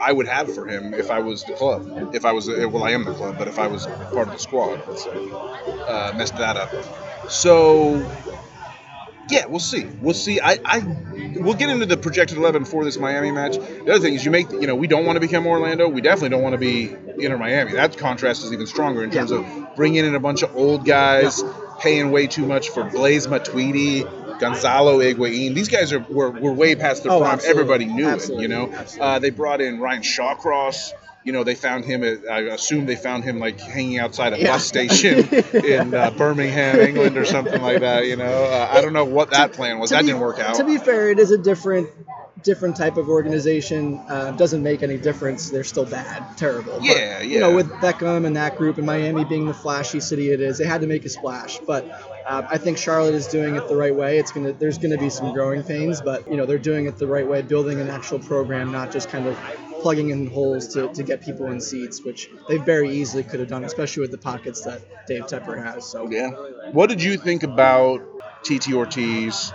I 0.00 0.12
would 0.12 0.28
have 0.28 0.54
for 0.54 0.66
him 0.66 0.94
if 0.94 1.10
I 1.10 1.20
was 1.20 1.44
the 1.44 1.52
club. 1.52 2.14
If 2.14 2.24
I 2.24 2.32
was, 2.32 2.48
well, 2.48 2.82
I 2.82 2.92
am 2.92 3.04
the 3.04 3.12
club, 3.12 3.36
but 3.38 3.48
if 3.48 3.58
I 3.58 3.66
was 3.66 3.86
part 3.86 4.28
of 4.28 4.32
the 4.32 4.38
squad, 4.38 4.82
let's 4.88 5.04
say, 5.04 5.30
uh, 5.30 6.12
messed 6.16 6.36
that 6.36 6.56
up. 6.56 6.72
So, 7.30 7.94
yeah, 9.28 9.46
we'll 9.46 9.60
see. 9.60 9.86
We'll 10.00 10.14
see. 10.14 10.40
I, 10.40 10.58
I, 10.64 10.78
we'll 11.36 11.54
get 11.54 11.70
into 11.70 11.86
the 11.86 11.96
projected 11.96 12.36
eleven 12.38 12.64
for 12.64 12.84
this 12.84 12.98
Miami 12.98 13.30
match. 13.30 13.56
The 13.56 13.82
other 13.92 14.00
thing 14.00 14.14
is, 14.14 14.24
you 14.24 14.30
make, 14.30 14.50
you 14.50 14.66
know, 14.66 14.74
we 14.74 14.88
don't 14.88 15.06
want 15.06 15.16
to 15.16 15.20
become 15.20 15.46
Orlando. 15.46 15.88
We 15.88 16.00
definitely 16.00 16.30
don't 16.30 16.42
want 16.42 16.54
to 16.54 16.58
be 16.58 16.94
Inter 17.22 17.38
Miami. 17.38 17.72
That 17.72 17.96
contrast 17.96 18.44
is 18.44 18.52
even 18.52 18.66
stronger 18.66 19.04
in 19.04 19.10
terms 19.10 19.30
of 19.30 19.46
bringing 19.76 20.04
in 20.04 20.14
a 20.14 20.20
bunch 20.20 20.42
of 20.42 20.56
old 20.56 20.84
guys, 20.84 21.42
paying 21.78 22.10
way 22.10 22.26
too 22.26 22.44
much 22.46 22.70
for 22.70 22.84
Blaise 22.84 23.26
Matuidi. 23.28 24.16
Gonzalo 24.40 25.00
Higuain. 25.00 25.54
These 25.54 25.68
guys 25.68 25.92
are 25.92 25.98
were, 25.98 26.30
were 26.30 26.52
way 26.54 26.74
past 26.74 27.02
their 27.02 27.12
Oh, 27.12 27.20
prime. 27.20 27.32
absolutely. 27.34 27.60
Everybody 27.62 27.84
knew 27.84 28.08
Absolutely. 28.08 28.46
it, 28.46 28.48
you 28.48 28.54
know. 28.56 28.72
Uh, 28.98 29.18
they 29.18 29.28
brought 29.28 29.60
in 29.60 29.78
Ryan 29.80 30.00
Shawcross, 30.00 30.92
you 31.24 31.32
know, 31.32 31.44
they 31.44 31.54
found 31.54 31.84
him 31.84 32.02
at, 32.02 32.28
I 32.30 32.40
assume 32.40 32.86
they 32.86 32.96
found 32.96 33.24
him 33.24 33.38
like 33.38 33.60
hanging 33.60 33.98
outside 33.98 34.32
a 34.32 34.38
Yeah. 34.40 34.52
bus 34.52 34.64
station 34.64 35.28
in 35.64 35.94
uh, 35.94 36.10
Birmingham, 36.10 36.78
England, 36.80 37.16
or 37.18 37.24
something 37.24 37.60
like 37.60 37.80
that. 37.80 38.06
You 38.06 38.16
know, 38.16 38.24
uh, 38.44 38.68
I 38.72 38.80
don't 38.80 38.92
know 38.94 39.04
what 39.04 39.30
that 39.30 39.52
plan 39.52 39.78
was. 39.78 39.90
To 39.90 39.96
That 39.96 40.02
be- 40.02 40.08
didn't 40.08 40.20
work 40.20 40.38
out. 40.38 40.54
To 40.56 40.64
be 40.64 40.78
fair, 40.78 41.10
it 41.10 41.18
is 41.18 41.30
a 41.30 41.38
different 41.38 41.88
different 42.42 42.74
type 42.74 42.96
of 42.96 43.10
organization. 43.10 43.98
Uh, 44.08 44.30
doesn't 44.30 44.62
make 44.62 44.82
any 44.82 44.96
difference. 44.96 45.50
They're 45.50 45.62
still 45.62 45.84
bad, 45.84 46.38
terrible. 46.38 46.72
But, 46.78 46.84
Yeah, 46.84 47.20
You 47.20 47.38
know, 47.38 47.54
with 47.54 47.68
Beckham 47.70 48.24
and 48.24 48.34
that 48.36 48.56
group, 48.56 48.78
and 48.78 48.86
Miami 48.86 49.24
being 49.24 49.46
the 49.46 49.52
flashy 49.52 50.00
city 50.00 50.30
it 50.32 50.40
is, 50.40 50.56
they 50.56 50.64
had 50.64 50.80
to 50.80 50.86
make 50.86 51.04
a 51.04 51.10
splash. 51.10 51.58
But 51.58 51.86
uh, 52.26 52.46
I 52.48 52.56
think 52.56 52.78
Charlotte 52.78 53.12
is 53.14 53.26
doing 53.26 53.56
it 53.56 53.68
the 53.68 53.76
right 53.76 53.94
way. 53.94 54.18
It's 54.18 54.32
gonna 54.32 54.52
there's 54.54 54.78
gonna 54.78 54.96
be 54.96 55.10
some 55.10 55.34
growing 55.34 55.62
pains, 55.64 56.00
but 56.00 56.30
you 56.30 56.38
know 56.38 56.46
they're 56.46 56.56
doing 56.58 56.86
it 56.86 56.96
the 56.96 57.06
right 57.06 57.28
way, 57.28 57.42
building 57.42 57.78
an 57.78 57.90
actual 57.90 58.18
program, 58.20 58.72
not 58.72 58.90
just 58.90 59.10
kind 59.10 59.26
of 59.26 59.36
plugging 59.80 60.10
in 60.10 60.26
holes 60.26 60.68
to, 60.74 60.88
to 60.94 61.02
get 61.02 61.22
people 61.22 61.50
in 61.50 61.60
seats, 61.60 62.02
which 62.04 62.28
they 62.48 62.58
very 62.58 62.90
easily 62.90 63.22
could 63.24 63.40
have 63.40 63.48
done, 63.48 63.64
especially 63.64 64.02
with 64.02 64.10
the 64.10 64.18
pockets 64.18 64.62
that 64.62 64.82
Dave 65.06 65.26
Tepper 65.26 65.62
has. 65.62 65.90
So 65.90 66.08
Yeah. 66.10 66.30
What 66.72 66.88
did 66.88 67.02
you 67.02 67.16
think 67.16 67.42
about 67.42 68.00
TT 68.42 68.74
Ortiz? 68.74 69.52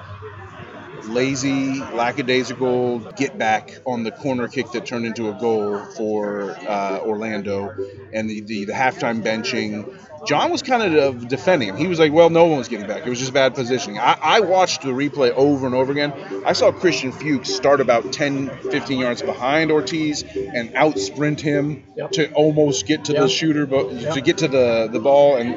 Lazy, 1.07 1.79
lackadaisical 1.79 2.99
get 3.17 3.37
back 3.37 3.77
on 3.85 4.03
the 4.03 4.11
corner 4.11 4.47
kick 4.47 4.71
that 4.71 4.85
turned 4.85 5.05
into 5.05 5.29
a 5.29 5.33
goal 5.33 5.77
for 5.97 6.51
uh, 6.67 6.99
Orlando, 7.01 7.73
and 8.13 8.29
the, 8.29 8.41
the 8.41 8.65
the 8.65 8.73
halftime 8.73 9.23
benching. 9.23 9.93
John 10.25 10.49
was 10.51 10.63
kind 10.63 10.95
of 10.95 11.27
defending 11.27 11.69
him. 11.69 11.77
He 11.77 11.85
was 11.87 11.99
like, 11.99 12.11
"Well, 12.11 12.29
no 12.31 12.45
one 12.45 12.57
was 12.57 12.67
getting 12.67 12.87
back. 12.87 13.05
It 13.05 13.09
was 13.09 13.19
just 13.19 13.33
bad 13.33 13.53
positioning." 13.53 13.99
I, 13.99 14.17
I 14.21 14.39
watched 14.39 14.81
the 14.81 14.89
replay 14.89 15.29
over 15.31 15.67
and 15.67 15.75
over 15.75 15.91
again. 15.91 16.13
I 16.45 16.53
saw 16.53 16.71
Christian 16.71 17.11
Fuchs 17.11 17.53
start 17.53 17.79
about 17.79 18.11
10, 18.11 18.49
15 18.71 18.99
yards 18.99 19.21
behind 19.21 19.71
Ortiz 19.71 20.23
and 20.23 20.73
out 20.75 20.97
sprint 20.97 21.41
him 21.41 21.83
Yep. 21.95 22.11
to 22.13 22.33
almost 22.33 22.87
get 22.87 23.05
to 23.05 23.13
the 23.13 23.27
shooter, 23.29 23.65
but 23.65 24.13
to 24.13 24.21
get 24.21 24.39
to 24.39 24.47
the 24.47 24.89
the 24.91 24.99
ball 24.99 25.37
and 25.37 25.55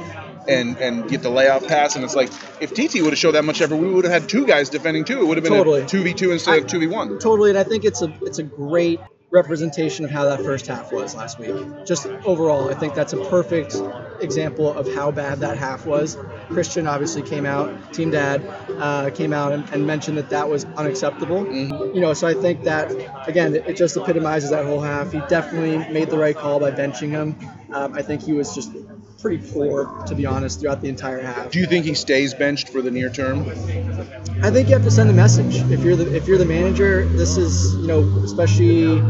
and 0.49 0.79
and 0.79 1.09
get 1.09 1.23
the 1.23 1.31
layoff 1.31 1.67
pass. 1.67 1.97
And 1.97 2.05
it's 2.05 2.17
like 2.17 2.31
if 2.61 2.73
TT 2.73 3.03
would 3.03 3.11
have 3.13 3.19
showed 3.19 3.33
that 3.33 3.45
much 3.45 3.61
effort, 3.61 3.77
we 3.77 3.93
would 3.93 4.05
have 4.05 4.23
had 4.23 4.29
two 4.29 4.47
guys 4.47 4.71
defending 4.71 5.05
too. 5.05 5.21
It 5.21 5.27
would 5.27 5.37
have 5.37 5.45
been 5.45 5.53
Totally. 5.53 5.83
a 5.83 5.87
two 5.87 6.03
v 6.03 6.15
two 6.15 6.33
instead 6.33 6.59
of 6.59 6.67
two 6.67 6.81
v 6.81 6.87
one. 6.87 7.19
Totally, 7.19 7.51
and 7.51 7.59
I 7.59 7.65
think 7.65 7.85
it's 7.85 8.03
a 8.03 8.13
it's 8.23 8.39
a 8.39 8.45
great 8.45 9.01
representation 9.31 10.07
of 10.07 10.11
how 10.11 10.25
that 10.25 10.41
first 10.41 10.67
half 10.67 10.91
was 10.91 11.15
last 11.15 11.39
week. 11.39 11.55
Just 11.85 12.07
overall, 12.25 12.71
I 12.71 12.75
think 12.75 12.95
that's 12.95 13.13
a 13.13 13.23
perfect 13.27 13.77
example 14.21 14.73
of 14.73 14.93
how 14.95 15.11
bad 15.11 15.41
that 15.41 15.59
half 15.59 15.85
was. 15.85 16.17
Christian 16.49 16.87
obviously 16.87 17.23
came 17.23 17.45
out, 17.45 17.93
Team 17.93 18.11
Dad 18.11 18.43
uh, 18.79 19.11
came 19.11 19.35
out 19.35 19.53
and, 19.53 19.69
and 19.71 19.87
mentioned 19.87 20.17
that 20.17 20.31
that 20.31 20.49
was 20.49 20.65
unacceptable. 20.65 21.47
You 21.53 22.01
know, 22.01 22.15
so 22.15 22.27
I 22.27 22.35
think 22.35 22.65
that 22.65 22.91
again, 23.29 23.55
it, 23.55 23.67
it 23.67 23.77
just 23.77 23.97
epitomizes 23.97 24.51
that 24.51 24.65
whole 24.65 24.81
half. 24.81 25.13
He 25.13 25.21
definitely 25.29 25.93
made 25.93 26.09
the 26.09 26.19
right 26.19 26.37
call 26.37 26.59
by 26.59 26.71
benching 26.71 27.11
him. 27.11 27.37
Um, 27.71 27.93
I 27.93 28.01
think 28.01 28.23
he 28.23 28.33
was 28.33 28.55
just 28.55 28.73
pretty 29.19 29.51
poor, 29.53 30.05
to 30.07 30.15
be 30.15 30.27
honest, 30.27 30.61
throughout 30.61 30.81
the 30.81 30.89
entire 30.89 31.21
half. 31.21 31.51
Do 31.51 31.59
you 31.59 31.67
think 31.67 31.85
he 31.85 31.95
stays 31.95 32.35
benched 32.35 32.69
for 32.69 32.83
the 32.83 32.91
near 32.91 33.11
term? 33.11 33.41
I 34.43 34.51
think 34.51 34.69
you 34.69 34.75
have 34.75 34.85
to 34.85 34.91
send 34.91 35.11
a 35.11 35.13
message. 35.13 35.57
If 35.71 35.83
you're 35.83 35.97
the 35.97 36.15
if 36.15 36.29
you're 36.29 36.39
the 36.39 36.45
manager, 36.45 37.05
this 37.05 37.37
is 37.37 37.75
you 37.77 37.89
know 37.89 38.01
especially 38.25 39.01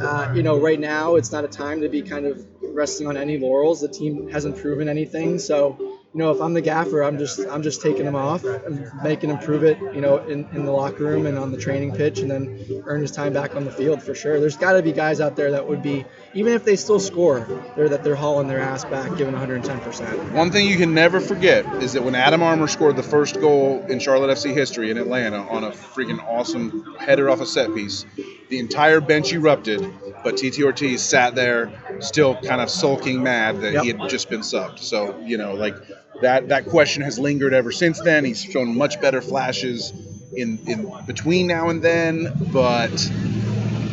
uh, 0.00 0.32
you 0.34 0.42
know 0.42 0.60
right 0.60 0.80
now 0.80 1.16
it's 1.16 1.32
not 1.32 1.44
a 1.44 1.48
time 1.48 1.80
to 1.82 1.88
be 1.88 2.02
kind 2.02 2.26
of 2.26 2.44
resting 2.60 3.06
on 3.06 3.16
any 3.16 3.38
laurels. 3.38 3.80
The 3.80 3.88
team 3.88 4.28
hasn't 4.28 4.58
proven 4.58 4.88
anything, 4.88 5.38
so 5.38 5.95
you 6.16 6.22
know 6.22 6.30
if 6.30 6.40
I'm 6.40 6.54
the 6.54 6.62
gaffer, 6.62 7.02
I'm 7.02 7.18
just 7.18 7.40
I'm 7.40 7.62
just 7.62 7.82
taking 7.82 8.06
him 8.06 8.16
off 8.16 8.42
and 8.42 8.90
making 9.04 9.28
him 9.28 9.36
prove 9.36 9.64
it. 9.64 9.78
You 9.94 10.00
know 10.00 10.16
in, 10.16 10.48
in 10.54 10.64
the 10.64 10.72
locker 10.72 11.04
room 11.04 11.26
and 11.26 11.36
on 11.36 11.52
the 11.52 11.58
training 11.58 11.92
pitch, 11.94 12.20
and 12.20 12.30
then 12.30 12.82
earn 12.86 13.02
his 13.02 13.12
time 13.12 13.34
back 13.34 13.54
on 13.54 13.66
the 13.66 13.70
field 13.70 14.02
for 14.02 14.14
sure. 14.14 14.40
There's 14.40 14.56
got 14.56 14.72
to 14.72 14.82
be 14.82 14.92
guys 14.92 15.20
out 15.20 15.36
there 15.36 15.50
that 15.50 15.68
would 15.68 15.82
be 15.82 16.06
even 16.32 16.54
if 16.54 16.64
they 16.64 16.76
still 16.76 17.00
score, 17.00 17.46
they're 17.76 17.90
that 17.90 18.02
they're 18.02 18.14
hauling 18.14 18.48
their 18.48 18.60
ass 18.60 18.82
back, 18.86 19.14
giving 19.18 19.34
110 19.34 19.78
percent. 19.80 20.32
One 20.32 20.50
thing 20.50 20.66
you 20.66 20.78
can 20.78 20.94
never 20.94 21.20
forget 21.20 21.66
is 21.82 21.92
that 21.92 22.02
when 22.02 22.14
Adam 22.14 22.42
Armour 22.42 22.68
scored 22.68 22.96
the 22.96 23.02
first 23.02 23.38
goal 23.38 23.84
in 23.86 23.98
Charlotte 23.98 24.34
FC 24.38 24.54
history 24.54 24.90
in 24.90 24.96
Atlanta 24.96 25.42
on 25.42 25.64
a 25.64 25.70
freaking 25.70 26.26
awesome 26.26 26.96
header 26.98 27.28
off 27.28 27.42
a 27.42 27.46
set 27.46 27.74
piece, 27.74 28.06
the 28.48 28.58
entire 28.58 29.02
bench 29.02 29.34
erupted, 29.34 29.92
but 30.24 30.38
TT 30.38 30.62
Ortiz 30.62 31.02
sat 31.02 31.34
there 31.34 31.70
still 32.00 32.36
kind 32.36 32.62
of 32.62 32.70
sulking 32.70 33.22
mad 33.22 33.60
that 33.60 33.82
he 33.82 33.88
had 33.88 34.08
just 34.08 34.30
been 34.30 34.40
subbed. 34.40 34.78
So, 34.78 35.18
you 35.20 35.36
know, 35.36 35.52
like 35.52 35.74
that 36.22 36.48
that 36.48 36.66
question 36.66 37.02
has 37.02 37.18
lingered 37.18 37.54
ever 37.54 37.72
since 37.72 38.00
then. 38.00 38.24
He's 38.24 38.42
shown 38.42 38.76
much 38.76 39.00
better 39.00 39.20
flashes 39.20 39.92
in 40.34 40.58
in 40.66 40.92
between 41.06 41.46
now 41.46 41.68
and 41.68 41.82
then, 41.82 42.32
but 42.52 43.10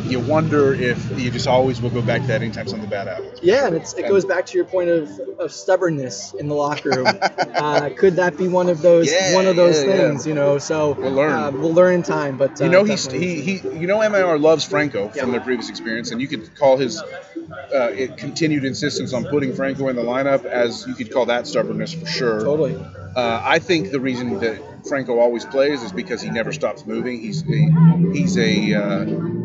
you 0.06 0.20
wonder 0.20 0.74
if 0.74 1.18
you 1.18 1.30
just 1.30 1.46
always 1.46 1.80
will 1.80 1.90
go 1.90 2.02
back 2.02 2.20
to 2.22 2.26
that 2.28 2.42
anytime 2.42 2.68
something 2.68 2.88
bad 2.88 3.06
happens. 3.08 3.38
Yeah, 3.42 3.66
and 3.66 3.76
it's, 3.76 3.94
it 3.94 4.08
goes 4.08 4.24
back 4.24 4.46
to 4.46 4.56
your 4.56 4.64
point 4.66 4.90
of, 4.90 5.08
of 5.38 5.52
stubbornness 5.52 6.34
in 6.34 6.48
the 6.48 6.54
locker 6.54 6.90
room. 6.90 7.18
uh, 7.56 7.90
could 7.96 8.16
that 8.16 8.36
be 8.36 8.48
one 8.48 8.68
of 8.68 8.82
those 8.82 9.10
Yeah, 9.10 9.34
one 9.34 9.46
of 9.46 9.56
those 9.56 9.82
yeah, 9.82 9.88
yeah. 9.94 10.08
things? 10.08 10.26
You 10.26 10.34
know, 10.34 10.58
so 10.58 10.92
We'll 10.92 11.12
learn. 11.12 11.32
Uh, 11.32 11.50
we'll 11.52 11.72
learn 11.74 11.94
in 11.94 12.02
time. 12.02 12.36
But 12.36 12.60
uh, 12.60 12.64
You 12.64 12.70
know 12.70 12.84
he's 12.84 13.04
definitely- 13.06 13.42
he, 13.42 13.58
he 13.58 13.78
you 13.80 13.86
know 13.86 14.08
MAR 14.08 14.38
loves 14.38 14.64
Franco 14.64 15.08
from 15.08 15.30
their 15.32 15.40
previous 15.40 15.68
experience, 15.70 16.10
and 16.10 16.20
you 16.20 16.28
could 16.28 16.54
call 16.56 16.76
his 16.76 17.02
uh, 17.02 17.90
it 17.92 18.16
continued 18.16 18.64
insistence 18.64 19.12
on 19.12 19.24
putting 19.24 19.54
Franco 19.54 19.88
in 19.88 19.96
the 19.96 20.02
lineup 20.02 20.44
as 20.44 20.86
you 20.86 20.94
could 20.94 21.12
call 21.12 21.26
that 21.26 21.46
stubbornness 21.46 21.92
for 21.94 22.06
sure. 22.06 22.40
totally. 22.40 22.76
Uh, 23.16 23.40
I 23.44 23.58
think 23.60 23.90
the 23.92 24.00
reason 24.00 24.40
that 24.40 24.86
Franco 24.88 25.18
always 25.18 25.44
plays 25.44 25.82
is 25.82 25.92
because 25.92 26.20
he 26.20 26.30
never 26.30 26.52
stops 26.52 26.84
moving. 26.84 27.20
He's 27.20 27.42
a, 27.48 28.12
he's 28.12 28.36
a 28.36 28.74
uh, 28.74 29.04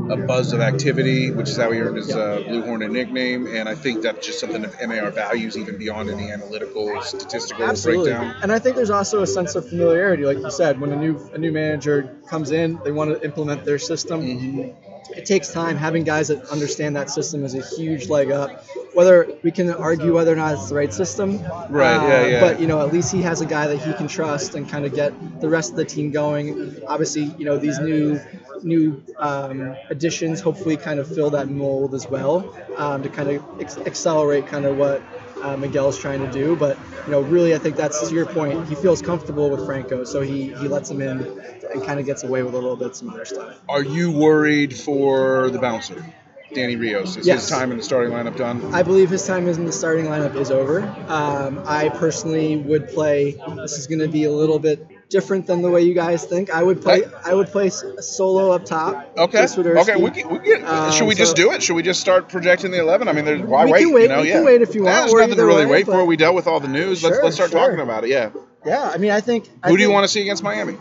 a 0.09 0.17
buzz 0.17 0.53
of 0.53 0.61
activity, 0.61 1.31
which 1.31 1.49
is 1.49 1.57
how 1.57 1.71
he 1.71 1.79
earned 1.79 1.97
his 1.97 2.13
uh, 2.15 2.43
Blue 2.47 2.63
Hornet 2.63 2.91
nickname, 2.91 3.47
and 3.47 3.69
I 3.69 3.75
think 3.75 4.01
that's 4.01 4.25
just 4.25 4.39
something 4.39 4.61
that 4.61 4.87
MAR 4.87 5.11
values 5.11 5.57
even 5.57 5.77
beyond 5.77 6.09
any 6.09 6.31
analytical 6.31 7.01
statistical 7.01 7.65
Absolutely. 7.65 8.11
breakdown. 8.11 8.35
And 8.41 8.51
I 8.51 8.59
think 8.59 8.75
there's 8.75 8.89
also 8.89 9.21
a 9.21 9.27
sense 9.27 9.55
of 9.55 9.69
familiarity, 9.69 10.25
like 10.25 10.39
you 10.39 10.51
said, 10.51 10.79
when 10.79 10.91
a 10.91 10.95
new 10.95 11.29
a 11.33 11.37
new 11.37 11.51
manager 11.51 12.17
comes 12.27 12.51
in, 12.51 12.79
they 12.83 12.91
want 12.91 13.11
to 13.11 13.23
implement 13.23 13.65
their 13.65 13.79
system. 13.79 14.21
Mm-hmm. 14.21 15.17
It 15.17 15.25
takes 15.25 15.51
time. 15.51 15.77
Having 15.77 16.03
guys 16.03 16.27
that 16.27 16.45
understand 16.49 16.95
that 16.95 17.09
system 17.09 17.43
is 17.43 17.55
a 17.55 17.61
huge 17.61 18.09
leg 18.09 18.31
up. 18.31 18.65
Whether 18.93 19.37
we 19.43 19.51
can 19.51 19.69
argue 19.69 20.15
whether 20.15 20.33
or 20.33 20.35
not 20.35 20.55
it's 20.55 20.69
the 20.69 20.75
right 20.75 20.93
system, 20.93 21.39
Right, 21.69 21.95
uh, 21.95 22.07
yeah, 22.07 22.25
yeah. 22.25 22.39
But 22.39 22.59
you 22.59 22.67
know, 22.67 22.81
at 22.81 22.91
least 22.91 23.11
he 23.11 23.21
has 23.21 23.39
a 23.41 23.45
guy 23.45 23.67
that 23.67 23.77
he 23.77 23.93
can 23.93 24.07
trust 24.07 24.55
and 24.55 24.67
kind 24.67 24.85
of 24.85 24.93
get 24.93 25.13
the 25.41 25.49
rest 25.49 25.71
of 25.71 25.77
the 25.77 25.85
team 25.85 26.11
going. 26.11 26.81
Obviously, 26.87 27.23
you 27.37 27.45
know 27.45 27.57
these 27.57 27.79
new 27.79 28.19
new 28.63 29.01
um, 29.17 29.75
additions 29.89 30.41
hopefully 30.41 30.75
kind 30.75 30.99
of 30.99 31.07
fill 31.13 31.29
that 31.29 31.49
mold 31.49 31.93
as 31.93 32.07
well 32.09 32.53
um, 32.77 33.03
to 33.03 33.09
kind 33.09 33.29
of 33.29 33.61
ex- 33.61 33.77
accelerate 33.77 34.47
kind 34.47 34.65
of 34.65 34.75
what 34.75 35.01
uh, 35.41 35.55
Miguel's 35.55 35.97
trying 35.97 36.19
to 36.19 36.31
do. 36.31 36.55
But 36.55 36.77
you 37.05 37.11
know, 37.11 37.21
really, 37.21 37.53
I 37.55 37.57
think 37.57 37.75
that's 37.75 38.09
to 38.09 38.13
your 38.13 38.25
point. 38.25 38.67
He 38.67 38.75
feels 38.75 39.01
comfortable 39.01 39.49
with 39.49 39.65
Franco, 39.65 40.03
so 40.03 40.21
he 40.21 40.53
he 40.55 40.67
lets 40.67 40.89
him 40.89 41.01
in 41.01 41.41
and 41.73 41.83
kind 41.83 41.99
of 41.99 42.05
gets 42.05 42.23
away 42.23 42.43
with 42.43 42.53
a 42.53 42.57
little 42.57 42.75
bit 42.75 42.95
some 42.95 43.09
other 43.09 43.25
stuff. 43.25 43.59
Are 43.69 43.83
you 43.83 44.11
worried 44.11 44.75
for 44.75 45.49
the 45.51 45.59
bouncer, 45.59 46.03
Danny 46.53 46.75
Rios? 46.75 47.17
Is 47.17 47.27
Yes. 47.27 47.41
his 47.41 47.49
time 47.57 47.71
in 47.71 47.77
the 47.77 47.83
starting 47.83 48.11
lineup 48.11 48.35
done? 48.37 48.73
I 48.73 48.83
believe 48.83 49.09
his 49.09 49.25
time 49.25 49.47
in 49.47 49.65
the 49.65 49.71
starting 49.71 50.05
lineup 50.05 50.35
is 50.35 50.51
over. 50.51 50.81
Um, 51.07 51.61
I 51.65 51.89
personally 51.89 52.57
would 52.57 52.89
play. 52.89 53.37
This 53.57 53.77
is 53.77 53.87
going 53.87 53.99
to 53.99 54.07
be 54.07 54.23
a 54.25 54.31
little 54.31 54.59
bit 54.59 54.85
different 55.09 55.47
than 55.47 55.61
the 55.61 55.69
way 55.69 55.81
you 55.81 55.93
guys 55.93 56.23
think. 56.25 56.49
I 56.51 56.61
would 56.61 56.81
play. 56.81 57.03
I 57.25 57.33
would 57.33 57.47
play 57.47 57.69
solo 57.69 58.51
up 58.51 58.65
top. 58.65 59.11
Okay. 59.17 59.45
Okay. 59.57 59.95
We 59.95 60.11
can, 60.11 60.29
we 60.29 60.39
can, 60.39 60.63
Um, 60.65 60.91
should 60.91 61.07
we 61.07 61.15
just 61.15 61.35
do 61.35 61.51
it? 61.51 61.63
Should 61.63 61.75
we 61.75 61.83
just 61.83 61.99
start 61.99 62.29
projecting 62.29 62.71
the 62.71 62.79
eleven? 62.79 63.07
I 63.07 63.13
mean, 63.13 63.25
there's 63.25 63.41
why 63.41 63.65
We 63.65 63.71
wait? 63.71 63.79
can 63.83 63.93
wait- 63.93 64.01
You 64.03 64.07
know, 64.09 64.21
we 64.21 64.27
yeah. 64.27 64.33
can 64.35 64.45
wait 64.45 64.61
if 64.61 64.75
you 64.75 64.83
want, 64.83 64.95
there's 64.95 65.13
nothing 65.13 65.35
to 65.37 65.45
really 65.45 65.65
way, 65.65 65.71
wait 65.71 65.85
for. 65.85 66.05
We 66.05 66.17
dealt 66.17 66.35
with 66.35 66.47
all 66.47 66.59
the 66.59 66.67
news. 66.67 67.03
Let's 67.03 67.15
Sure, 67.15 67.23
let's 67.23 67.35
start 67.35 67.51
sure. 67.51 67.59
talking 67.59 67.79
about 67.79 68.03
it. 68.03 68.09
Yeah. 68.11 68.29
Yeah, 68.65 68.91
I 68.93 68.97
mean, 68.97 69.11
I 69.11 69.21
think. 69.21 69.49
I 69.63 69.69
Who 69.69 69.77
do 69.77 69.83
you 69.83 69.89
want 69.89 70.03
to 70.03 70.07
see 70.09 70.21
against 70.21 70.43
Miami? 70.43 70.75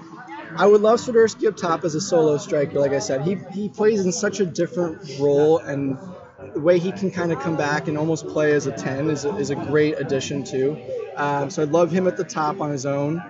I 0.59 0.66
would 0.66 0.81
love 0.81 0.99
Swiderski 0.99 1.47
up 1.47 1.57
top 1.57 1.85
as 1.85 1.94
a 1.94 2.01
solo 2.01 2.37
striker. 2.37 2.81
Like 2.81 2.92
I 2.92 2.99
said, 2.99 3.23
he 3.23 3.38
he 3.53 3.68
plays 3.68 4.05
in 4.05 4.11
such 4.11 4.40
a 4.40 4.47
different 4.47 4.99
role, 5.21 5.59
and 5.59 5.97
the 6.55 6.61
way 6.61 6.79
he 6.79 6.92
can 6.92 7.11
kind 7.11 7.33
of 7.33 7.40
come 7.40 7.57
back 7.57 7.88
and 7.88 7.98
almost 7.98 8.27
play 8.29 8.53
as 8.53 8.66
a 8.66 8.72
ten 8.72 9.11
is 9.11 9.24
a, 9.24 9.37
is 9.37 9.51
a 9.51 9.57
great 9.57 9.98
addition 9.98 10.44
too. 10.44 10.77
Um, 11.16 11.51
so 11.51 11.62
I'd 11.62 11.70
love 11.70 11.90
him 11.90 12.07
at 12.07 12.16
the 12.16 12.22
top 12.22 12.61
on 12.61 12.70
his 12.70 12.87
own, 12.87 13.20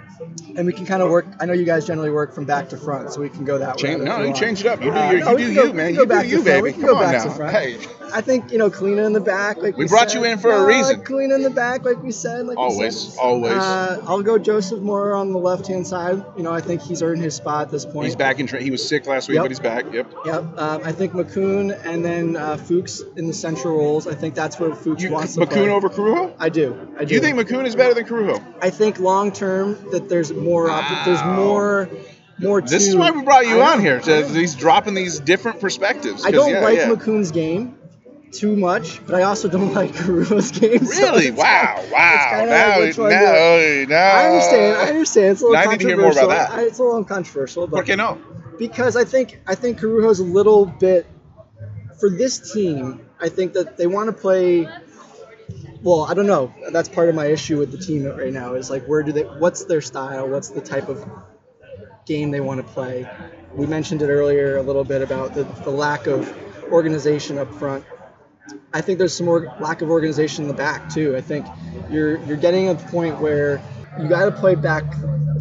and 0.57 0.66
we 0.66 0.75
can 0.75 0.85
kind 0.85 1.03
of 1.03 1.09
work. 1.11 1.25
I 1.40 1.47
know 1.47 1.55
you 1.55 1.64
guys 1.64 1.87
generally 1.87 2.11
work 2.11 2.35
from 2.35 2.44
back 2.44 2.68
to 2.68 2.77
front, 2.77 3.11
so 3.14 3.21
we 3.23 3.31
can 3.31 3.47
go 3.47 3.57
that 3.57 3.77
way. 3.77 3.83
Change, 3.83 4.01
if 4.01 4.05
no, 4.07 4.21
you 4.21 4.27
you 4.29 4.35
change 4.35 4.61
it 4.61 4.66
up. 4.66 4.83
You 4.85 4.90
do 4.90 4.97
Uh, 4.99 5.11
your, 5.12 5.21
no, 5.25 5.31
you 5.31 5.37
we 5.37 5.44
do 5.44 5.55
go- 5.55 5.64
you, 5.64 5.73
man. 5.73 5.90
You 5.94 6.01
do 6.01 6.07
back 6.07 6.25
to 6.25 6.29
you, 6.29 6.42
baby. 6.44 6.73
Come 6.73 6.83
go 6.83 6.97
on 6.97 7.03
back 7.03 7.23
to 7.23 7.29
now. 7.29 7.35
front. 7.35 7.53
Hey, 7.57 7.79
I 8.12 8.21
think 8.21 8.53
you 8.53 8.59
know 8.59 8.68
Kahlina 8.68 9.07
in 9.07 9.14
the 9.14 9.21
back, 9.21 9.57
like 9.57 9.77
we, 9.79 9.85
We 9.85 9.88
brought 9.88 10.11
said. 10.11 10.18
you 10.18 10.25
in 10.27 10.38
for 10.38 10.51
a 10.53 10.66
reason. 10.66 11.01
Kahlina 11.03 11.35
in 11.37 11.42
the 11.42 11.51
back, 11.51 11.87
like 11.87 12.03
we 12.03 12.11
said. 12.11 12.44
Like 12.47 12.59
always, 12.59 13.14
said. 13.14 13.21
always. 13.21 13.53
Uh, 13.55 14.03
I'll 14.07 14.23
go 14.23 14.37
Joseph 14.38 14.81
Mora 14.81 15.18
on 15.18 15.33
the 15.33 15.38
left 15.38 15.66
hand 15.68 15.87
side. 15.87 16.23
You 16.37 16.42
know, 16.42 16.53
I 16.53 16.61
think 16.61 16.83
he's 16.83 17.03
earned 17.03 17.23
his 17.23 17.35
spot 17.37 17.62
at 17.62 17.71
this 17.71 17.87
point. 17.87 18.05
he's 18.05 18.16
back 18.16 18.38
in. 18.38 18.47
Tra- 18.47 18.61
he 18.61 18.71
was 18.71 18.87
sick 18.87 19.07
last 19.07 19.29
week, 19.29 19.37
Yep. 19.37 19.44
but 19.44 19.51
he's 19.51 19.61
back. 19.61 19.85
Yep. 19.94 20.12
Yep. 20.27 20.59
Um, 20.59 20.81
I 20.85 20.92
think 20.92 21.14
Makoun 21.14 21.79
and 21.87 22.05
then 22.05 22.37
uh, 22.37 22.59
In 23.17 23.27
the 23.27 23.33
central 23.33 23.77
roles. 23.77 24.07
I 24.07 24.15
think 24.15 24.35
that's 24.35 24.59
where 24.59 24.75
Fuchs 24.75 25.03
You, 25.03 25.11
wants 25.11 25.35
to 25.35 25.41
Makoun 25.41 25.49
play. 25.53 25.69
over 25.69 25.89
Corujo? 25.89 26.35
I 26.39 26.49
do. 26.49 26.95
I 26.99 27.05
do. 27.05 27.15
You 27.15 27.21
think 27.21 27.39
Makoun 27.39 27.67
is 27.67 27.75
better 27.77 27.95
than 27.95 28.05
Corujo? 28.05 28.43
I 28.61 28.71
think 28.71 28.99
long 28.99 29.33
term 29.33 29.77
that 29.91 30.09
there's 30.09 30.33
more. 30.33 30.71
Opp- 30.71 31.05
there's 31.05 31.23
more. 31.25 31.89
More. 32.41 32.61
This 32.61 32.85
to, 32.85 32.91
is 32.91 32.97
why 32.97 33.11
we 33.11 33.23
brought 33.23 33.47
you 33.47 33.61
I 33.61 33.73
on 33.73 33.81
here. 33.81 33.99
To, 34.01 34.29
he's 34.29 34.55
dropping 34.55 34.95
these 34.95 35.19
different 35.19 35.61
perspectives. 35.61 36.25
I 36.25 36.31
don't 36.31 36.51
yeah, 36.53 36.61
like 36.61 36.77
yeah. 36.79 36.89
Makoun's 36.89 37.33
game. 37.33 37.75
too 38.31 38.55
much, 38.55 39.05
but 39.07 39.15
I 39.17 39.23
also 39.23 39.49
don't 39.49 39.73
like 39.81 39.93
Corujo's 39.93 40.53
games. 40.53 40.89
Really? 40.89 41.29
it's 41.29 41.37
Wow! 41.39 41.77
kinda- 41.77 41.93
Wow! 41.93 42.29
kinda 42.31 42.47
Now, 42.53 42.81
like 42.81 42.97
now, 42.97 43.85
now, 43.89 44.17
I 44.17 44.27
understand. 44.29 44.77
I 44.77 44.87
understand. 44.91 45.27
It's 45.33 45.41
a 45.41 45.45
little 45.47 45.55
Now 45.61 45.69
I 45.69 45.73
need 45.73 45.81
to 45.81 45.87
hear 45.89 45.97
more 45.97 46.13
about 46.13 46.29
that. 46.29 46.51
I- 46.53 46.63
It's 46.65 46.79
a 46.79 46.83
little 46.85 47.05
controversial, 47.05 47.67
but 47.67 47.77
¿Por 47.77 47.85
qué 47.85 47.97
no? 47.97 48.19
because 48.59 48.97
I 48.97 49.05
think 49.05 49.41
I 49.47 49.55
think 49.57 49.81
Corujo's 49.81 50.21
a 50.21 50.25
little 50.25 50.67
bit 50.67 51.07
for 51.99 52.11
this 52.11 52.53
team. 52.53 53.07
I 53.21 53.29
think 53.29 53.55
that 53.55 53.77
they 53.77 53.87
want 53.87 54.09
to 54.09 54.13
play. 54.13 54.69
Well, 55.83 56.05
I 56.05 56.15
don't 56.15 56.27
know. 56.27 56.53
That's 56.73 56.89
part 56.89 57.09
of 57.09 57.15
my 57.15 57.27
issue 57.27 57.59
with 57.59 57.73
the 57.73 57.79
team 57.79 58.05
right 58.05 58.33
now. 58.33 58.55
Is 58.55 58.71
like 58.71 58.85
where 58.87 59.03
do 59.03 59.13
they? 59.13 59.23
What's 59.23 59.65
their 59.65 59.81
style? 59.81 60.29
What's 60.29 60.49
the 60.49 60.61
type 60.61 60.89
of 60.89 61.05
game 62.07 62.31
they 62.31 62.41
want 62.41 62.65
to 62.65 62.73
play? 62.73 63.09
We 63.55 63.67
mentioned 63.67 64.03
it 64.03 64.09
earlier 64.09 64.57
a 64.57 64.63
little 64.63 64.85
bit 64.85 65.03
about 65.03 65.35
the, 65.35 65.45
the 65.65 65.71
lack 65.71 66.07
of 66.07 66.33
organization 66.71 67.39
up 67.39 67.53
front. 67.55 67.85
I 68.73 68.81
think 68.81 68.99
there's 68.99 69.15
some 69.15 69.27
more 69.27 69.55
lack 69.61 69.83
of 69.83 69.91
organization 69.91 70.45
in 70.45 70.49
the 70.49 70.55
back 70.55 70.91
too. 70.91 71.17
I 71.17 71.21
think 71.21 71.47
you're 71.91 72.19
you're 72.25 72.37
getting 72.37 72.69
a 72.69 72.75
point 72.75 73.21
where 73.21 73.63
you 74.01 74.09
got 74.09 74.27
to 74.27 74.33
play 74.33 74.55
back 74.55 74.85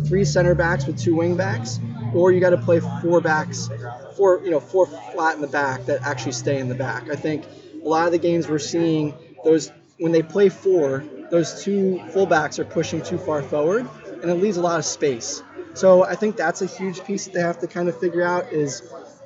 three 0.05 0.25
center 0.25 0.55
backs 0.55 0.85
with 0.85 0.99
two 0.99 1.15
wing 1.15 1.35
backs, 1.35 1.79
or 2.13 2.31
you 2.31 2.39
got 2.39 2.51
to 2.51 2.57
play 2.57 2.79
four 3.01 3.21
backs, 3.21 3.69
four 4.17 4.41
you 4.43 4.51
know 4.51 4.59
four 4.59 4.87
flat 4.87 5.35
in 5.35 5.41
the 5.41 5.47
back 5.47 5.85
that 5.85 6.01
actually 6.01 6.33
stay 6.33 6.59
in 6.59 6.67
the 6.67 6.75
back. 6.75 7.09
I 7.09 7.15
think 7.15 7.45
a 7.83 7.87
lot 7.87 8.05
of 8.07 8.11
the 8.11 8.17
games 8.17 8.47
we're 8.47 8.59
seeing 8.59 9.13
those 9.43 9.71
when 9.99 10.11
they 10.11 10.23
play 10.23 10.49
four, 10.49 11.03
those 11.31 11.63
two 11.63 12.01
fullbacks 12.11 12.59
are 12.59 12.65
pushing 12.65 13.01
too 13.01 13.17
far 13.17 13.41
forward, 13.41 13.87
and 14.21 14.29
it 14.29 14.35
leaves 14.35 14.57
a 14.57 14.61
lot 14.61 14.79
of 14.79 14.85
space. 14.85 15.41
So 15.73 16.03
I 16.03 16.15
think 16.15 16.37
that's 16.37 16.61
a 16.61 16.65
huge 16.65 17.03
piece 17.03 17.25
that 17.25 17.33
they 17.33 17.41
have 17.41 17.59
to 17.59 17.67
kind 17.67 17.87
of 17.87 17.99
figure 17.99 18.23
out 18.23 18.51
is 18.51 18.81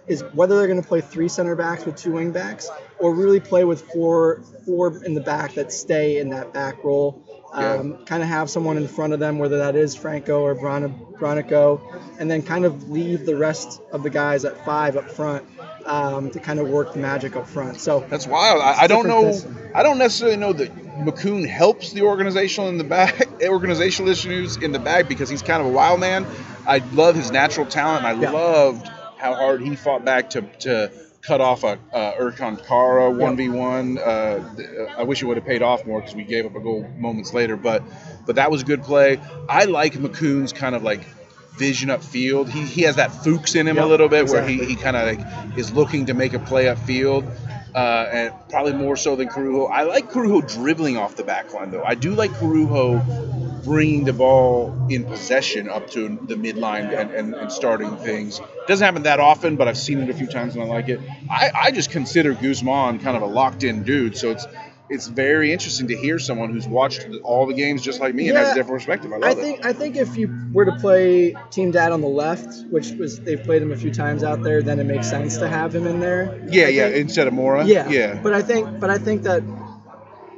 is 0.07 0.23
whether 0.33 0.57
they're 0.57 0.67
going 0.67 0.81
to 0.81 0.87
play 0.87 0.99
three 0.99 1.29
center 1.29 1.55
backs 1.55 1.85
with 1.85 1.95
two 1.95 2.11
wing 2.11 2.31
backs 2.31 2.69
or 2.99 3.15
really 3.15 3.39
play 3.39 3.63
with 3.63 3.81
four 3.93 4.41
four 4.65 5.03
in 5.05 5.13
the 5.13 5.21
back 5.21 5.53
that 5.53 5.71
stay 5.71 6.17
in 6.17 6.29
that 6.29 6.53
back 6.53 6.83
role. 6.83 7.23
Um, 7.53 7.97
Kind 8.05 8.23
of 8.23 8.29
have 8.29 8.49
someone 8.49 8.77
in 8.77 8.87
front 8.87 9.13
of 9.13 9.19
them, 9.19 9.37
whether 9.37 9.57
that 9.59 9.75
is 9.75 9.95
Franco 9.95 10.41
or 10.41 10.55
Bron- 10.55 10.95
Bronico, 11.19 11.81
and 12.19 12.31
then 12.31 12.41
kind 12.43 12.63
of 12.65 12.89
leave 12.89 13.25
the 13.25 13.35
rest 13.35 13.81
of 13.91 14.03
the 14.03 14.09
guys 14.09 14.45
at 14.45 14.63
five 14.65 14.95
up 14.95 15.09
front 15.11 15.45
um, 15.85 16.31
to 16.31 16.39
kind 16.39 16.59
of 16.59 16.69
work 16.69 16.93
the 16.93 16.99
magic 16.99 17.35
up 17.35 17.47
front. 17.47 17.79
So 17.81 18.05
That's 18.09 18.25
wild. 18.27 18.61
I, 18.61 18.83
I 18.83 18.87
don't 18.87 19.07
know. 19.07 19.31
system. 19.31 19.57
I 19.75 19.83
don't 19.83 19.97
necessarily 19.97 20.37
know 20.37 20.53
that 20.53 20.73
Makoun 20.99 21.47
helps 21.47 21.91
the 21.91 22.03
organizational 22.03 22.69
in 22.69 22.77
the 22.77 22.83
back, 22.85 23.27
organizational 23.43 24.09
issues 24.11 24.57
in 24.57 24.71
the 24.71 24.79
back 24.79 25.07
because 25.09 25.27
he's 25.29 25.41
kind 25.41 25.61
of 25.61 25.67
a 25.67 25.71
wild 25.71 25.99
man. 25.99 26.25
I 26.67 26.77
love 26.93 27.15
his 27.15 27.31
natural 27.31 27.65
talent. 27.65 28.05
and 28.05 28.17
I 28.17 28.21
Yeah. 28.21 28.31
loved 28.31 28.87
how 29.17 29.33
hard 29.35 29.61
he 29.61 29.75
fought 29.75 30.05
back 30.05 30.29
to 30.31 30.41
to 30.59 30.91
cut 31.21 31.41
off 31.41 31.63
a 31.63 31.79
uh, 31.93 32.13
Ercan 32.15 32.65
Kara 32.65 33.11
one 33.11 33.35
v 33.35 33.49
one. 33.49 33.99
I 33.99 35.03
wish 35.03 35.21
it 35.21 35.25
would 35.25 35.37
have 35.37 35.45
paid 35.45 35.61
off 35.61 35.85
more 35.85 35.99
because 35.99 36.15
we 36.15 36.23
gave 36.23 36.45
up 36.45 36.55
a 36.55 36.59
goal 36.59 36.87
moments 36.97 37.33
later, 37.33 37.55
but 37.55 37.83
but 38.25 38.35
that 38.35 38.51
was 38.51 38.61
a 38.61 38.65
good 38.65 38.83
play. 38.83 39.19
I 39.47 39.65
like 39.65 39.93
Makoun's 39.93 40.53
kind 40.53 40.75
of 40.75 40.83
like 40.83 41.03
vision 41.57 41.89
upfield. 41.89 42.49
He, 42.49 42.61
he 42.65 42.81
has 42.83 42.95
that 42.95 43.11
Fuchs 43.11 43.55
in 43.55 43.67
him 43.67 43.77
a 43.77 43.85
little 43.85 44.07
bit 44.09 44.29
where 44.29 44.47
he, 44.47 44.63
he 44.63 44.75
kind 44.75 44.95
of 44.95 45.05
like 45.05 45.57
is 45.57 45.71
looking 45.73 46.07
to 46.07 46.13
make 46.13 46.33
a 46.33 46.39
play 46.39 46.65
upfield. 46.65 47.29
Uh, 47.73 48.09
and 48.11 48.33
probably 48.49 48.73
more 48.73 48.97
so 48.97 49.15
than 49.15 49.29
Corujo. 49.29 49.67
I 49.67 49.83
like 49.83 50.09
Corujo 50.09 50.41
dribbling 50.41 50.97
off 50.97 51.15
the 51.15 51.23
back 51.23 51.53
line, 51.53 51.71
though. 51.71 51.83
I 51.83 51.95
do 51.95 52.13
like 52.13 52.31
Corujo 52.31 52.99
bringing 53.63 54.03
the 54.05 54.13
ball 54.13 54.87
in 54.89 55.03
possession 55.05 55.69
up 55.69 55.89
to 55.91 56.07
the 56.27 56.35
midline 56.35 56.97
and, 56.97 57.11
and, 57.11 57.33
and 57.35 57.51
starting 57.51 57.95
things. 57.97 58.39
Doesn't 58.67 58.83
happen 58.85 59.03
that 59.03 59.19
often, 59.19 59.55
but 59.55 59.67
I've 59.67 59.77
seen 59.77 59.99
it 59.99 60.09
a 60.09 60.13
few 60.13 60.27
times 60.27 60.55
and 60.55 60.63
I 60.63 60.67
like 60.67 60.89
it. 60.89 60.99
I, 61.29 61.51
I 61.53 61.71
just 61.71 61.91
consider 61.91 62.33
Guzman 62.33 62.99
kind 62.99 63.15
of 63.17 63.23
a 63.23 63.27
locked 63.27 63.63
in 63.63 63.83
dude, 63.83 64.17
so 64.17 64.31
it's 64.31 64.45
it's 64.93 65.07
very 65.07 65.53
interesting 65.53 65.87
to 65.87 65.95
hear 65.95 66.19
someone 66.19 66.51
who's 66.51 66.67
watched 66.67 67.07
all 67.23 67.45
the 67.45 67.53
games 67.53 67.81
just 67.81 68.01
like 68.01 68.13
me 68.13 68.27
and 68.27 68.37
has 68.37 68.51
a 68.51 68.55
different 68.55 68.79
perspective. 68.79 69.09
I 69.13 69.15
I 69.15 69.19
love 69.19 69.37
it. 69.37 69.41
think 69.41 69.65
I 69.65 69.71
think 69.71 69.95
if 69.95 70.17
you 70.17 70.49
were 70.51 70.65
to 70.65 70.73
play 70.73 71.33
Team 71.49 71.71
Dad 71.71 71.93
on 71.93 72.01
the 72.01 72.09
left, 72.09 72.65
which 72.69 72.91
was 72.91 73.17
they've 73.21 73.41
played 73.41 73.61
him 73.61 73.71
a 73.71 73.77
few 73.77 73.93
times 73.93 74.21
out 74.21 74.43
there, 74.43 74.61
then 74.61 74.79
it 74.81 74.83
makes 74.85 75.09
sense 75.09 75.37
to 75.37 75.47
have 75.47 75.73
him 75.73 75.87
in 75.87 76.01
there. 76.01 76.45
Yeah, 76.49 76.65
I 76.65 76.67
yeah. 76.69 76.83
think- 76.89 76.95
Instead 76.97 77.27
of 77.27 77.33
Mora. 77.33 77.65
Yeah, 77.65 77.87
yeah. 77.89 78.19
But 78.21 78.33
I 78.33 78.41
think, 78.41 78.81
but 78.81 78.89
I 78.89 78.97
think 78.97 79.23
that 79.23 79.43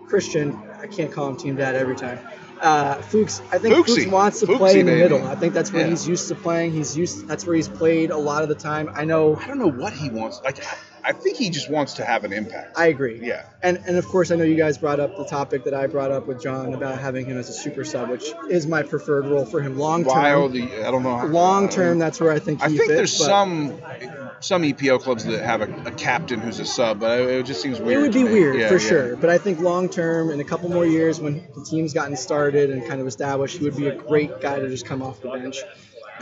Christian, 0.07 0.55
I 0.79 0.87
can't 0.87 1.11
call 1.11 1.29
him 1.29 1.37
Team 1.37 1.55
Dad 1.55 1.75
every 1.75 1.95
time. 1.95 2.19
Uh, 2.61 2.95
Fuchs, 3.01 3.41
I 3.51 3.57
think 3.57 3.75
Fuchsy. 3.75 4.03
Fuchs 4.03 4.07
wants 4.07 4.39
to 4.39 4.45
Fuchsy, 4.47 4.57
play 4.57 4.79
in 4.79 4.85
the 4.85 4.91
baby. 4.93 5.03
middle. 5.03 5.27
I 5.27 5.35
think 5.35 5.53
that's 5.53 5.71
where 5.73 5.83
Yeah. 5.83 5.89
he's 5.89 6.07
used 6.07 6.27
to 6.29 6.35
playing. 6.35 6.71
He's 6.71 6.95
used. 6.95 7.27
That's 7.27 7.45
where 7.45 7.55
he's 7.55 7.67
played 7.67 8.09
a 8.11 8.17
lot 8.17 8.43
of 8.43 8.49
the 8.49 8.55
time. 8.55 8.89
I 8.93 9.03
know. 9.05 9.35
I 9.35 9.47
don't 9.47 9.59
know 9.59 9.67
what 9.71 9.91
he 9.93 10.09
wants. 10.09 10.39
Like, 10.43 10.63
I 11.05 11.11
think 11.11 11.37
he 11.37 11.49
just 11.49 11.69
wants 11.69 11.93
to 11.95 12.05
have 12.05 12.23
an 12.23 12.31
impact. 12.33 12.77
I 12.77 12.87
agree. 12.87 13.19
yeah. 13.21 13.45
And 13.61 13.77
and 13.87 13.97
of 13.97 14.05
course, 14.07 14.31
I 14.31 14.35
know 14.35 14.43
you 14.43 14.55
guys 14.55 14.77
brought 14.77 14.99
up 14.99 15.17
the 15.17 15.25
topic 15.25 15.63
that 15.65 15.73
I 15.73 15.87
brought 15.87 16.11
up 16.11 16.27
with 16.27 16.41
John 16.41 16.73
about 16.73 16.99
having 16.99 17.25
him 17.25 17.37
as 17.37 17.49
a 17.49 17.53
super 17.53 17.83
sub, 17.83 18.09
which 18.09 18.25
is 18.49 18.67
my 18.67 18.83
preferred 18.83 19.25
role 19.25 19.45
for 19.45 19.61
him 19.61 19.77
long 19.77 20.03
term. 20.03 20.15
I 20.15 20.31
don't 20.91 21.03
know. 21.03 21.25
Long 21.25 21.69
term, 21.69 21.99
that's 21.99 22.19
where 22.19 22.31
I 22.31 22.39
think 22.39 22.59
he 22.59 22.65
I 22.65 22.67
think 22.69 22.79
fits. 22.81 22.93
there's 22.93 23.17
but 23.19 23.25
some 23.25 23.81
some 24.39 24.61
EPL 24.63 25.01
clubs 25.01 25.23
that 25.25 25.41
have 25.43 25.61
a, 25.61 25.71
a 25.85 25.91
captain 25.91 26.39
who's 26.39 26.59
a 26.59 26.65
sub, 26.65 26.99
but 26.99 27.21
it, 27.21 27.45
just 27.45 27.61
seems 27.61 27.79
weird. 27.79 27.99
It 27.99 28.01
would 28.01 28.13
be 28.13 28.23
weird 28.23 28.57
Yeah, 28.57 28.67
for 28.67 28.73
yeah. 28.75 28.79
sure, 28.89 29.15
but 29.15 29.29
I 29.29 29.37
think 29.37 29.59
long 29.59 29.89
term, 29.89 30.29
in 30.31 30.39
a 30.39 30.43
couple 30.43 30.69
more 30.69 30.85
years, 30.85 31.19
when 31.19 31.45
the 31.55 31.63
team's 31.63 31.93
gotten 31.93 32.15
started 32.17 32.69
and 32.69 32.85
kind 32.87 32.99
of 32.99 33.07
established, 33.07 33.57
he 33.57 33.63
would 33.63 33.77
be 33.77 33.87
a 33.87 33.95
great 33.95 34.41
guy 34.41 34.59
to 34.59 34.67
just 34.69 34.85
come 34.85 35.01
off 35.01 35.21
the 35.21 35.29
bench. 35.29 35.57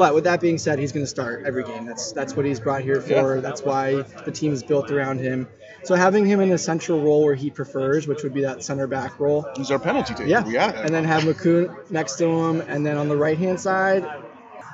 But 0.02 0.16
with 0.16 0.24
that 0.24 0.42
being 0.42 0.58
said, 0.58 0.80
he's 0.80 0.92
going 0.92 1.04
to 1.06 1.10
start 1.10 1.44
every 1.46 1.64
game. 1.64 1.86
That's 1.86 2.12
that's 2.12 2.36
what 2.36 2.44
he's 2.44 2.60
brought 2.60 2.82
here 2.82 3.00
for. 3.02 3.36
Yeah. 3.36 3.40
That's 3.42 3.62
why 3.62 4.02
the 4.26 4.32
team 4.32 4.52
is 4.52 4.64
built 4.64 4.90
around 4.90 5.20
him. 5.20 5.48
So 5.84 5.94
having 5.94 6.26
him 6.26 6.40
in 6.40 6.52
a 6.52 6.58
central 6.58 7.00
role 7.04 7.24
where 7.24 7.36
he 7.36 7.52
prefers, 7.52 8.08
which 8.08 8.24
would 8.24 8.34
be 8.34 8.42
that 8.42 8.64
center 8.64 8.88
back 8.88 9.20
role, 9.20 9.46
He's 9.56 9.70
our 9.70 9.78
penalty 9.78 10.16
taker. 10.16 10.28
yeah. 10.28 10.70
it. 10.72 10.86
And 10.86 10.90
then 10.92 11.04
have 11.04 11.22
Makoun 11.22 11.92
next 11.92 12.16
to 12.16 12.26
him, 12.26 12.62
and 12.62 12.84
then 12.84 12.98
on 12.98 13.10
the 13.10 13.16
right 13.16 13.38
hand 13.38 13.60
side, 13.60 14.04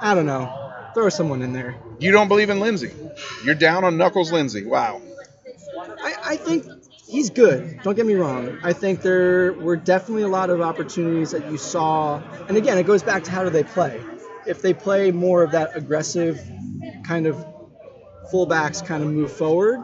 I 0.01 0.15
don't 0.15 0.27
know, 0.27 0.47
throw 0.93 1.09
someone 1.09 1.41
in 1.41 1.51
there. 1.51 1.75
you 1.99 2.13
don't 2.13 2.29
believe 2.29 2.49
in 2.49 2.61
Lindsey. 2.61 2.91
You're 3.43 3.55
down 3.55 3.83
on 3.83 3.97
Knuckles 3.97 4.31
Lindsey. 4.31 4.63
Wow. 4.65 5.01
I, 6.01 6.15
I 6.23 6.37
think 6.37 6.65
he's 7.05 7.31
good. 7.31 7.81
Don't 7.83 7.95
get 7.95 8.05
me 8.05 8.15
wrong. 8.15 8.59
I 8.63 8.71
think 8.71 9.01
there 9.01 9.51
were 9.51 9.75
definitely 9.75 10.23
a 10.23 10.29
lot 10.29 10.49
of 10.49 10.61
opportunities 10.61 11.31
that 11.31 11.51
you 11.51 11.57
saw. 11.57 12.21
And 12.47 12.55
again, 12.55 12.77
it 12.77 12.87
goes 12.87 13.03
back 13.03 13.25
to 13.25 13.31
how 13.31 13.43
do 13.43 13.49
they 13.49 13.63
play. 13.63 13.99
If 14.47 14.61
they 14.61 14.73
play 14.73 15.11
more 15.11 15.43
of 15.43 15.51
that 15.51 15.75
aggressive 15.75 16.39
kind 17.05 17.27
of 17.27 17.45
fullbacks 18.31 18.85
kind 18.85 19.03
of 19.03 19.09
move 19.09 19.31
forward, 19.31 19.83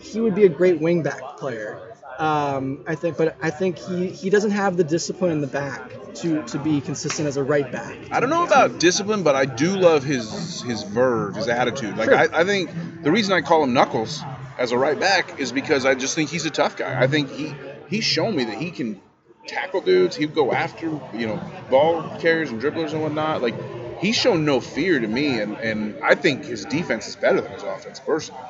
he 0.00 0.20
would 0.20 0.34
be 0.34 0.44
a 0.44 0.48
great 0.48 0.80
wingback 0.80 1.36
player. 1.38 1.84
Um, 2.18 2.82
I 2.86 2.96
think, 2.96 3.16
but 3.16 3.36
I 3.40 3.50
think 3.50 3.78
he, 3.78 4.08
he 4.08 4.28
doesn't 4.28 4.50
have 4.50 4.76
the 4.76 4.82
discipline 4.82 5.30
in 5.30 5.40
the 5.40 5.46
back 5.46 5.92
to, 6.16 6.42
to 6.46 6.58
be 6.58 6.80
consistent 6.80 7.28
as 7.28 7.36
a 7.36 7.44
right 7.44 7.70
back. 7.70 7.96
I 8.10 8.18
don't 8.18 8.30
know 8.30 8.44
about 8.44 8.80
discipline, 8.80 9.22
but 9.22 9.36
I 9.36 9.44
do 9.44 9.76
love 9.76 10.02
his 10.02 10.62
his 10.62 10.82
verve, 10.82 11.36
his 11.36 11.46
attitude. 11.46 11.96
Like 11.96 12.08
Sure. 12.08 12.16
I, 12.16 12.40
I 12.40 12.44
think 12.44 12.70
the 13.04 13.12
reason 13.12 13.34
I 13.34 13.40
call 13.40 13.62
him 13.62 13.72
Knuckles 13.72 14.20
as 14.58 14.72
a 14.72 14.78
right 14.78 14.98
back 14.98 15.38
is 15.38 15.52
because 15.52 15.86
I 15.86 15.94
just 15.94 16.16
think 16.16 16.28
he's 16.30 16.44
a 16.44 16.50
tough 16.50 16.76
guy. 16.76 17.00
I 17.00 17.06
think 17.06 17.30
he 17.30 17.54
he's 17.88 18.04
shown 18.04 18.34
me 18.34 18.44
that 18.44 18.56
he 18.56 18.72
can 18.72 19.00
tackle 19.46 19.80
dudes. 19.80 20.16
He'll 20.16 20.28
go 20.28 20.50
after 20.50 20.86
you 21.14 21.28
know 21.28 21.40
ball 21.70 22.18
carriers 22.18 22.50
and 22.50 22.60
dribblers 22.60 22.92
and 22.92 23.00
whatnot. 23.00 23.42
Like 23.42 23.54
he's 24.00 24.16
shown 24.16 24.44
no 24.44 24.60
fear 24.60 24.98
to 24.98 25.06
me, 25.06 25.40
and 25.40 25.56
and 25.58 25.98
I 26.02 26.14
think 26.14 26.44
his 26.44 26.64
defense 26.64 27.06
is 27.08 27.16
better 27.16 27.40
than 27.40 27.52
his 27.52 27.62
offense 27.62 28.00
personally. 28.00 28.42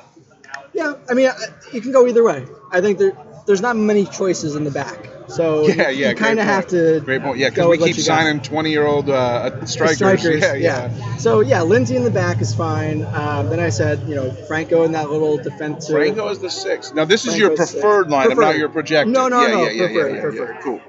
Yeah, 0.72 0.94
I 1.08 1.14
mean, 1.14 1.30
you 1.72 1.80
can 1.80 1.92
go 1.92 2.06
either 2.06 2.22
way. 2.22 2.46
I 2.70 2.80
think 2.80 2.98
there 2.98 3.12
there's 3.46 3.62
not 3.62 3.76
many 3.76 4.04
choices 4.04 4.54
in 4.56 4.64
the 4.64 4.70
back, 4.70 5.08
so 5.28 5.66
Yeah, 5.68 5.88
you, 5.88 6.04
yeah, 6.04 6.11
you 6.11 6.16
kind 6.16 6.38
of 6.38 6.44
have 6.44 6.66
to 6.68 7.00
Great 7.00 7.22
point. 7.22 7.38
Yeah, 7.38 7.48
because 7.48 7.68
we 7.68 7.78
keep 7.78 7.96
signing 7.96 8.42
twenty-year-old 8.42 9.08
uh, 9.08 9.64
strikers. 9.64 9.96
strikers. 9.96 10.42
Yeah, 10.42 10.54
Yeah, 10.54 10.90
yeah. 10.94 11.16
So 11.16 11.40
yeah, 11.40 11.62
Lindsey 11.62 11.96
in 11.96 12.04
the 12.04 12.11
back 12.11 12.40
is 12.42 12.54
fine. 12.54 13.04
Um, 13.06 13.48
then 13.48 13.58
I 13.58 13.70
said, 13.70 14.06
you 14.06 14.14
know, 14.14 14.30
Franco 14.30 14.84
in 14.84 14.92
that 14.92 15.11
little 15.11 15.38
defensive. 15.38 15.94
Franco 15.94 16.28
is 16.28 16.40
the 16.40 16.50
six. 16.50 16.92
Now 16.92 17.06
this 17.06 17.26
is 17.26 17.38
your 17.38 17.48
Franco's 17.48 17.70
six. 17.70 17.80
preferred 17.80 18.08
lineup, 18.08 18.26
Preferred. 18.26 18.42
not 18.42 18.56
your 18.58 18.68
projected. 18.68 19.14
No, 19.14 19.28
no, 19.28 19.40
yeah, 19.40 19.48
no, 19.48 19.62
Yeah, 19.62 19.70
yeah, 19.70 19.87
preferred, 19.87 20.20
preferred. 20.20 20.61
Cool. 20.62 20.80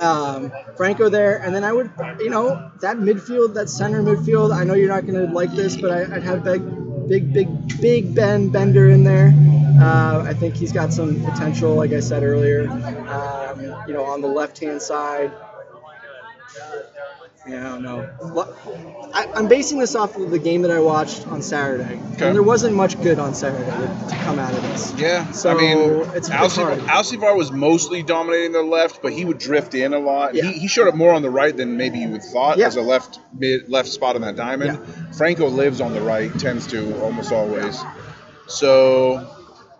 Um, 0.00 0.52
Franco 0.76 1.08
there, 1.08 1.38
and 1.42 1.54
then 1.54 1.64
I 1.64 1.72
would, 1.72 1.90
you 2.20 2.30
know, 2.30 2.70
that 2.80 2.96
midfield, 2.98 3.54
that 3.54 3.68
center 3.68 4.02
midfield. 4.02 4.54
I 4.54 4.64
know 4.64 4.74
you're 4.74 4.88
not 4.88 5.06
going 5.06 5.26
to 5.26 5.32
like 5.32 5.52
this, 5.52 5.76
but 5.76 5.90
I, 5.90 6.16
I'd 6.16 6.22
have 6.22 6.44
big, 6.44 6.62
big, 7.08 7.32
big, 7.32 7.80
big 7.80 8.14
Ben 8.14 8.48
Bender 8.48 8.88
in 8.90 9.04
there. 9.04 9.32
Uh, 9.80 10.24
I 10.26 10.34
think 10.34 10.56
he's 10.56 10.72
got 10.72 10.92
some 10.92 11.24
potential, 11.24 11.74
like 11.74 11.92
I 11.92 12.00
said 12.00 12.22
earlier. 12.22 12.68
Um, 12.68 13.60
you 13.86 13.94
know, 13.94 14.04
on 14.04 14.20
the 14.20 14.28
left 14.28 14.58
hand 14.58 14.82
side. 14.82 15.32
Yeah, 17.46 17.60
I 17.66 17.68
don't 17.70 17.82
know. 17.82 18.02
What- 18.32 18.56
I, 19.14 19.26
I'm 19.34 19.48
basing 19.48 19.78
this 19.78 19.94
off 19.94 20.16
of 20.16 20.30
the 20.30 20.38
game 20.38 20.62
that 20.62 20.70
I 20.70 20.80
watched 20.80 21.26
on 21.28 21.40
Saturday, 21.40 21.98
Okay. 22.14 22.26
and 22.26 22.34
there 22.34 22.42
wasn't 22.42 22.74
much 22.74 23.00
good 23.02 23.18
on 23.18 23.32
Saturday 23.34 23.64
to 23.64 24.16
come 24.24 24.38
out 24.38 24.52
of 24.52 24.62
this. 24.62 24.92
Yeah, 24.98 25.30
So, 25.32 25.50
I 25.50 25.54
mean, 25.54 25.78
it's- 25.78 26.28
Alcivar. 26.28 26.76
Alcivar 26.86 27.36
was 27.36 27.50
mostly 27.50 28.02
dominating 28.02 28.52
the 28.52 28.62
left, 28.62 29.00
but 29.02 29.12
he 29.12 29.24
would 29.24 29.38
drift 29.38 29.74
in 29.74 29.94
a 29.94 29.98
lot. 29.98 30.34
Yeah. 30.34 30.44
He, 30.44 30.58
he 30.60 30.68
showed 30.68 30.88
up 30.88 30.94
more 30.94 31.12
on 31.14 31.22
the 31.22 31.30
right 31.30 31.56
than 31.56 31.76
maybe 31.76 31.98
you 32.00 32.08
would 32.10 32.22
thought 32.22 32.58
Yeah. 32.58 32.66
as 32.66 32.76
a 32.76 32.82
left 32.82 33.18
mid 33.32 33.68
left 33.70 33.88
spot 33.88 34.14
on 34.16 34.22
that 34.22 34.36
diamond. 34.36 34.78
Franco 35.16 35.48
lives 35.48 35.80
on 35.80 35.94
the 35.94 36.00
right, 36.02 36.36
tends 36.38 36.66
to 36.68 37.00
almost 37.02 37.32
always. 37.32 37.80
So, 38.46 39.26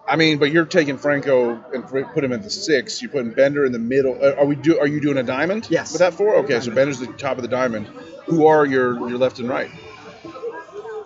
I 0.09 0.16
mean, 0.16 0.38
but 0.38 0.51
you're 0.51 0.64
taking 0.64 0.97
Franco 0.97 1.62
and 1.73 1.87
put 1.87 2.25
him 2.25 2.33
at 2.33 2.42
the 2.42 2.51
six. 2.51 3.03
You're 3.03 3.11
putting 3.11 3.33
Bender 3.33 3.64
in 3.64 3.73
the 3.73 3.79
middle. 3.79 4.18
Are 4.38 4.47
we 4.47 4.57
do? 4.57 4.79
Are 4.79 4.87
you 4.87 5.01
doing 5.01 5.18
a 5.18 5.23
diamond? 5.23 5.68
Yes. 5.71 5.92
With 5.92 6.01
that 6.01 6.14
four? 6.14 6.37
Okay, 6.37 6.61
so 6.61 6.75
Bender's 6.75 6.99
the 6.99 7.07
top 7.09 7.37
of 7.37 7.42
the 7.42 7.49
diamond. 7.49 7.87
Who 8.27 8.47
are 8.47 8.64
your 8.64 9.09
your 9.09 9.18
left 9.18 9.38
and 9.38 9.49
right? 9.49 9.71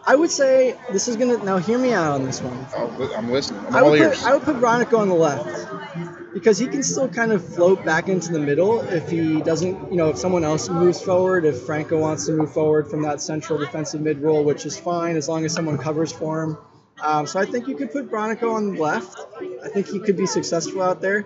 I 0.04 0.16
would 0.16 0.30
say 0.30 0.76
this 0.90 1.06
is 1.06 1.16
gonna 1.16 1.42
now 1.44 1.58
hear 1.58 1.78
me 1.78 1.92
out 1.92 2.12
on 2.12 2.24
this 2.24 2.40
one. 2.40 2.66
Oh, 2.76 3.12
I'm 3.16 3.30
listening. 3.30 3.64
I'm 3.66 3.76
I 3.76 3.80
all 3.80 3.90
would 3.90 4.00
ears. 4.00 4.18
put 4.18 4.26
I 4.26 4.34
would 4.34 4.42
put 4.42 4.56
Bronico 4.56 4.98
on 4.98 5.08
the 5.08 5.14
left 5.14 6.34
because 6.34 6.58
he 6.58 6.66
can 6.66 6.82
still 6.82 7.08
kind 7.08 7.32
of 7.32 7.54
float 7.54 7.84
back 7.84 8.08
into 8.08 8.32
the 8.32 8.38
middle 8.38 8.80
if 8.80 9.10
he 9.10 9.40
doesn't, 9.42 9.90
you 9.90 9.96
know, 9.96 10.10
if 10.10 10.18
someone 10.18 10.44
else 10.44 10.68
moves 10.68 11.00
forward, 11.00 11.44
if 11.44 11.62
Franco 11.62 11.98
wants 11.98 12.26
to 12.26 12.32
move 12.32 12.52
forward 12.52 12.88
from 12.90 13.02
that 13.02 13.20
central 13.20 13.58
defensive 13.58 14.00
mid 14.00 14.18
role, 14.18 14.42
which 14.44 14.66
is 14.66 14.78
fine 14.78 15.16
as 15.16 15.28
long 15.28 15.44
as 15.44 15.52
someone 15.52 15.78
covers 15.78 16.10
for 16.10 16.42
him. 16.42 16.58
Um, 17.02 17.26
so 17.26 17.40
I 17.40 17.44
think 17.46 17.66
you 17.68 17.76
could 17.76 17.92
put 17.92 18.10
Bronico 18.10 18.52
on 18.54 18.74
the 18.74 18.80
left. 18.80 19.18
I 19.64 19.68
think 19.68 19.88
he 19.88 19.98
could 19.98 20.16
be 20.16 20.26
successful 20.26 20.82
out 20.82 21.00
there. 21.00 21.24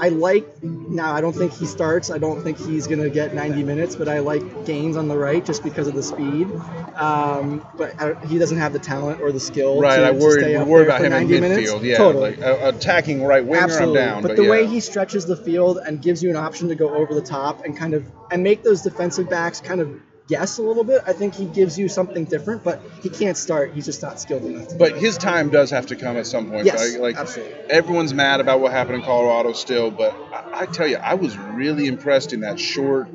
I 0.00 0.08
like 0.10 0.62
now. 0.62 1.14
I 1.14 1.20
don't 1.20 1.32
think 1.32 1.52
he 1.52 1.64
starts. 1.64 2.10
I 2.10 2.18
don't 2.18 2.42
think 2.42 2.58
he's 2.58 2.86
going 2.86 3.00
to 3.00 3.08
get 3.08 3.34
90 3.34 3.62
minutes, 3.62 3.96
but 3.96 4.08
I 4.08 4.18
like 4.18 4.66
Gaines 4.66 4.96
on 4.96 5.08
the 5.08 5.16
right 5.16 5.44
just 5.44 5.62
because 5.62 5.86
of 5.86 5.94
the 5.94 6.02
speed. 6.02 6.50
Um, 6.96 7.66
but 7.76 8.00
I, 8.00 8.14
he 8.26 8.38
doesn't 8.38 8.58
have 8.58 8.72
the 8.72 8.78
talent 8.78 9.20
or 9.20 9.32
the 9.32 9.40
skill. 9.40 9.80
right, 9.80 9.96
to, 9.96 10.06
I 10.08 10.10
worry 10.10 10.40
stay 10.40 10.56
up 10.56 10.66
worry 10.66 10.84
there 10.84 10.96
about 10.96 11.00
him 11.00 11.12
in 11.12 11.28
90 11.28 11.40
minutes. 11.40 11.70
midfield. 11.70 11.82
Yeah, 11.82 11.96
totally. 11.98 12.36
like 12.36 12.42
uh, 12.44 12.68
attacking 12.74 13.24
right 13.24 13.44
winger, 13.44 13.62
Absolutely. 13.62 14.00
I'm 14.00 14.06
down. 14.08 14.22
but 14.22 14.28
But, 14.28 14.36
the 14.36 14.44
yeah. 14.44 14.50
way 14.50 14.66
he 14.66 14.80
stretches 14.80 15.24
the 15.26 15.36
field 15.36 15.78
and 15.78 16.02
gives 16.02 16.22
you 16.22 16.30
an 16.30 16.36
option 16.36 16.68
to 16.68 16.74
go 16.74 16.94
over 16.94 17.14
the 17.14 17.22
top 17.22 17.64
and 17.64 17.76
kind 17.76 17.94
of 17.94 18.04
and 18.30 18.42
make 18.42 18.62
those 18.62 18.82
defensive 18.82 19.30
backs 19.30 19.60
kind 19.60 19.80
of 19.80 20.00
guess 20.28 20.58
a 20.58 20.62
little 20.62 20.84
bit, 20.84 21.02
I 21.06 21.12
think 21.12 21.34
he 21.34 21.44
gives 21.46 21.78
you 21.78 21.88
something 21.88 22.24
different. 22.24 22.64
But 22.64 22.82
he 23.02 23.08
can't 23.08 23.36
start. 23.36 23.72
He's 23.74 23.84
just 23.84 24.02
not 24.02 24.20
skilled 24.20 24.44
enough. 24.44 24.76
But 24.78 24.96
his 24.98 25.16
time 25.16 25.50
does 25.50 25.70
have 25.70 25.86
to 25.86 25.96
come 25.96 26.16
at 26.16 26.26
some 26.26 26.50
point. 26.50 26.66
Yes, 26.66 26.92
right? 26.92 27.00
like 27.00 27.16
absolutely. 27.16 27.54
everyone's 27.70 28.14
mad 28.14 28.40
about 28.40 28.60
what 28.60 28.72
happened 28.72 28.96
in 28.96 29.02
Colorado 29.02 29.52
still, 29.52 29.90
but 29.90 30.12
I, 30.32 30.62
I 30.62 30.66
tell 30.66 30.86
you, 30.86 30.96
I 30.96 31.14
was 31.14 31.36
really 31.36 31.86
impressed 31.86 32.32
in 32.32 32.40
that 32.40 32.58
short 32.58 33.08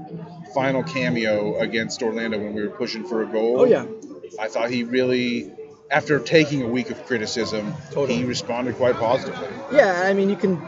final 0.54 0.84
cameo 0.84 1.58
against 1.60 2.02
Orlando 2.02 2.38
when 2.38 2.54
we 2.54 2.64
were 2.64 2.76
pushing 2.76 3.06
for 3.06 3.24
a 3.24 3.28
goal. 3.28 3.62
Oh 3.62 3.64
yeah, 3.66 3.86
I 4.40 4.48
thought 4.48 4.70
he 4.70 4.84
really, 4.84 5.52
after 5.90 6.20
taking 6.20 6.62
a 6.62 6.68
week 6.68 6.90
of 6.90 7.06
criticism, 7.06 7.74
Totally. 7.92 8.18
he 8.20 8.26
responded 8.26 8.76
quite 8.76 8.96
positively. 8.96 9.48
yeah. 9.74 10.04
I 10.06 10.14
mean, 10.14 10.30
you 10.30 10.36
can. 10.36 10.62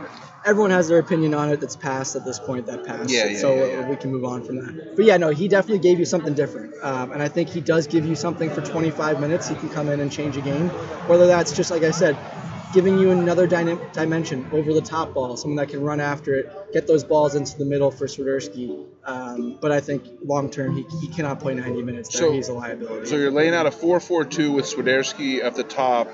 Everyone 0.46 0.72
has 0.72 0.88
their 0.88 1.00
opinion 1.00 1.34
on 1.34 1.50
it. 1.50 1.62
That's 1.62 1.76
passed 1.76 2.16
at 2.16 2.26
this 2.26 2.40
point. 2.40 2.66
That 2.68 2.86
passed. 2.86 3.10
Yeah, 3.10 3.28
yeah, 3.28 3.38
so 3.40 3.56
yeah, 3.56 3.62
uh, 3.62 3.66
yeah. 3.66 3.90
we 3.90 3.96
can 3.96 4.12
move 4.12 4.26
on 4.26 4.44
from 4.44 4.58
that. 4.58 4.96
But 4.96 5.06
yeah, 5.06 5.18
no, 5.18 5.30
he 5.30 5.48
definitely 5.48 5.80
gave 5.80 6.00
you 6.00 6.06
something 6.06 6.34
different, 6.34 6.74
um, 6.82 7.12
and 7.12 7.22
I 7.22 7.28
think 7.30 7.50
he 7.50 7.62
does 7.62 7.88
give 7.88 8.06
you 8.06 8.16
something 8.16 8.50
for 8.50 8.62
25 8.62 9.20
minutes. 9.20 9.48
He 9.48 9.56
can 9.56 9.70
come 9.70 9.90
in 9.90 10.00
and 10.00 10.12
change 10.12 10.36
a 10.38 10.42
game, 10.42 10.70
whether 11.08 11.28
that's 11.28 11.56
just 11.56 11.72
like 11.72 11.84
I 11.84 11.92
said, 11.92 12.18
giving 12.74 12.98
you 12.98 13.12
another 13.12 13.46
dyna- 13.48 13.80
dimension 13.94 14.48
over 14.52 14.74
the 14.74 14.82
top 14.82 15.14
ball, 15.14 15.38
someone 15.38 15.58
that 15.58 15.70
can 15.70 15.82
run 15.82 16.02
after 16.02 16.34
it, 16.36 16.74
get 16.74 16.88
those 16.88 17.04
balls 17.04 17.36
into 17.36 17.58
the 17.58 17.66
middle 17.66 17.92
for 17.92 18.08
Swiderski. 18.08 18.86
Um, 19.06 19.58
but 19.62 19.72
I 19.72 19.80
think 19.80 20.04
long 20.26 20.50
term, 20.50 20.76
he, 20.76 20.86
he 21.02 21.08
cannot 21.08 21.40
play 21.40 21.54
90 21.54 21.84
minutes. 21.84 22.10
There. 22.10 22.22
So- 22.28 22.32
He's 22.34 22.50
a 22.50 22.54
liability. 22.54 23.06
So 23.06 23.16
you're 23.16 23.32
laying 23.32 23.54
out 23.54 23.68
a 23.68 23.70
4-4-2 23.70 24.56
with 24.56 24.66
Swiderski 24.66 25.44
at 25.44 25.56
the 25.56 25.64
top, 25.64 26.08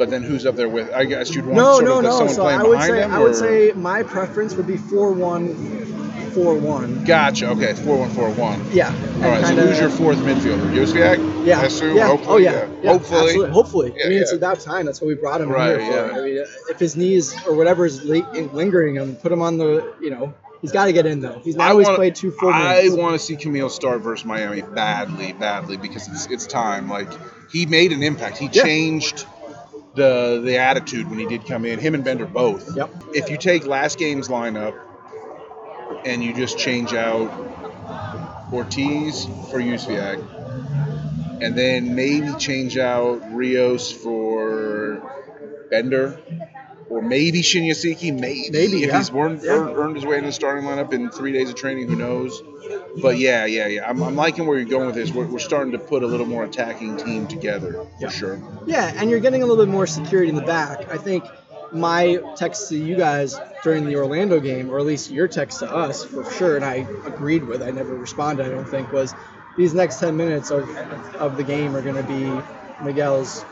but 0.00 0.08
then 0.08 0.22
who's 0.22 0.46
up 0.46 0.56
there 0.56 0.70
with? 0.70 0.90
I 0.94 1.04
guess 1.04 1.34
you'd 1.34 1.44
want 1.44 1.58
no, 1.58 1.72
sort 1.74 1.84
no, 1.84 1.98
of 1.98 2.04
no. 2.04 2.10
someone 2.10 2.34
So 2.34 2.42
playing 2.42 2.60
I 2.60 2.62
would 2.64 2.80
say 2.80 3.02
him. 3.02 3.10
I 3.12 3.18
would 3.18 3.36
say 3.36 3.72
my 3.72 4.02
preference 4.02 4.54
would 4.54 4.66
be 4.66 4.78
4-1, 4.78 5.54
4-1. 6.32 7.06
Gotcha. 7.06 7.50
Okay, 7.50 7.74
four 7.74 7.98
one 7.98 8.08
four 8.08 8.30
one. 8.30 8.64
Yeah. 8.72 8.88
All 9.16 9.20
right. 9.30 9.44
So 9.44 9.54
who's 9.56 9.78
your 9.78 9.90
fourth 9.90 10.16
midfielder? 10.20 10.72
Jóźwiak? 10.72 11.44
Yeah. 11.44 11.60
Assume. 11.64 11.98
Yeah. 11.98 12.06
Oh, 12.06 12.16
hopefully. 12.16 12.32
oh 12.32 12.36
yeah. 12.38 12.68
yeah. 12.82 12.92
Hopefully. 12.92 13.20
Absolutely. 13.20 13.50
Hopefully. 13.50 13.92
Yeah, 13.94 14.06
I 14.06 14.08
mean, 14.08 14.22
it's 14.22 14.32
yeah. 14.32 14.38
about 14.38 14.60
time. 14.60 14.86
That's 14.86 15.02
what 15.02 15.08
we 15.08 15.16
brought 15.16 15.42
him 15.42 15.50
Right, 15.50 15.78
here 15.78 16.08
for. 16.08 16.14
yeah. 16.14 16.18
I 16.18 16.24
mean, 16.24 16.44
if 16.70 16.78
his 16.78 16.96
knees 16.96 17.36
or 17.46 17.54
whatever 17.54 17.84
is 17.84 18.02
lingering 18.02 18.94
him, 18.94 19.16
put 19.16 19.30
him 19.30 19.42
on 19.42 19.58
the. 19.58 19.94
You 20.00 20.08
know, 20.12 20.32
he's 20.62 20.72
got 20.72 20.86
to 20.86 20.94
get 20.94 21.04
in 21.04 21.20
though. 21.20 21.40
He's 21.44 21.56
not 21.56 21.66
I 21.66 21.70
always 21.72 21.88
wanna- 21.88 21.98
played 21.98 22.14
two 22.14 22.30
full 22.30 22.48
I 22.54 22.88
want 22.92 23.12
to 23.12 23.18
see 23.18 23.36
Kamil 23.36 23.68
start 23.68 24.00
versus 24.00 24.24
Miami 24.24 24.62
badly, 24.62 25.34
badly 25.34 25.76
because 25.76 26.08
it's 26.08 26.24
it's 26.28 26.46
time. 26.46 26.88
Like 26.88 27.10
he 27.50 27.66
made 27.66 27.92
an 27.92 28.02
impact. 28.02 28.38
He 28.38 28.48
Yeah. 28.50 28.62
changed 28.62 29.26
the 29.94 30.40
the 30.44 30.58
attitude 30.58 31.08
when 31.08 31.18
he 31.18 31.26
did 31.26 31.46
come 31.46 31.64
in. 31.64 31.78
Him 31.78 31.94
and 31.94 32.04
Bender 32.04 32.26
both. 32.26 32.76
Yep. 32.76 32.90
If 33.14 33.30
you 33.30 33.36
take 33.36 33.66
last 33.66 33.98
game's 33.98 34.28
lineup 34.28 34.78
and 36.04 36.22
you 36.22 36.34
just 36.34 36.58
change 36.58 36.94
out 36.94 37.30
Ortiz 38.52 39.24
for 39.50 39.60
Jóźwiak, 39.60 41.40
and 41.42 41.56
then 41.56 41.94
maybe 41.94 42.34
change 42.34 42.76
out 42.78 43.32
Rios 43.32 43.90
for 43.92 45.02
Bender. 45.70 46.20
Or 46.90 47.00
maybe 47.00 47.40
Shinyashiki, 47.40 48.12
maybe, 48.12 48.50
Maybe, 48.50 48.82
if 48.82 48.88
yeah. 48.88 48.98
he's 48.98 49.10
earned, 49.14 49.42
Yeah. 49.42 49.52
earned, 49.52 49.76
earned 49.76 49.96
his 49.96 50.04
way 50.04 50.18
in 50.18 50.24
the 50.26 50.32
starting 50.32 50.64
lineup 50.64 50.92
in 50.92 51.10
three 51.10 51.32
days 51.32 51.48
of 51.48 51.54
training, 51.54 51.86
who 51.88 51.94
knows? 51.96 52.42
But 53.00 53.16
yeah, 53.18 53.44
yeah, 53.46 53.68
yeah. 53.68 53.88
I'm, 53.88 54.02
I'm 54.02 54.16
liking 54.16 54.46
where 54.46 54.58
you're 54.58 54.68
going 54.68 54.86
with 54.86 54.96
this. 54.96 55.12
We're, 55.12 55.26
we're 55.26 55.38
starting 55.38 55.72
to 55.72 55.78
put 55.78 56.02
a 56.02 56.06
little 56.06 56.26
more 56.26 56.42
attacking 56.44 56.96
team 56.96 57.28
together 57.28 57.72
for 57.74 57.88
Yeah. 58.00 58.08
sure. 58.08 58.42
Yeah, 58.66 58.92
and 58.96 59.08
you're 59.08 59.20
getting 59.20 59.42
a 59.42 59.46
little 59.46 59.64
bit 59.64 59.70
more 59.70 59.86
security 59.86 60.28
in 60.28 60.34
the 60.34 60.42
back. 60.42 60.92
I 60.92 60.98
think 60.98 61.24
my 61.72 62.18
text 62.36 62.68
to 62.70 62.76
you 62.76 62.96
guys 62.96 63.38
during 63.62 63.86
the 63.86 63.94
Orlando 63.94 64.40
game, 64.40 64.70
or 64.70 64.80
at 64.80 64.84
least 64.86 65.10
your 65.12 65.28
text 65.28 65.60
to 65.60 65.72
us 65.72 66.04
for 66.04 66.28
sure, 66.32 66.56
and 66.56 66.64
I 66.64 66.86
agreed 67.06 67.44
with. 67.44 67.62
I 67.62 67.70
never 67.70 67.94
responded. 67.94 68.44
I 68.46 68.48
don't 68.48 68.68
think 68.68 68.90
was 68.92 69.14
these 69.56 69.72
next 69.74 70.00
ten 70.00 70.16
minutes 70.16 70.50
of 70.50 70.68
of 71.16 71.36
the 71.36 71.44
game 71.44 71.76
are 71.76 71.82
going 71.82 71.94
to 71.94 72.02
be 72.02 72.84
Miguel's, 72.84 73.44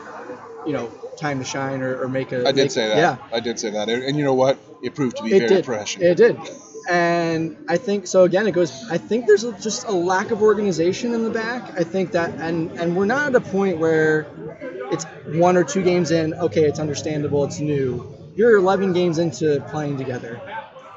you 0.65 0.73
know, 0.73 0.91
time 1.19 1.39
to 1.39 1.45
shine 1.45 1.81
or, 1.81 2.01
or 2.01 2.07
make 2.07 2.31
a. 2.31 2.47
I 2.47 2.51
did 2.51 2.63
make- 2.63 2.71
say 2.71 2.87
that. 2.87 2.97
Yeah, 2.97 3.17
I 3.31 3.39
did 3.39 3.59
say 3.59 3.71
that. 3.71 3.89
And, 3.89 4.03
and 4.03 4.17
you 4.17 4.23
know 4.23 4.33
what? 4.33 4.57
It 4.81 4.95
proved 4.95 5.17
to 5.17 5.23
be 5.23 5.33
it 5.33 5.39
very 5.39 5.49
did. 5.49 5.65
prescient. 5.65 6.03
It 6.03 6.15
did. 6.15 6.39
And 6.89 7.57
I 7.67 7.77
think 7.77 8.07
so. 8.07 8.23
Again, 8.23 8.47
it 8.47 8.51
goes. 8.51 8.89
I 8.89 8.97
think 8.97 9.27
there's 9.27 9.43
a, 9.43 9.51
just 9.59 9.85
a 9.85 9.91
lack 9.91 10.31
of 10.31 10.41
organization 10.41 11.13
in 11.13 11.23
the 11.23 11.29
back. 11.29 11.77
I 11.77 11.83
think 11.83 12.13
that, 12.13 12.33
and 12.35 12.71
and 12.71 12.95
we're 12.95 13.05
not 13.05 13.27
at 13.27 13.35
a 13.35 13.41
point 13.41 13.77
where 13.77 14.25
it's 14.91 15.05
one 15.27 15.55
or 15.57 15.63
two 15.63 15.83
games 15.83 16.11
in. 16.11 16.33
Okay, 16.33 16.63
it's 16.63 16.79
understandable. 16.79 17.43
It's 17.43 17.59
new. 17.59 18.15
You're 18.35 18.55
11 18.55 18.93
games 18.93 19.19
into 19.19 19.63
playing 19.69 19.97
together, 19.97 20.41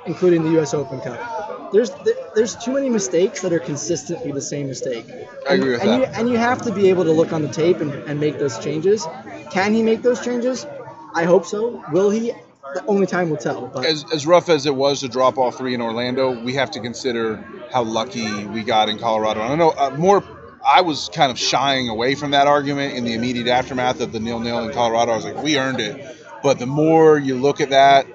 including 0.06 0.44
the 0.44 0.50
U.S. 0.52 0.72
Open 0.74 1.00
Cup. 1.00 1.72
There's 1.72 1.90
there's 2.35 2.54
too 2.56 2.72
many 2.72 2.88
mistakes 2.88 3.40
that 3.42 3.52
are 3.52 3.58
consistently 3.58 4.30
the 4.30 4.40
same 4.40 4.68
mistake. 4.68 5.06
I 5.48 5.54
agree 5.54 5.72
with 5.72 5.80
and 5.82 5.90
that. 5.90 5.98
You, 5.98 6.04
and 6.04 6.28
you 6.30 6.37
have 6.38 6.62
to 6.62 6.72
be 6.72 6.88
able 6.90 7.04
to 7.04 7.12
look 7.12 7.32
on 7.32 7.42
the 7.42 7.48
tape 7.48 7.80
and, 7.80 7.92
and 7.92 8.20
make 8.20 8.38
those 8.38 8.58
changes. 8.58 9.06
Can 9.50 9.74
he 9.74 9.83
make 9.83 10.02
those 10.02 10.24
changes? 10.24 10.66
I 11.14 11.24
hope 11.24 11.44
so. 11.46 11.83
Will 11.92 12.11
he? 12.11 12.33
The 12.74 12.85
only 12.87 13.07
time 13.07 13.28
will 13.28 13.37
tell. 13.37 13.66
But 13.66 13.85
As, 13.85 14.05
as 14.12 14.26
rough 14.26 14.48
as 14.48 14.64
it 14.64 14.74
was 14.74 15.00
to 15.00 15.09
drop 15.09 15.37
all 15.37 15.50
three 15.50 15.74
in 15.74 15.83
Orlando, 15.83 16.42
we 16.42 16.55
have 16.55 16.70
to 16.70 16.81
consider 16.81 17.37
how 17.70 17.83
lucky 17.83 18.46
we 18.46 18.62
got 18.62 18.88
in 18.88 18.98
Colorado. 18.98 19.40
I 19.42 19.55
know 19.57 19.70
uh, 19.70 19.90
more. 19.98 20.24
I 20.64 20.81
was 20.81 21.11
kind 21.12 21.31
of 21.31 21.38
shying 21.38 21.88
away 21.88 22.14
from 22.14 22.31
that 22.31 22.46
argument 22.46 22.94
in 22.96 23.05
the 23.05 23.12
immediate 23.14 23.48
aftermath 23.48 24.00
of 24.00 24.12
the 24.12 24.20
nil-nil 24.20 24.61
in 24.68 24.72
Colorado. 24.72 25.12
I 25.12 25.16
was 25.16 25.24
like, 25.24 25.42
we 25.42 25.59
earned 25.59 25.81
it. 25.81 26.16
But 26.42 26.59
the 26.61 26.66
more 26.66 27.18
you 27.18 27.35
look 27.35 27.61
at 27.61 27.70
that 27.70 28.07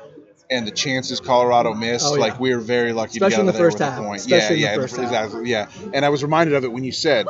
and 0.50 0.66
the 0.66 0.72
chances 0.72 1.20
Colorado 1.20 1.74
missed, 1.74 2.06
Oh, 2.08 2.16
yeah. 2.16 2.22
like 2.22 2.40
we 2.40 2.56
were 2.56 2.62
very 2.62 2.94
lucky 2.94 3.18
Especially 3.20 3.36
to 3.36 3.42
in 3.42 3.46
get 3.48 3.52
the 3.52 3.60
out 3.64 3.68
of 3.68 3.72
there 3.72 3.72
first 3.72 3.80
a 3.82 3.86
half. 3.92 4.04
point. 4.04 4.22
Especially 4.22 4.56
yeah, 4.62 4.74
in 4.74 4.76
the 4.76 4.82
yeah, 4.82 4.82
first 4.82 4.96
half. 4.96 5.06
exactly. 5.06 5.50
Yeah, 5.50 5.70
and 5.94 6.06
I 6.06 6.10
was 6.10 6.24
reminded 6.24 6.56
of 6.56 6.64
it 6.64 6.72
when 6.72 6.86
you 6.86 6.94
said, 6.94 7.28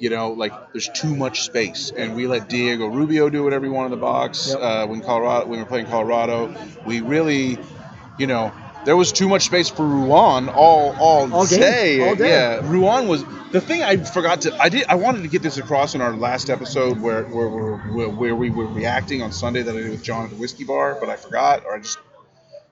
you 0.00 0.10
know, 0.10 0.32
like 0.32 0.52
there's 0.72 0.88
too 0.88 1.14
much 1.14 1.42
space, 1.42 1.92
and 1.96 2.16
we 2.16 2.26
let 2.26 2.48
Diego 2.48 2.86
Rubio 2.88 3.28
do 3.30 3.44
whatever 3.44 3.66
he 3.66 3.70
wanted 3.70 3.86
in 3.86 3.90
the 3.92 3.96
box 3.98 4.48
Yep. 4.48 4.58
uh, 4.60 4.86
when 4.88 5.00
Colorado 5.02 5.46
when 5.46 5.58
we 5.58 5.62
were 5.62 5.68
playing 5.68 5.86
Colorado. 5.86 6.52
We 6.86 7.00
really, 7.00 7.58
you 8.18 8.26
know, 8.26 8.52
there 8.86 8.96
was 8.96 9.12
too 9.12 9.28
much 9.28 9.44
space 9.44 9.68
for 9.68 9.86
Ruan 9.86 10.48
all 10.48 10.96
all, 10.98 11.32
All 11.32 11.46
game, 11.46 11.60
day. 11.60 12.08
all 12.08 12.14
day. 12.16 12.30
Yeah, 12.30 12.68
Ruan 12.68 13.08
was 13.08 13.22
the 13.52 13.60
thing 13.60 13.82
I 13.82 13.98
forgot 13.98 14.40
to. 14.42 14.56
I 14.58 14.70
did. 14.70 14.86
I 14.88 14.94
wanted 14.94 15.22
to 15.22 15.28
get 15.28 15.42
this 15.42 15.58
across 15.58 15.94
in 15.94 16.00
our 16.00 16.14
last 16.16 16.48
episode 16.50 16.98
where 17.00 17.24
where 17.24 17.48
where, 17.48 18.08
where 18.08 18.34
we 18.34 18.48
were 18.50 18.66
reacting 18.66 19.20
on 19.22 19.32
Sunday 19.32 19.62
that 19.62 19.76
I 19.76 19.80
did 19.80 19.90
with 19.90 20.02
John 20.02 20.24
at 20.24 20.30
the 20.30 20.36
whiskey 20.36 20.64
bar, 20.64 20.96
but 20.98 21.08
I 21.10 21.16
forgot, 21.16 21.64
or 21.66 21.74
I 21.74 21.80
just. 21.80 21.98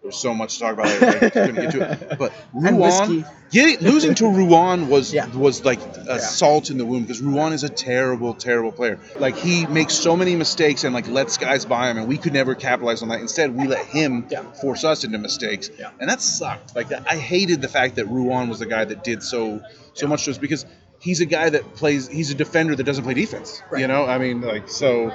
There's 0.02 0.16
so 0.16 0.32
much 0.32 0.54
to 0.54 0.60
talk 0.60 0.74
about. 0.74 0.86
I, 0.86 1.26
I 1.26 1.30
couldn't 1.30 1.54
get 1.56 1.70
to 1.72 1.90
it. 1.92 2.18
But 2.18 2.32
And 2.54 2.78
Ruan, 2.78 3.24
whiskey. 3.50 3.76
losing 3.84 4.14
to 4.16 4.26
Ruan 4.28 4.88
was 4.88 5.12
Yeah. 5.12 5.26
was 5.34 5.64
like 5.64 5.80
a 5.80 6.04
Yeah. 6.06 6.18
salt 6.18 6.70
in 6.70 6.78
the 6.78 6.84
wound 6.86 7.06
because 7.06 7.20
Ruan 7.20 7.52
is 7.52 7.64
a 7.64 7.68
terrible, 7.68 8.32
terrible 8.34 8.70
player. 8.72 8.98
Like 9.18 9.36
he 9.36 9.66
makes 9.66 9.94
so 9.94 10.16
many 10.16 10.36
mistakes 10.36 10.84
and 10.84 10.94
like 10.94 11.08
lets 11.08 11.36
guys 11.36 11.64
by 11.64 11.90
him, 11.90 11.98
and 11.98 12.06
we 12.06 12.16
could 12.16 12.32
never 12.32 12.54
capitalize 12.54 13.02
on 13.02 13.08
that. 13.08 13.20
Instead, 13.20 13.56
we 13.56 13.66
let 13.66 13.84
him 13.86 14.26
Yeah. 14.30 14.42
force 14.62 14.84
us 14.84 15.02
into 15.04 15.18
mistakes, 15.18 15.68
Yeah. 15.78 15.90
and 16.00 16.08
that 16.08 16.22
sucked. 16.22 16.76
Like 16.76 16.92
I 16.92 17.16
hated 17.16 17.60
the 17.60 17.68
fact 17.68 17.96
that 17.96 18.06
Ruan 18.06 18.48
was 18.48 18.60
the 18.60 18.66
guy 18.66 18.84
that 18.84 19.02
did 19.02 19.22
so 19.22 19.60
so 19.94 20.06
much 20.06 20.24
to 20.26 20.30
us 20.30 20.38
because 20.38 20.64
he's 21.00 21.20
a 21.20 21.26
guy 21.26 21.50
that 21.50 21.74
plays. 21.74 22.06
He's 22.08 22.30
a 22.30 22.34
defender 22.34 22.76
that 22.76 22.84
doesn't 22.84 23.02
play 23.04 23.14
defense. 23.14 23.62
Right. 23.70 23.80
You 23.82 23.88
know, 23.88 24.04
I 24.06 24.18
mean, 24.18 24.42
like 24.42 24.68
so. 24.68 25.12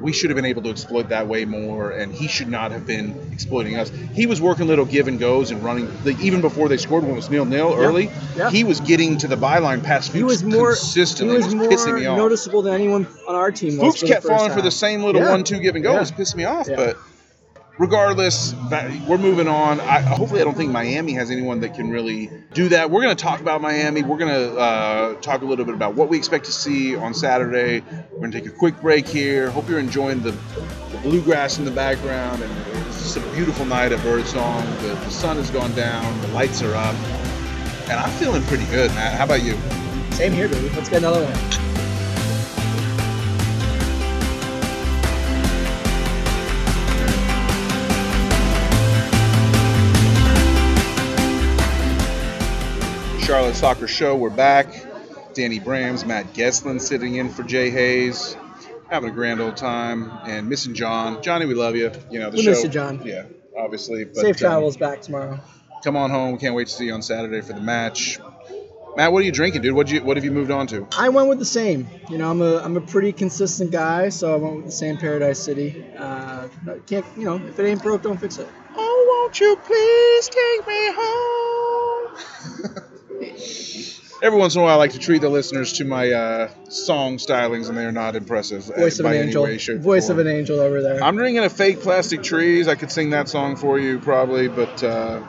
We 0.00 0.12
should 0.12 0.30
have 0.30 0.36
been 0.36 0.44
able 0.46 0.62
to 0.62 0.70
exploit 0.70 1.08
that 1.10 1.26
way 1.28 1.44
more, 1.44 1.90
and 1.90 2.12
he 2.12 2.26
should 2.28 2.48
not 2.48 2.72
have 2.72 2.86
been 2.86 3.14
exploiting 3.32 3.76
us. 3.76 3.90
He 4.14 4.26
was 4.26 4.40
working 4.40 4.66
little 4.66 4.84
give 4.84 5.08
and 5.08 5.18
goes 5.18 5.50
and 5.50 5.62
running, 5.62 5.90
like, 6.04 6.18
even 6.20 6.40
before 6.40 6.68
they 6.68 6.76
scored 6.76 7.02
when 7.04 7.12
it 7.12 7.16
was 7.16 7.30
nil 7.30 7.44
nil 7.44 7.74
early. 7.76 8.10
yeah. 8.36 8.50
He 8.50 8.64
was 8.64 8.80
getting 8.80 9.18
to 9.18 9.28
the 9.28 9.36
byline 9.36 9.82
past 9.82 10.08
Fuchs 10.10 10.16
He 10.18 10.22
was 10.24 10.42
more 10.44 10.68
consistently. 10.68 11.36
He 11.36 11.42
was 11.44 11.52
It 11.52 11.56
more 11.56 11.68
pissing 11.68 11.94
me 12.00 12.06
off. 12.06 12.16
noticeable 12.16 12.62
than 12.62 12.74
anyone 12.74 13.06
on 13.28 13.34
our 13.34 13.50
team. 13.50 13.76
was 13.78 13.96
Fuchs 13.98 14.10
kept 14.10 14.26
falling 14.26 14.52
for 14.52 14.62
the 14.62 14.70
same 14.70 15.02
little 15.02 15.20
Yeah. 15.22 15.30
one-two 15.30 15.58
give 15.60 15.74
and 15.74 15.84
go. 15.84 15.90
Yeah. 15.92 15.96
It 15.98 16.00
was 16.00 16.12
pissing 16.12 16.36
me 16.36 16.44
off. 16.44 16.68
Yeah. 16.68 16.76
But 16.76 16.96
regardless, 17.80 18.54
we're 19.08 19.16
moving 19.16 19.48
on. 19.48 19.80
I, 19.80 20.00
hopefully, 20.02 20.42
I 20.42 20.44
don't 20.44 20.56
think 20.56 20.70
Miami 20.70 21.14
has 21.14 21.30
anyone 21.30 21.60
that 21.60 21.74
can 21.74 21.90
really 21.90 22.30
do 22.52 22.68
that. 22.68 22.90
We're 22.90 23.00
going 23.00 23.16
to 23.16 23.20
talk 23.20 23.40
about 23.40 23.62
Miami. 23.62 24.02
We're 24.02 24.18
going 24.18 24.32
to 24.32 24.58
uh, 24.58 25.14
talk 25.22 25.40
a 25.40 25.46
little 25.46 25.64
bit 25.64 25.74
about 25.74 25.94
what 25.94 26.10
we 26.10 26.18
expect 26.18 26.44
to 26.44 26.52
see 26.52 26.94
on 26.94 27.14
Saturday. 27.14 27.82
We're 28.12 28.18
going 28.18 28.32
to 28.32 28.40
take 28.40 28.48
a 28.48 28.54
quick 28.54 28.78
break 28.82 29.08
here. 29.08 29.50
Hope 29.50 29.66
you're 29.66 29.78
enjoying 29.78 30.20
the, 30.20 30.32
the 30.32 30.98
bluegrass 31.02 31.58
in 31.58 31.64
the 31.64 31.70
background. 31.70 32.42
And 32.42 32.86
it's 32.88 33.16
a 33.16 33.20
beautiful 33.32 33.64
night 33.64 33.92
of 33.92 34.02
birdsong. 34.02 34.62
The, 34.82 34.88
the 34.88 35.10
sun 35.10 35.38
has 35.38 35.50
gone 35.50 35.72
down. 35.72 36.20
The 36.20 36.28
lights 36.28 36.60
are 36.62 36.74
up. 36.74 36.94
And 37.88 37.98
I'm 37.98 38.10
feeling 38.18 38.42
pretty 38.42 38.66
good, 38.66 38.90
Matt. 38.90 39.14
How 39.14 39.24
about 39.24 39.42
you? 39.42 39.56
Same 40.12 40.32
here, 40.32 40.48
baby. 40.50 40.68
Let's 40.76 40.90
get 40.90 40.98
another 40.98 41.24
one. 41.24 41.89
Charlotte 53.30 53.54
Soccer 53.54 53.86
Show. 53.86 54.16
We're 54.16 54.28
back. 54.28 54.66
Danny 55.34 55.60
Brams, 55.60 56.04
Matt 56.04 56.34
Geslin 56.34 56.80
sitting 56.80 57.14
in 57.14 57.30
for 57.30 57.44
Jay 57.44 57.70
Hayes, 57.70 58.36
having 58.90 59.08
a 59.08 59.12
grand 59.12 59.40
old 59.40 59.56
time, 59.56 60.10
and 60.24 60.48
missing 60.48 60.74
John. 60.74 61.22
Johnny, 61.22 61.46
we 61.46 61.54
love 61.54 61.76
you. 61.76 61.92
You 62.10 62.18
know 62.18 62.30
the 62.30 62.38
We 62.38 62.42
show. 62.42 62.50
miss 62.50 62.64
you, 62.64 62.70
John. 62.70 63.02
Yeah, 63.04 63.26
obviously. 63.56 64.04
But, 64.04 64.16
Safe 64.16 64.34
um, 64.34 64.40
travels 64.40 64.76
back 64.76 65.02
tomorrow. 65.02 65.38
come 65.84 65.94
on 65.94 66.10
home. 66.10 66.32
We 66.32 66.38
can't 66.38 66.56
wait 66.56 66.66
to 66.66 66.72
see 66.74 66.86
you 66.86 66.92
on 66.92 67.02
Saturday 67.02 67.40
for 67.40 67.52
the 67.52 67.60
match. 67.60 68.18
Matt, 68.96 69.12
what 69.12 69.20
are 69.22 69.26
you 69.26 69.30
drinking, 69.30 69.62
dude? 69.62 69.76
What 69.76 69.88
you 69.92 70.02
What 70.02 70.16
have 70.16 70.24
you 70.24 70.32
moved 70.32 70.50
on 70.50 70.66
to? 70.66 70.88
I 70.98 71.10
went 71.10 71.28
with 71.28 71.38
the 71.38 71.44
same. 71.44 71.86
You 72.10 72.18
know, 72.18 72.28
I'm 72.28 72.42
a 72.42 72.56
I'm 72.56 72.76
a 72.76 72.80
pretty 72.80 73.12
consistent 73.12 73.70
guy, 73.70 74.08
so 74.08 74.34
I 74.34 74.36
went 74.38 74.56
with 74.56 74.64
the 74.66 74.72
same 74.72 74.96
Paradise 74.96 75.38
City. 75.38 75.84
Uh, 75.96 76.48
can't 76.88 77.06
you 77.16 77.26
know 77.26 77.36
if 77.36 77.56
it 77.60 77.64
ain't 77.64 77.80
broke, 77.80 78.02
don't 78.02 78.20
fix 78.20 78.38
it. 78.38 78.48
Oh, 78.74 79.20
won't 79.22 79.38
you 79.38 79.54
please 79.64 80.26
take 80.26 80.66
me 80.66 80.92
home? 80.96 81.39
Every 84.22 84.38
once 84.38 84.54
in 84.54 84.60
a 84.60 84.64
while, 84.64 84.74
I 84.74 84.76
like 84.76 84.92
to 84.92 84.98
treat 84.98 85.22
the 85.22 85.30
listeners 85.30 85.74
to 85.74 85.84
my 85.84 86.10
uh, 86.10 86.50
song 86.68 87.16
stylings, 87.16 87.68
and 87.68 87.78
they 87.78 87.86
are 87.86 87.92
not 87.92 88.16
impressive. 88.16 88.68
uh, 88.70 88.76
Voice 88.76 88.98
of 88.98 89.06
an 89.06 89.14
angel. 89.14 89.44
way, 89.44 89.56
shape, 89.56 89.78
Voice 89.80 90.10
of 90.10 90.18
an 90.18 90.26
angel 90.26 90.60
over 90.60 90.82
there. 90.82 91.02
I'm 91.02 91.16
drinking 91.16 91.44
a 91.44 91.48
fake 91.48 91.80
plastic 91.80 92.22
trees. 92.22 92.68
I 92.68 92.74
could 92.74 92.92
sing 92.92 93.10
that 93.10 93.28
song 93.28 93.56
for 93.56 93.78
you 93.78 93.98
probably, 93.98 94.48
but 94.48 94.82
uh, 94.82 95.22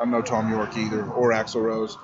I'm 0.00 0.10
no 0.10 0.20
Thom 0.20 0.50
Yorke 0.50 0.76
either 0.76 1.04
or 1.04 1.30
Axl 1.30 1.62
Rose. 1.62 1.96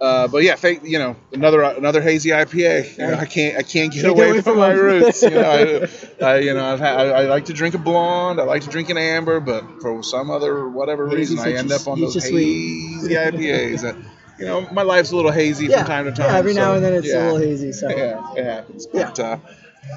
Uh, 0.00 0.26
but 0.28 0.42
yeah, 0.42 0.56
fake. 0.56 0.80
You 0.82 0.98
know, 0.98 1.16
another 1.32 1.62
another 1.62 2.02
hazy 2.02 2.30
IPA. 2.30 2.98
You 2.98 3.06
know, 3.06 3.14
I 3.14 3.24
can't 3.24 3.56
I 3.56 3.62
can't 3.62 3.92
get 3.92 4.02
Can't 4.02 4.18
away, 4.18 4.42
from 4.42 4.58
my 4.58 4.72
roots. 4.72 5.22
You 5.22 5.30
know, 5.30 5.88
I, 6.20 6.24
I 6.24 6.38
you 6.40 6.52
know 6.52 6.64
I've 6.64 6.80
had, 6.80 6.98
I, 6.98 7.04
I 7.04 7.22
like 7.26 7.46
to 7.46 7.54
drink 7.54 7.74
a 7.74 7.78
blonde. 7.78 8.40
I 8.40 8.42
like 8.42 8.62
to 8.62 8.68
drink 8.68 8.90
an 8.90 8.98
amber, 8.98 9.40
but 9.40 9.80
for 9.80 10.02
some 10.02 10.30
other 10.30 10.68
whatever 10.68 11.06
reason, 11.06 11.38
I 11.38 11.52
end 11.52 11.72
up 11.72 11.86
on 11.86 12.00
those 12.00 12.12
just 12.12 12.26
sweet. 12.26 12.98
hazy 13.00 13.14
IPAs. 13.14 14.04
You 14.38 14.46
know, 14.46 14.68
my 14.70 14.82
life's 14.82 15.12
a 15.12 15.16
little 15.16 15.30
hazy 15.30 15.66
yeah, 15.66 15.78
from 15.78 15.86
time 15.86 16.04
to 16.06 16.12
time. 16.12 16.30
yeah. 16.30 16.38
Every 16.38 16.54
so, 16.54 16.60
now 16.60 16.74
and 16.74 16.84
then 16.84 16.92
it's 16.92 17.08
yeah. 17.08 17.22
a 17.22 17.32
little 17.32 17.38
hazy. 17.38 17.72
So 17.72 17.88
Yeah, 17.88 18.34
it 18.34 18.44
happens. 18.44 18.86
Yeah. 18.92 19.04
But 19.06 19.20
uh, 19.20 19.38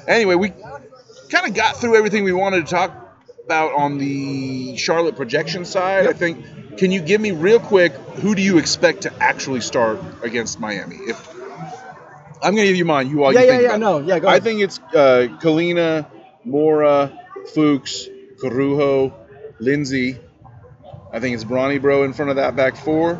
anyway, 0.06 0.34
we 0.34 0.52
kind 1.28 1.46
of 1.46 1.54
got 1.54 1.76
through 1.76 1.96
everything 1.96 2.24
we 2.24 2.32
wanted 2.32 2.66
to 2.66 2.70
talk 2.70 2.92
about 3.44 3.74
on 3.74 3.98
the 3.98 4.76
Charlotte 4.76 5.16
projection 5.16 5.64
side. 5.64 6.06
I 6.06 6.12
think. 6.12 6.44
Can 6.78 6.92
you 6.92 7.00
give 7.00 7.20
me 7.20 7.32
real 7.32 7.60
quick 7.60 7.92
who 7.92 8.34
do 8.34 8.40
you 8.40 8.58
expect 8.58 9.02
to 9.02 9.12
actually 9.22 9.60
start 9.60 10.00
against 10.22 10.60
Miami? 10.60 10.96
If 10.96 11.28
I'm 12.42 12.54
going 12.54 12.64
to 12.64 12.68
give 12.68 12.76
you 12.76 12.84
mine, 12.84 13.10
you 13.10 13.22
all. 13.22 13.34
yeah, 13.34 13.40
you 13.40 13.46
yeah, 13.46 13.58
think 13.58 13.70
yeah. 13.70 13.76
No, 13.76 13.98
yeah. 13.98 14.18
Go 14.18 14.28
I 14.28 14.40
think 14.40 14.60
it's 14.60 14.78
uh, 14.78 15.26
Kahlina, 15.42 16.06
Mora, 16.44 17.12
Fuchs, 17.52 18.08
Corujo, 18.40 19.12
Lindsey. 19.58 20.18
I 21.12 21.20
think 21.20 21.34
it's 21.34 21.44
Bronico 21.44 22.04
in 22.04 22.12
front 22.12 22.30
of 22.30 22.36
that 22.36 22.56
back 22.56 22.76
four. 22.76 23.18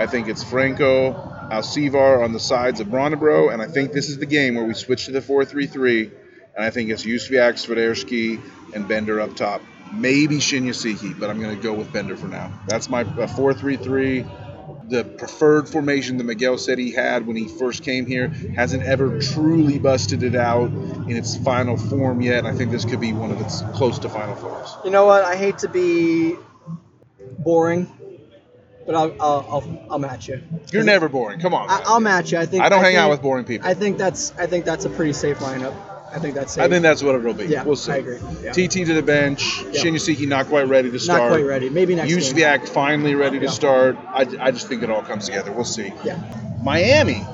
I 0.00 0.06
think 0.06 0.28
it's 0.28 0.42
Franco, 0.42 1.12
Alcivar 1.52 2.24
on 2.24 2.32
the 2.32 2.40
sides 2.40 2.80
of 2.80 2.86
Bronico, 2.86 3.52
and 3.52 3.60
I 3.60 3.66
think 3.66 3.92
this 3.92 4.08
is 4.08 4.16
the 4.16 4.24
game 4.24 4.54
where 4.54 4.64
we 4.64 4.72
switch 4.72 5.04
to 5.04 5.12
the 5.12 5.20
4-3-3, 5.20 6.10
and 6.56 6.64
I 6.64 6.70
think 6.70 6.88
it's 6.88 7.04
Jóźwiak, 7.04 7.58
Świderski, 7.58 8.40
and 8.74 8.88
Bender 8.88 9.20
up 9.20 9.36
top. 9.36 9.60
Maybe 9.92 10.38
Shinyashiki, 10.38 11.20
but 11.20 11.28
I'm 11.28 11.38
going 11.38 11.54
to 11.54 11.62
go 11.62 11.74
with 11.74 11.92
Bender 11.92 12.16
for 12.16 12.28
now. 12.28 12.50
That's 12.66 12.88
my 12.88 13.02
uh, 13.02 13.26
4-3-3. 13.26 14.88
The 14.88 15.04
preferred 15.04 15.68
formation 15.68 16.16
that 16.16 16.24
Miguel 16.24 16.56
said 16.56 16.78
he 16.78 16.92
had 16.92 17.26
when 17.26 17.36
he 17.36 17.46
first 17.46 17.82
came 17.82 18.06
here 18.06 18.28
hasn't 18.56 18.82
ever 18.84 19.20
truly 19.20 19.78
busted 19.78 20.22
it 20.22 20.34
out 20.34 20.70
in 20.70 21.14
its 21.14 21.36
final 21.36 21.76
form 21.76 22.22
yet. 22.22 22.46
I 22.46 22.54
think 22.54 22.70
this 22.70 22.86
could 22.86 23.00
be 23.00 23.12
one 23.12 23.32
of 23.32 23.40
its 23.42 23.60
close 23.74 23.98
to 23.98 24.08
final 24.08 24.34
forms. 24.36 24.74
You 24.82 24.92
know 24.92 25.04
what? 25.04 25.24
I 25.24 25.36
hate 25.36 25.58
to 25.58 25.68
be 25.68 26.36
boring, 27.40 27.86
but 28.90 28.98
I'll 28.98 29.14
I'll 29.20 29.46
I'll, 29.48 29.86
I'll 29.92 29.98
match 29.98 30.28
you. 30.28 30.42
You're 30.72 30.82
never 30.82 31.08
boring. 31.08 31.38
Come 31.38 31.54
on. 31.54 31.70
I, 31.70 31.76
man. 31.76 31.82
I'll 31.86 32.00
match 32.00 32.32
you. 32.32 32.38
I 32.38 32.46
think 32.46 32.64
I 32.64 32.68
don't 32.68 32.82
hang 32.82 32.94
think, 32.94 32.98
out 32.98 33.10
with 33.10 33.22
boring 33.22 33.44
people. 33.44 33.68
I 33.68 33.74
think 33.74 33.98
that's 33.98 34.32
I 34.36 34.46
think 34.46 34.64
that's 34.64 34.84
a 34.84 34.90
pretty 34.90 35.12
safe 35.12 35.38
lineup. 35.38 35.74
I 36.12 36.18
think 36.18 36.34
that's 36.34 36.54
safe. 36.54 36.64
I 36.64 36.68
think 36.68 36.82
that's 36.82 37.00
what 37.04 37.14
it'll 37.14 37.32
be. 37.32 37.44
Yeah, 37.44 37.62
we'll 37.62 37.76
see. 37.76 37.92
I 37.92 37.96
agree. 37.98 38.18
Yeah. 38.42 38.50
TT 38.50 38.86
to 38.86 38.94
the 38.94 39.02
bench. 39.02 39.42
Shinyashiki 39.70 40.26
not 40.26 40.46
quite 40.46 40.66
ready 40.66 40.90
to 40.90 40.98
start. 40.98 41.22
not 41.22 41.28
quite 41.28 41.44
ready. 41.44 41.70
Maybe 41.70 41.94
next. 41.94 42.10
Jóźwiak 42.10 42.68
finally 42.68 43.14
ready 43.14 43.38
to 43.38 43.48
start. 43.48 43.96
I, 44.08 44.26
I 44.40 44.50
just 44.50 44.66
think 44.66 44.82
it 44.82 44.90
all 44.90 45.02
comes 45.02 45.26
together. 45.26 45.52
We'll 45.52 45.64
see. 45.64 45.92
Yeah. 46.04 46.18
Miami. 46.60 47.24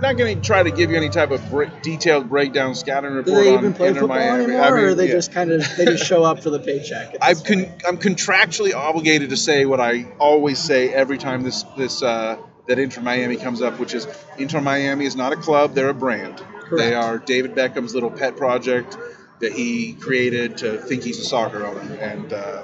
Not 0.00 0.16
going 0.16 0.34
to 0.36 0.42
try 0.42 0.62
to 0.62 0.70
give 0.70 0.90
you 0.90 0.96
any 0.96 1.10
type 1.10 1.30
of 1.30 1.46
break, 1.50 1.82
detailed 1.82 2.28
breakdown 2.28 2.74
scouting 2.74 3.10
Do 3.10 3.16
report 3.18 3.44
they 3.44 3.52
on 3.52 3.58
even 3.58 3.74
play 3.74 3.88
Inter 3.88 4.00
football 4.00 4.16
Miami. 4.16 4.44
anymore, 4.44 4.62
I 4.62 4.70
mean, 4.70 4.84
or 4.84 4.94
they 4.94 5.08
yeah. 5.08 5.12
just 5.12 5.32
kind 5.32 5.52
of 5.52 5.62
they 5.76 5.84
just 5.84 6.06
show 6.06 6.24
up 6.24 6.42
for 6.42 6.48
the 6.50 6.58
paycheck? 6.58 7.16
I'm 7.20 7.34
this 7.34 7.42
con- 7.42 7.72
I'm 7.86 7.98
contractually 7.98 8.74
obligated 8.74 9.30
to 9.30 9.36
say 9.36 9.66
what 9.66 9.78
I 9.80 10.04
always 10.18 10.58
say 10.58 10.92
every 10.92 11.18
time 11.18 11.42
this 11.42 11.64
this 11.76 12.02
uh, 12.02 12.38
that 12.66 12.78
Inter 12.78 13.02
Miami 13.02 13.36
comes 13.36 13.60
up, 13.60 13.78
which 13.78 13.94
is 13.94 14.06
Inter 14.38 14.60
Miami 14.62 15.04
is 15.04 15.16
not 15.16 15.32
a 15.32 15.36
club; 15.36 15.74
they're 15.74 15.90
a 15.90 15.94
brand. 15.94 16.42
They 16.70 16.94
are 16.94 17.18
David 17.18 17.54
Beckham's 17.54 17.94
little 17.94 18.10
pet 18.10 18.36
project 18.36 18.96
that 19.40 19.52
he 19.52 19.94
created 19.94 20.58
to 20.58 20.78
think 20.78 21.02
he's 21.02 21.18
a 21.18 21.24
soccer 21.24 21.66
owner, 21.66 21.94
and 21.94 22.32
uh, 22.32 22.62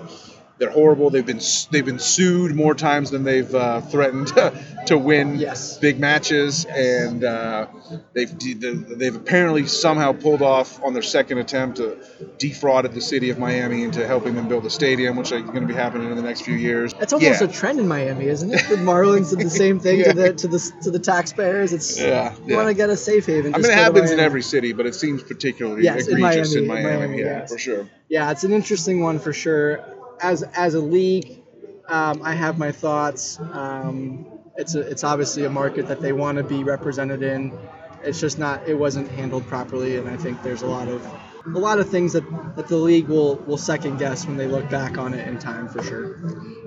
they're 0.59 0.71
horrible. 0.71 1.11
They've 1.11 1.25
been 1.27 1.41
they've 1.71 1.85
been 1.85 1.99
sued 1.99 2.55
more 2.55 2.75
times 2.75 3.11
than 3.11 3.25
they've 3.25 3.55
uh, 3.55 3.81
threatened 3.83 4.29
to 4.87 4.97
win 4.97 5.37
Yes. 5.37 5.77
big 5.79 5.99
matches, 6.01 6.65
and 6.65 7.23
uh, 7.25 7.67
they've 8.15 8.37
de- 8.39 8.55
they've 8.55 9.15
apparently 9.15 9.67
somehow 9.67 10.13
pulled 10.13 10.41
off 10.43 10.83
on 10.83 10.95
their 10.95 11.03
second 11.03 11.39
attempt 11.39 11.77
to 11.79 11.99
defrauded 12.39 12.93
the 12.95 13.01
city 13.01 13.29
of 13.31 13.39
Miami 13.39 13.83
into 13.83 14.07
helping 14.07 14.35
them 14.35 14.49
build 14.49 14.65
a 14.65 14.71
stadium, 14.71 15.17
which 15.17 15.31
is 15.33 15.43
going 15.43 15.61
to 15.61 15.67
be 15.67 15.75
happening 15.75 16.09
in 16.11 16.17
the 16.17 16.23
next 16.23 16.43
few 16.43 16.55
years. 16.55 16.95
It's 17.01 17.13
almost 17.13 17.41
yeah. 17.43 17.49
a 17.49 17.53
trend 17.53 17.79
in 17.79 17.87
Miami, 17.89 18.27
isn't 18.27 18.53
it? 18.53 18.63
The 18.69 18.77
Marlins 18.77 19.31
did 19.31 19.41
the 19.45 19.51
same 19.51 19.79
thing 19.79 20.01
Yeah. 20.01 20.13
to 20.13 20.15
the 20.15 20.33
to 20.35 20.49
the 20.49 20.73
to 20.85 20.91
the 20.91 20.99
taxpayers. 20.99 21.73
It's 21.75 22.01
Yeah, 22.01 22.33
you 22.35 22.41
yeah. 22.53 22.57
want 22.57 22.69
to 22.69 22.75
get 22.75 22.89
a 22.89 22.97
safe 22.97 23.27
haven. 23.27 23.55
I 23.55 23.59
mean, 23.59 23.67
it 23.71 23.75
happens 23.75 24.11
in 24.11 24.21
every 24.21 24.43
city, 24.43 24.73
but 24.73 24.87
it 24.87 24.95
seems 24.95 25.23
particularly 25.23 25.83
Yes, 25.85 26.07
egregious 26.09 26.55
in 26.55 26.67
Miami, 26.67 26.83
Miami. 26.85 26.95
in 26.95 26.99
Miami, 27.11 27.19
yeah, 27.19 27.39
yes. 27.41 27.53
for 27.53 27.59
sure. 27.59 27.89
Yeah, 28.09 28.31
it's 28.31 28.45
an 28.45 28.53
interesting 28.53 29.03
one 29.03 29.19
for 29.19 29.33
sure. 29.33 29.81
As 30.21 30.43
as 30.43 30.75
a 30.75 30.81
league, 30.81 31.43
um, 31.89 32.23
I 32.23 32.35
have 32.35 32.59
my 32.59 32.73
thoughts. 32.73 33.39
Um, 33.39 34.27
it's 34.57 34.75
a, 34.75 34.81
it's 34.81 35.05
obviously 35.05 35.45
a 35.45 35.51
market 35.51 35.89
that 35.89 36.01
they 36.01 36.13
want 36.13 36.39
to 36.39 36.45
be 36.45 36.65
represented 36.65 37.23
in. 37.23 37.57
It's 38.03 38.21
just 38.21 38.39
not. 38.39 38.67
It 38.69 38.75
wasn't 38.75 39.11
handled 39.11 39.47
properly, 39.47 39.97
and 39.97 40.09
I 40.09 40.17
think 40.17 40.43
there's 40.43 40.63
a 40.63 40.67
lot 40.67 40.89
of 40.89 41.07
a 41.55 41.59
lot 41.59 41.79
of 41.79 41.89
things 41.89 42.13
that, 42.15 42.25
that 42.57 42.69
the 42.69 42.77
league 42.77 43.09
will 43.09 43.37
will 43.37 43.59
second 43.59 43.99
guess 43.99 44.27
when 44.27 44.37
they 44.37 44.47
look 44.47 44.69
back 44.71 44.99
on 44.99 45.15
it 45.15 45.27
in 45.29 45.39
time 45.39 45.69
for 45.69 45.83
sure. 45.83 46.21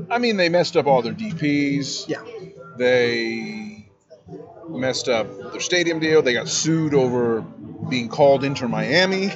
I 0.09 0.19
mean, 0.19 0.37
they 0.37 0.49
messed 0.49 0.77
up 0.77 0.87
all 0.87 1.01
their 1.01 1.13
DPS. 1.13 2.07
Yeah. 2.07 2.23
They 2.77 3.58
messed 4.69 5.09
up 5.09 5.51
their 5.51 5.61
stadium 5.61 5.99
deal. 5.99 6.21
They 6.21 6.33
got 6.33 6.47
sued 6.47 6.93
over 6.93 7.41
being 7.89 8.09
called 8.09 8.43
Inter 8.43 8.67
Miami. 8.67 9.31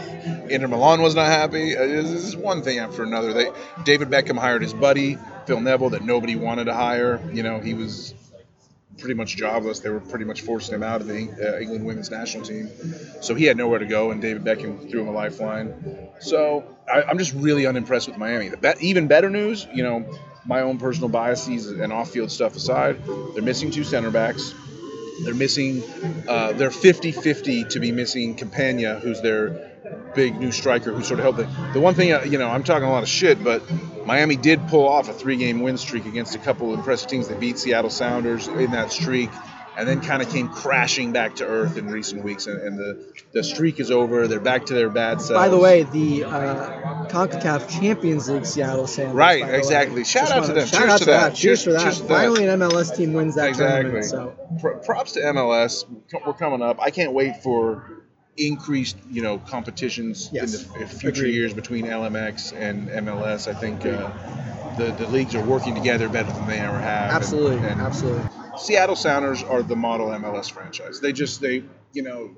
Inter 0.49 0.67
Milan 0.67 1.01
was 1.01 1.15
not 1.15 1.27
happy. 1.27 1.75
Uh, 1.75 1.85
This 1.87 2.11
is 2.11 2.35
one 2.35 2.61
thing 2.61 2.79
after 2.79 3.03
another. 3.03 3.33
They 3.33 3.51
David 3.83 4.09
Beckham 4.09 4.37
hired 4.37 4.61
his 4.61 4.73
buddy 4.73 5.17
Phil 5.45 5.59
Neville 5.59 5.91
that 5.91 6.03
nobody 6.03 6.35
wanted 6.35 6.65
to 6.65 6.73
hire. 6.73 7.21
You 7.33 7.43
know, 7.43 7.59
he 7.59 7.73
was 7.73 8.13
pretty 8.97 9.15
much 9.15 9.35
jobless. 9.35 9.79
They 9.79 9.89
were 9.89 9.99
pretty 9.99 10.25
much 10.25 10.41
forcing 10.41 10.75
him 10.75 10.83
out 10.83 11.01
of 11.01 11.07
the 11.07 11.29
uh, 11.31 11.59
England 11.59 11.85
women's 11.85 12.11
national 12.11 12.45
team. 12.45 12.69
So 13.21 13.33
he 13.35 13.45
had 13.45 13.57
nowhere 13.57 13.79
to 13.79 13.85
go, 13.85 14.11
and 14.11 14.21
David 14.21 14.43
Beckham 14.43 14.89
threw 14.89 15.01
him 15.01 15.07
a 15.07 15.11
lifeline. 15.11 16.09
So 16.19 16.63
I, 16.91 17.03
I'm 17.03 17.17
just 17.17 17.33
really 17.33 17.65
unimpressed 17.65 18.07
with 18.07 18.17
Miami. 18.17 18.49
The 18.49 18.75
even 18.79 19.07
better 19.07 19.29
news, 19.29 19.67
you 19.73 19.83
know, 19.83 20.05
my 20.45 20.61
own 20.61 20.77
personal 20.77 21.09
biases 21.09 21.67
and 21.71 21.91
off-field 21.91 22.29
stuff 22.31 22.55
aside, 22.55 22.97
they're 23.33 23.41
missing 23.41 23.71
two 23.71 23.83
center 23.83 24.11
backs. 24.11 24.53
They're 25.21 25.33
missing, 25.33 25.83
uh, 26.27 26.53
they're 26.53 26.69
50-50 26.69 27.69
to 27.69 27.79
be 27.79 27.91
missing 27.91 28.35
Campana, 28.35 28.99
who's 28.99 29.21
their 29.21 29.71
big 30.15 30.39
new 30.39 30.51
striker 30.51 30.93
who 30.93 31.03
sort 31.03 31.19
of 31.19 31.23
helped 31.23 31.39
it. 31.39 31.73
The 31.73 31.79
one 31.79 31.93
thing, 31.93 32.11
uh, 32.11 32.23
you 32.23 32.37
know, 32.37 32.49
I'm 32.49 32.63
talking 32.63 32.87
a 32.87 32.91
lot 32.91 33.03
of 33.03 33.09
shit, 33.09 33.43
but 33.43 33.63
Miami 34.05 34.35
did 34.35 34.67
pull 34.67 34.87
off 34.87 35.09
a 35.09 35.13
three-game 35.13 35.61
win 35.61 35.77
streak 35.77 36.05
against 36.05 36.35
a 36.35 36.39
couple 36.39 36.71
of 36.71 36.79
impressive 36.79 37.09
teams. 37.09 37.27
They 37.27 37.35
beat 37.35 37.57
Seattle 37.57 37.89
Sounders 37.89 38.47
in 38.47 38.71
that 38.71 38.91
streak, 38.91 39.29
and 39.77 39.87
then 39.87 40.01
kind 40.01 40.21
of 40.21 40.29
came 40.29 40.49
crashing 40.49 41.11
back 41.13 41.35
to 41.37 41.45
earth 41.45 41.77
in 41.77 41.87
recent 41.87 42.23
weeks. 42.23 42.47
And, 42.47 42.61
and 42.61 42.77
the 42.77 43.13
the 43.31 43.43
streak 43.43 43.79
is 43.79 43.89
over. 43.89 44.27
They're 44.27 44.39
back 44.39 44.67
to 44.67 44.73
their 44.75 44.89
bad 44.89 45.19
selves. 45.21 45.33
By 45.33 45.49
the 45.49 45.57
way, 45.57 45.83
the 45.83 46.23
uh, 46.25 47.05
CONCACAF 47.07 47.67
Champions 47.81 48.29
League 48.29 48.45
Seattle 48.45 48.85
Sounders. 48.87 49.15
Right, 49.15 49.41
by 49.41 49.47
the 49.47 49.53
way. 49.53 49.57
exactly. 49.59 50.03
Shout 50.03 50.27
Just 50.27 50.33
out 50.33 50.45
to 50.45 50.53
them. 50.53 50.67
Shout 50.67 50.79
Cheers 50.81 50.91
out 50.91 50.99
to 50.99 51.05
that. 51.05 51.29
that. 51.31 51.35
Cheers 51.35 51.63
for 51.63 51.71
that. 51.71 51.81
Cheers 51.81 51.97
to 51.97 52.03
that. 52.03 52.09
Finally, 52.09 52.47
an 52.47 52.59
MLS 52.59 52.95
team 52.95 53.13
wins 53.13 53.35
that 53.35 53.49
exactly. 53.49 53.81
tournament. 53.91 54.05
So 54.05 54.35
Pr- 54.61 54.85
props 54.85 55.13
to 55.13 55.21
MLS. 55.21 55.85
We're 56.25 56.33
coming 56.33 56.61
up. 56.61 56.79
I 56.79 56.91
can't 56.91 57.13
wait 57.13 57.37
for 57.41 58.01
increased, 58.37 58.97
you 59.11 59.21
know, 59.21 59.37
competitions 59.39 60.29
Yes. 60.31 60.53
in 60.73 60.79
the 60.81 60.87
future 60.87 61.21
Agreed. 61.21 61.33
years 61.35 61.53
between 61.53 61.85
LMX 61.85 62.51
and 62.55 62.89
MLS. 62.89 63.47
I 63.47 63.53
think 63.59 63.85
uh, 63.85 64.09
the 64.77 64.91
the 64.91 65.07
leagues 65.07 65.35
are 65.35 65.43
working 65.43 65.75
together 65.75 66.09
better 66.09 66.31
than 66.31 66.47
they 66.47 66.59
ever 66.59 66.77
have. 66.79 67.05
and- 67.05 67.11
absolutely, 67.15 67.67
and 67.67 67.81
absolutely. 67.81 68.27
Seattle 68.57 68.95
Sounders 68.95 69.43
are 69.43 69.63
the 69.63 69.75
model 69.75 70.07
MLS 70.09 70.51
franchise. 70.51 70.99
They 70.99 71.13
just 71.13 71.41
they 71.41 71.63
you 71.93 72.03
know 72.03 72.31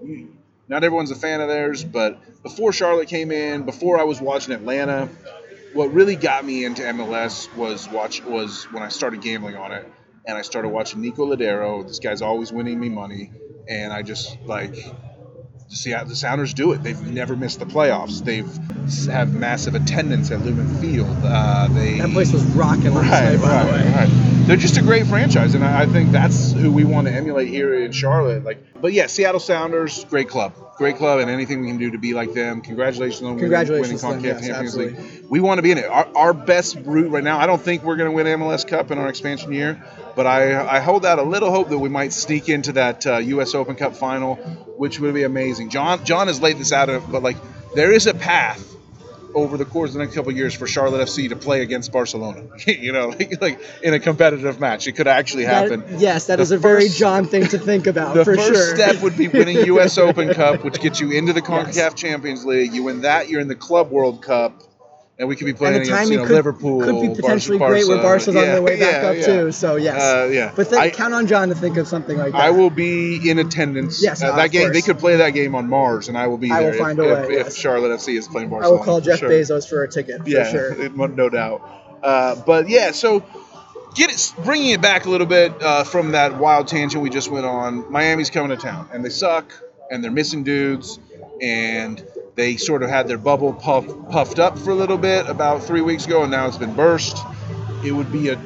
not 0.68 0.84
everyone's 0.84 1.12
a 1.12 1.16
fan 1.16 1.42
of 1.42 1.48
theirs, 1.48 1.84
but 1.84 2.44
before 2.44 2.74
Charlotte 2.74 3.08
came 3.08 3.32
in, 3.32 3.64
before 3.64 4.00
I 4.00 4.04
was 4.04 4.20
watching 4.22 4.54
Atlanta, 4.54 5.10
what 5.74 5.94
really 5.94 6.16
got 6.16 6.46
me 6.46 6.66
into 6.66 6.82
MLS 6.84 7.54
was 7.56 7.90
watch 7.90 8.24
was 8.24 8.66
when 8.72 8.84
I 8.84 8.90
started 8.90 9.22
gambling 9.22 9.56
on 9.56 9.72
it, 9.72 9.86
and 10.26 10.38
I 10.38 10.42
started 10.42 10.70
watching 10.70 11.02
Nico 11.02 11.26
Lodeiro. 11.26 11.88
This 11.88 12.00
guy's 12.00 12.22
always 12.22 12.52
winning 12.52 12.80
me 12.80 12.90
money, 12.90 13.32
and 13.68 13.92
I 13.94 14.02
just 14.02 14.38
like. 14.46 14.76
See 15.68 15.90
how 15.90 16.04
the 16.04 16.16
Sounders 16.16 16.54
do 16.54 16.74
it. 16.74 16.84
They've 16.84 17.02
never 17.12 17.36
missed 17.36 17.58
the 17.60 17.66
playoffs. 17.66 18.24
They've 18.24 18.48
have 19.12 19.34
massive 19.34 19.74
attendance 19.74 20.30
at 20.30 20.42
Lumen 20.42 20.80
Field. 20.80 21.18
Uh, 21.24 21.68
they 21.70 21.98
That 22.00 22.12
place 22.12 22.32
was 22.32 22.44
rocking 22.56 22.94
last 22.94 23.12
Right, 23.12 23.24
night, 23.34 23.42
by 23.42 23.64
the 23.64 23.72
right, 23.72 23.86
way. 23.86 23.92
right. 23.94 24.35
They're 24.46 24.58
just 24.58 24.78
a 24.78 24.82
great 24.82 25.08
franchise, 25.08 25.56
and 25.56 25.64
I 25.64 25.82
I 25.82 25.86
think 25.88 26.12
that's 26.12 26.52
who 26.54 26.72
we 26.72 26.84
want 26.84 27.08
to 27.08 27.14
emulate 27.14 27.48
here 27.48 27.74
in 27.84 27.92
Charlotte. 27.92 28.44
Like, 28.44 28.60
but 28.80 28.94
yeah, 28.94 29.08
Seattle 29.08 29.40
Sounders, 29.40 30.04
great 30.06 30.30
club, 30.30 30.54
great 30.78 30.98
club, 30.98 31.20
and 31.20 31.32
anything 31.32 31.62
we 31.62 31.68
can 31.68 31.78
do 31.80 31.90
to 31.90 31.98
be 31.98 32.14
like 32.14 32.34
them. 32.34 32.62
Congratulations 32.62 33.24
on 33.24 33.30
winning- 33.30 33.40
Congratulations 33.40 34.04
winning, 34.04 34.22
them, 34.22 34.32
CONCACAF 34.36 34.42
yes, 34.42 34.48
Champions 34.48 34.78
absolutely. 34.78 35.02
League. 35.04 35.26
We 35.32 35.40
want 35.40 35.58
to 35.58 35.62
be 35.64 35.72
in 35.72 35.80
it. 35.80 35.86
Our, 35.86 36.08
our 36.16 36.34
best 36.34 36.78
route 36.84 37.10
right 37.10 37.24
now. 37.24 37.40
I 37.40 37.48
don't 37.48 37.60
think 37.62 37.84
we're 37.84 37.96
going 37.96 38.12
to 38.12 38.16
win 38.16 38.28
MLS 38.40 38.68
Cup 38.68 38.92
in 38.92 39.00
our 39.00 39.10
expansion 39.10 39.52
year, 39.52 39.84
but 40.16 40.28
I 40.28 40.78
I 40.78 40.80
hold 40.80 41.08
out 41.08 41.18
a 41.18 41.24
little 41.24 41.50
hope 41.50 41.70
that 41.70 41.80
we 41.80 41.90
might 41.90 42.14
sneak 42.14 42.48
into 42.48 42.74
that 42.74 43.08
uh, 43.08 43.18
U.S. 43.18 43.56
Open 43.56 43.76
Cup 43.76 43.96
final, 43.96 44.36
which 44.78 45.00
would 45.00 45.16
be 45.16 45.24
amazing. 45.24 45.72
John 45.72 46.06
John 46.06 46.28
has 46.28 46.40
laid 46.40 46.60
this 46.60 46.72
out, 46.72 46.88
but 47.12 47.24
like 47.24 47.38
there 47.74 47.92
is 47.92 48.06
a 48.06 48.14
path 48.14 48.75
over 49.36 49.58
the 49.58 49.66
course 49.66 49.90
of 49.92 49.96
the 49.96 50.00
next 50.00 50.16
couple 50.16 50.32
of 50.32 50.38
years 50.38 50.54
for 50.54 50.66
Charlotte 50.66 51.06
FC 51.08 51.30
to 51.30 51.36
play 51.36 51.62
against 51.62 51.92
Barcelona. 51.92 52.44
you 52.68 52.92
know, 52.94 53.10
like, 53.10 53.42
like 53.42 53.60
in 53.84 53.94
a 53.94 54.00
competitive 54.00 54.60
match, 54.60 54.88
it 54.88 54.94
could 54.94 55.08
actually 55.08 55.44
That- 55.46 55.70
happen. 55.70 56.00
yes, 56.00 56.28
that 56.28 56.38
The 56.38 56.42
is 56.44 56.52
a 56.52 56.58
very 56.58 56.88
John 56.88 57.26
thing 57.26 57.46
to 57.48 57.60
think 57.60 57.86
about 57.86 58.16
The 58.16 58.24
first 58.26 58.46
sure. 58.48 58.76
step 58.76 59.02
would 59.02 59.18
be 59.18 59.28
winning 59.28 59.58
U.S. 59.66 59.98
Open 60.06 60.34
Cup, 60.34 60.64
which 60.64 60.80
gets 60.80 61.00
you 61.00 61.12
into 61.12 61.34
the 61.34 61.42
CONCACAF 61.42 61.96
Champions 61.96 62.46
League. 62.46 62.74
You 62.74 62.84
win 62.84 63.02
that, 63.02 63.30
you're 63.30 63.42
in 63.42 63.48
the 63.50 63.56
Club 63.56 63.92
World 63.92 64.24
Cup, 64.24 64.64
and 65.18 65.28
we 65.30 65.36
could 65.38 65.46
be 65.46 65.54
playing 65.54 65.76
and 65.78 65.86
the 65.86 65.94
against 65.94 66.12
you 66.12 66.18
know, 66.18 66.26
could, 66.26 66.36
Liverpool. 66.36 66.82
could 66.82 67.02
be 67.02 67.08
Barca- 67.08 67.22
potentially 67.22 67.58
great 67.58 67.88
where 67.88 67.98
Barca. 67.98 68.08
Barca's 68.10 68.28
on 68.30 68.36
Yeah, 68.36 68.42
their 68.46 68.62
way 68.62 68.80
back 68.80 69.02
yeah, 69.04 69.10
up 69.10 69.16
yeah. 69.16 69.26
too. 69.26 69.52
So 69.54 69.76
yes, 69.78 70.02
Uh, 70.02 70.30
yeah. 70.32 70.52
but 70.56 70.70
then 70.70 70.80
I- 70.80 70.90
count 70.90 71.14
on 71.14 71.26
John 71.28 71.50
to 71.50 71.56
think 71.56 71.78
of 71.78 71.88
something 71.88 72.18
like 72.18 72.34
that. 72.34 72.42
I 72.42 72.50
will 72.52 72.70
be 72.70 73.30
in 73.30 73.40
attendance. 73.40 74.04
Yes, 74.04 74.22
Uh, 74.22 74.36
that 74.36 74.52
game. 74.52 74.74
They 74.74 74.82
could 74.82 75.00
play 75.00 75.16
that 75.18 75.30
game 75.30 75.56
on 75.56 75.70
Mars, 75.70 76.10
and 76.10 76.18
I 76.18 76.28
will 76.28 76.38
be 76.38 76.52
I 76.52 76.60
will 76.62 76.72
there. 76.72 76.74
find 76.80 77.00
a 77.00 77.04
if, 77.04 77.28
way, 77.30 77.34
if 77.36 77.46
yes. 77.46 77.56
Charlotte 77.56 77.92
FC 77.92 78.18
is 78.18 78.28
playing 78.28 78.50
Barcelona, 78.50 78.76
I 78.76 78.78
will 78.78 78.86
call 78.86 79.00
Jeff 79.02 79.20
sure. 79.20 79.30
Bezos 79.30 79.68
for 79.70 79.84
a 79.84 79.88
ticket 79.88 80.22
for 80.24 80.30
yeah, 80.30 80.52
sure. 80.52 80.72
it- 80.74 80.96
no 80.98 81.30
doubt. 81.30 81.62
Uh, 82.04 82.36
but 82.46 82.68
yeah, 82.70 82.92
so 82.92 83.24
get 83.96 84.12
it, 84.12 84.34
bringing 84.44 84.72
it 84.72 84.82
back 84.82 85.06
a 85.06 85.10
little 85.10 85.28
bit 85.28 85.54
uh, 85.64 85.84
from 85.86 86.12
that 86.12 86.38
wild 86.38 86.68
tangent 86.68 87.02
we 87.02 87.10
just 87.10 87.32
went 87.32 87.46
on. 87.46 87.90
Miami's 87.92 88.30
coming 88.30 88.56
to 88.56 88.62
town, 88.62 88.90
and 88.94 89.04
they 89.04 89.10
suck, 89.10 89.46
and 89.90 90.04
they're 90.04 90.12
missing 90.12 90.44
dudes, 90.44 91.00
and 91.42 92.06
they 92.36 92.58
sort 92.58 92.84
of 92.84 92.90
had 92.90 93.08
their 93.08 93.18
bubble 93.18 93.54
puff, 93.54 93.86
puffed 94.10 94.40
up 94.40 94.58
for 94.58 94.72
a 94.72 94.76
little 94.76 94.98
bit 94.98 95.28
about 95.28 95.64
three 95.64 95.82
weeks 95.82 96.06
ago, 96.06 96.24
and 96.24 96.32
now 96.32 96.48
it's 96.48 96.58
been 96.58 96.76
burst. 96.76 97.18
It 97.84 97.92
would 97.92 98.12
be 98.12 98.30
a 98.30 98.42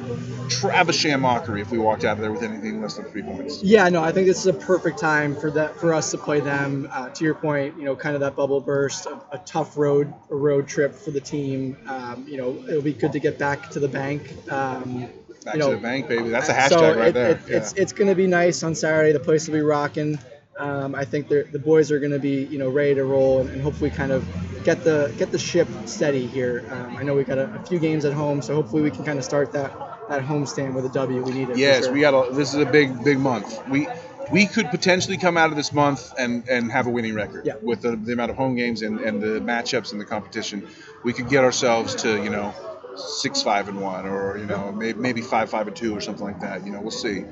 Travisham 0.48 1.20
mockery 1.20 1.60
if 1.60 1.70
we 1.70 1.78
walked 1.78 2.04
out 2.04 2.16
of 2.16 2.20
there 2.20 2.32
with 2.32 2.42
anything 2.42 2.82
less 2.82 2.96
than 2.96 3.04
three 3.06 3.22
points. 3.22 3.62
Yeah, 3.62 3.88
no, 3.88 4.02
I 4.02 4.10
think 4.10 4.26
this 4.26 4.40
is 4.40 4.46
a 4.46 4.52
perfect 4.52 4.98
time 4.98 5.36
for 5.36 5.50
that 5.52 5.78
for 5.78 5.94
us 5.94 6.10
to 6.10 6.18
play 6.18 6.40
them. 6.40 6.88
Uh, 6.90 7.08
to 7.10 7.24
your 7.24 7.34
point, 7.34 7.76
you 7.78 7.84
know, 7.84 7.94
kind 7.94 8.14
of 8.16 8.20
that 8.20 8.34
bubble 8.34 8.60
burst, 8.60 9.06
a, 9.06 9.20
a 9.32 9.38
tough 9.44 9.76
road 9.76 10.12
a 10.28 10.34
road 10.34 10.66
trip 10.66 10.94
for 10.94 11.12
the 11.12 11.20
team. 11.20 11.76
Um, 11.86 12.26
you 12.28 12.36
know, 12.36 12.64
it'll 12.68 12.82
be 12.82 12.92
good 12.92 13.12
to 13.12 13.20
get 13.20 13.38
back 13.38 13.70
to 13.70 13.80
the 13.80 13.88
bank. 13.88 14.34
Um, 14.50 15.08
Back 15.44 15.54
you 15.54 15.60
know, 15.60 15.70
to 15.70 15.76
the 15.76 15.82
bank, 15.82 16.06
baby. 16.06 16.28
That's 16.28 16.50
a 16.50 16.52
hashtag 16.52 16.68
so 16.68 16.94
right 16.98 17.08
it- 17.08 17.14
there. 17.14 17.30
it- 17.30 17.40
yeah. 17.48 17.56
It's 17.56 17.72
it's 17.72 17.92
going 17.94 18.08
to 18.08 18.14
be 18.14 18.26
nice 18.26 18.62
on 18.62 18.74
Saturday. 18.74 19.12
The 19.12 19.20
place 19.20 19.46
will 19.48 19.54
be 19.54 19.62
rocking. 19.62 20.18
Um, 20.60 20.94
I 20.94 21.04
think 21.04 21.28
the 21.28 21.58
boys 21.58 21.90
are 21.90 21.98
going 21.98 22.12
to 22.12 22.18
be 22.18 22.44
you 22.44 22.58
know 22.58 22.68
ready 22.68 22.94
to 22.94 23.04
roll 23.04 23.40
and, 23.40 23.50
and 23.50 23.62
hopefully 23.62 23.90
kind 23.90 24.12
of 24.12 24.26
get 24.64 24.84
the 24.84 25.12
get 25.18 25.32
the 25.32 25.38
ship 25.38 25.68
steady 25.86 26.26
here. 26.26 26.64
Um, 26.70 26.96
I 26.96 27.02
know 27.02 27.14
we 27.14 27.24
got 27.24 27.38
a, 27.38 27.52
a 27.54 27.64
few 27.66 27.78
games 27.78 28.04
at 28.04 28.12
home, 28.12 28.42
so 28.42 28.54
hopefully 28.54 28.82
we 28.82 28.90
can 28.90 29.04
kind 29.04 29.18
of 29.18 29.24
start 29.24 29.52
that 29.52 29.72
that 30.08 30.22
homestand 30.22 30.74
with 30.74 30.84
a 30.84 30.90
W. 30.90 31.22
We 31.22 31.32
need 31.32 31.50
it. 31.50 31.56
Yes, 31.56 31.84
sure. 31.84 31.92
we 31.92 32.00
got. 32.00 32.14
A, 32.14 32.34
this 32.34 32.52
is 32.52 32.60
a 32.60 32.66
big, 32.66 33.02
big 33.04 33.18
month. 33.18 33.66
We 33.68 33.88
we 34.30 34.46
could 34.46 34.70
potentially 34.70 35.16
come 35.16 35.36
out 35.36 35.50
of 35.50 35.56
this 35.56 35.72
month 35.72 36.12
and 36.18 36.46
and 36.48 36.70
have 36.70 36.86
a 36.86 36.90
winning 36.90 37.14
record 37.14 37.46
Yeah. 37.46 37.54
with 37.62 37.82
the, 37.82 37.96
the 37.96 38.12
amount 38.12 38.30
of 38.30 38.36
home 38.36 38.54
games 38.54 38.82
and, 38.82 39.00
and 39.00 39.20
the 39.20 39.40
matchups 39.40 39.92
and 39.92 40.00
the 40.00 40.04
competition. 40.04 40.68
We 41.04 41.12
could 41.12 41.28
get 41.28 41.42
ourselves 41.44 41.94
to 41.96 42.22
you 42.22 42.30
know 42.30 42.52
six 42.96 43.42
five 43.42 43.68
and 43.68 43.80
one 43.80 44.06
or 44.06 44.36
you 44.36 44.46
know 44.46 44.72
maybe 44.72 44.98
maybe 44.98 45.20
five 45.22 45.48
five 45.50 45.66
and 45.68 45.76
two 45.76 45.96
or 45.96 46.00
something 46.00 46.24
like 46.24 46.40
that. 46.40 46.66
You 46.66 46.72
know, 46.72 46.80
we'll 46.80 46.90
see 46.90 47.24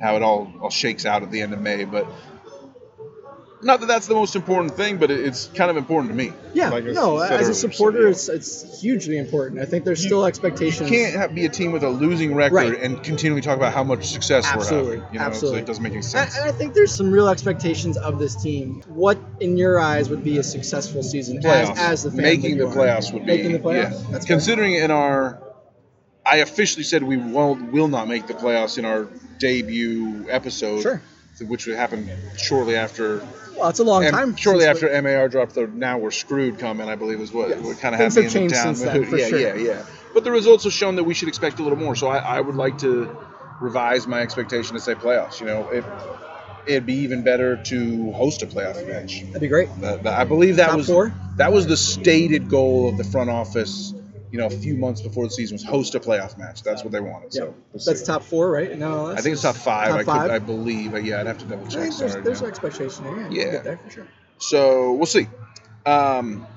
how 0.00 0.16
it 0.16 0.22
all 0.22 0.52
all 0.60 0.70
shakes 0.70 1.06
out 1.06 1.22
at 1.22 1.30
the 1.30 1.40
end 1.40 1.54
of 1.54 1.60
May, 1.60 1.84
but. 1.84 2.06
Not 3.64 3.80
that 3.80 3.86
that's 3.86 4.06
the 4.06 4.14
most 4.14 4.36
important 4.36 4.76
thing, 4.76 4.98
but 4.98 5.10
it's 5.10 5.46
kind 5.54 5.70
of 5.70 5.76
important 5.78 6.10
to 6.12 6.16
me. 6.16 6.32
Yeah, 6.52 6.68
Like 6.68 6.84
no, 6.84 7.18
as 7.18 7.30
earlier, 7.30 7.40
a 7.50 7.54
so, 7.54 7.68
supporter, 7.70 8.02
yeah. 8.02 8.08
it's 8.10 8.28
it's 8.28 8.80
hugely 8.80 9.16
important. 9.18 9.60
I 9.60 9.64
think 9.64 9.84
there's 9.84 10.04
still 10.04 10.26
expectations. 10.26 10.90
You 10.90 10.96
can't 10.98 11.16
have, 11.16 11.34
be 11.34 11.46
a 11.46 11.48
team 11.48 11.72
with 11.72 11.82
a 11.82 11.88
losing 11.88 12.34
record 12.34 12.54
Right. 12.54 12.80
and 12.82 13.02
continually 13.02 13.40
talk 13.40 13.56
about 13.56 13.72
how 13.72 13.82
much 13.82 14.06
success 14.12 14.44
Absolutely, 14.46 14.96
we're 14.98 15.02
having. 15.02 15.14
You 15.14 15.18
know, 15.18 15.24
absolutely. 15.24 15.58
So 15.58 15.62
it 15.62 15.66
doesn't 15.66 15.82
make 15.82 15.92
any 15.94 16.02
sense. 16.02 16.36
and 16.36 16.44
I 16.48 16.52
think 16.52 16.74
there's 16.74 16.94
some 16.94 17.10
real 17.10 17.28
expectations 17.28 17.96
of 17.96 18.18
this 18.18 18.36
team. 18.40 18.82
What, 18.86 19.18
in 19.40 19.56
your 19.56 19.80
eyes, 19.80 20.10
would 20.10 20.22
be 20.22 20.38
a 20.38 20.42
successful 20.42 21.02
season 21.02 21.38
as, 21.38 21.44
playoffs. 21.44 21.76
as 21.78 22.02
the 22.02 22.10
fan 22.10 22.22
making 22.22 22.58
the 22.58 22.66
you 22.66 22.70
playoffs 22.70 23.12
would 23.12 23.24
be 23.24 23.32
making 23.36 23.52
the 23.52 23.58
playoffs. 23.60 24.10
Yeah. 24.12 24.18
Considering 24.26 24.74
in 24.74 24.90
our, 24.90 25.42
I 26.26 26.36
officially 26.36 26.84
said 26.84 27.02
we 27.02 27.16
will 27.16 27.54
will 27.54 27.88
not 27.88 28.08
make 28.08 28.26
the 28.26 28.34
playoffs 28.34 28.76
in 28.78 28.84
our 28.84 29.08
debut 29.38 30.26
episode, 30.30 30.82
Sure. 30.82 31.02
Which 31.40 31.66
would 31.66 31.76
happen 31.76 32.10
shortly 32.36 32.76
after. 32.76 33.18
Well, 33.58 33.68
it's 33.68 33.78
a 33.78 33.84
long 33.84 34.04
M- 34.04 34.12
time. 34.12 34.36
shortly 34.36 34.64
after 34.66 34.88
MAR 35.02 35.28
dropped 35.28 35.54
the 35.54 35.66
"Now 35.66 35.98
We're 35.98 36.10
Screwed" 36.10 36.58
comment, 36.58 36.88
I 36.90 36.96
believe 36.96 37.20
is 37.20 37.32
what, 37.32 37.48
Yes. 37.50 37.60
what 37.60 37.78
kind 37.78 37.94
of 37.94 38.00
Things 38.00 38.32
have 38.32 38.42
in 38.42 38.48
the 38.48 38.54
town 38.54 38.74
since 38.74 38.82
then, 38.82 39.02
yeah, 39.18 39.28
sure. 39.28 39.38
yeah, 39.38 39.54
yeah. 39.54 39.82
But 40.12 40.24
the 40.24 40.30
results 40.30 40.64
have 40.64 40.72
shown 40.72 40.96
that 40.96 41.04
we 41.04 41.14
should 41.14 41.28
expect 41.28 41.58
a 41.58 41.62
little 41.62 41.78
more. 41.78 41.94
So 41.96 42.08
I, 42.08 42.18
I 42.18 42.40
would 42.40 42.54
like 42.56 42.78
to 42.78 43.16
revise 43.60 44.06
my 44.06 44.20
expectation 44.22 44.74
to 44.74 44.80
say 44.80 44.94
playoffs. 44.94 45.40
You 45.40 45.46
know, 45.46 45.68
it, 45.70 45.84
it'd 46.66 46.86
be 46.86 46.94
even 46.98 47.22
better 47.22 47.56
to 47.64 48.12
host 48.12 48.42
a 48.42 48.46
playoff 48.46 48.86
match. 48.88 49.22
That'd 49.26 49.40
be 49.40 49.48
great. 49.48 49.68
I 49.82 50.24
believe 50.24 50.56
that 50.56 50.68
Top 50.68 50.76
was 50.76 50.86
four? 50.86 51.12
that 51.36 51.52
was 51.52 51.66
the 51.66 51.76
stated 51.76 52.48
goal 52.48 52.88
of 52.88 52.96
the 52.96 53.04
front 53.04 53.30
office. 53.30 53.92
You 54.34 54.40
know, 54.40 54.46
a 54.46 54.50
few 54.50 54.76
months 54.76 55.00
before 55.00 55.24
the 55.26 55.30
season 55.30 55.54
was 55.54 55.62
host 55.62 55.94
a 55.94 56.00
playoff 56.00 56.36
match. 56.36 56.64
That's 56.64 56.82
what 56.82 56.90
they 56.92 56.98
wanted. 56.98 57.32
Yeah, 57.32 57.42
So 57.42 57.44
we'll 57.72 57.84
that's 57.86 58.00
see. 58.00 58.04
top 58.04 58.24
four, 58.24 58.50
right? 58.50 58.68
MLS? 58.72 59.16
I 59.16 59.20
think 59.20 59.34
it's 59.34 59.42
top 59.42 59.54
five. 59.54 59.90
Top 59.90 59.98
I 60.00 60.02
five? 60.02 60.22
could, 60.22 60.30
I 60.32 60.38
believe. 60.40 61.06
Yeah, 61.06 61.20
I'd 61.20 61.28
have 61.28 61.38
to 61.38 61.44
double 61.44 61.68
check. 61.68 61.82
there's, 61.82 61.96
Sorry. 61.98 62.20
there's 62.20 62.40
no. 62.40 62.46
an 62.48 62.50
expectation 62.50 63.04
there. 63.04 63.16
Yeah, 63.30 63.44
Yeah. 63.44 63.50
get 63.52 63.62
there 63.64 63.76
for 63.76 63.90
sure. 63.90 64.06
So 64.38 64.92
we'll 64.94 65.06
see. 65.06 65.28
Um, 65.86 66.48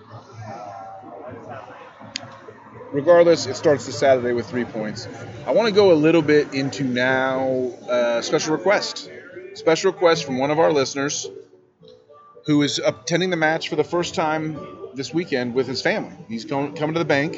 regardless, 2.92 3.46
it 3.46 3.56
starts 3.56 3.86
this 3.86 4.00
Saturday 4.00 4.34
with 4.34 4.50
three 4.50 4.66
points. 4.66 5.08
I 5.46 5.52
want 5.52 5.68
to 5.68 5.74
go 5.76 5.92
a 5.92 5.94
little 5.94 6.24
bit 6.24 6.56
into 6.56 6.84
now 6.84 7.48
uh, 7.88 8.22
special 8.24 8.54
request. 8.56 9.10
Special 9.54 9.92
request 9.92 10.26
from 10.26 10.40
one 10.40 10.50
of 10.50 10.58
our 10.58 10.72
listeners 10.72 11.28
who 12.48 12.64
is 12.64 12.80
attending 12.80 13.30
the 13.30 13.38
match 13.38 13.70
for 13.70 13.76
the 13.76 13.84
first 13.84 14.16
time 14.16 14.60
this 14.96 15.14
weekend 15.14 15.54
with 15.54 15.68
his 15.68 15.84
family. 15.84 16.16
He's 16.28 16.46
going, 16.46 16.74
coming 16.74 16.94
to 16.94 17.00
the 17.00 17.06
bank, 17.06 17.38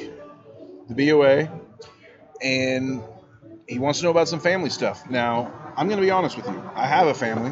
the 0.90 1.10
BOA, 1.10 1.50
and 2.42 3.02
he 3.68 3.80
wants 3.80 4.00
to 4.00 4.06
know 4.06 4.12
about 4.12 4.28
some 4.28 4.40
family 4.40 4.70
stuff. 4.70 5.10
Now, 5.10 5.54
I'm 5.78 5.88
going 5.88 6.00
to 6.00 6.06
be 6.06 6.12
honest 6.12 6.36
with 6.36 6.48
you. 6.48 6.62
I 6.76 6.88
have 6.88 7.08
a 7.08 7.14
family, 7.14 7.52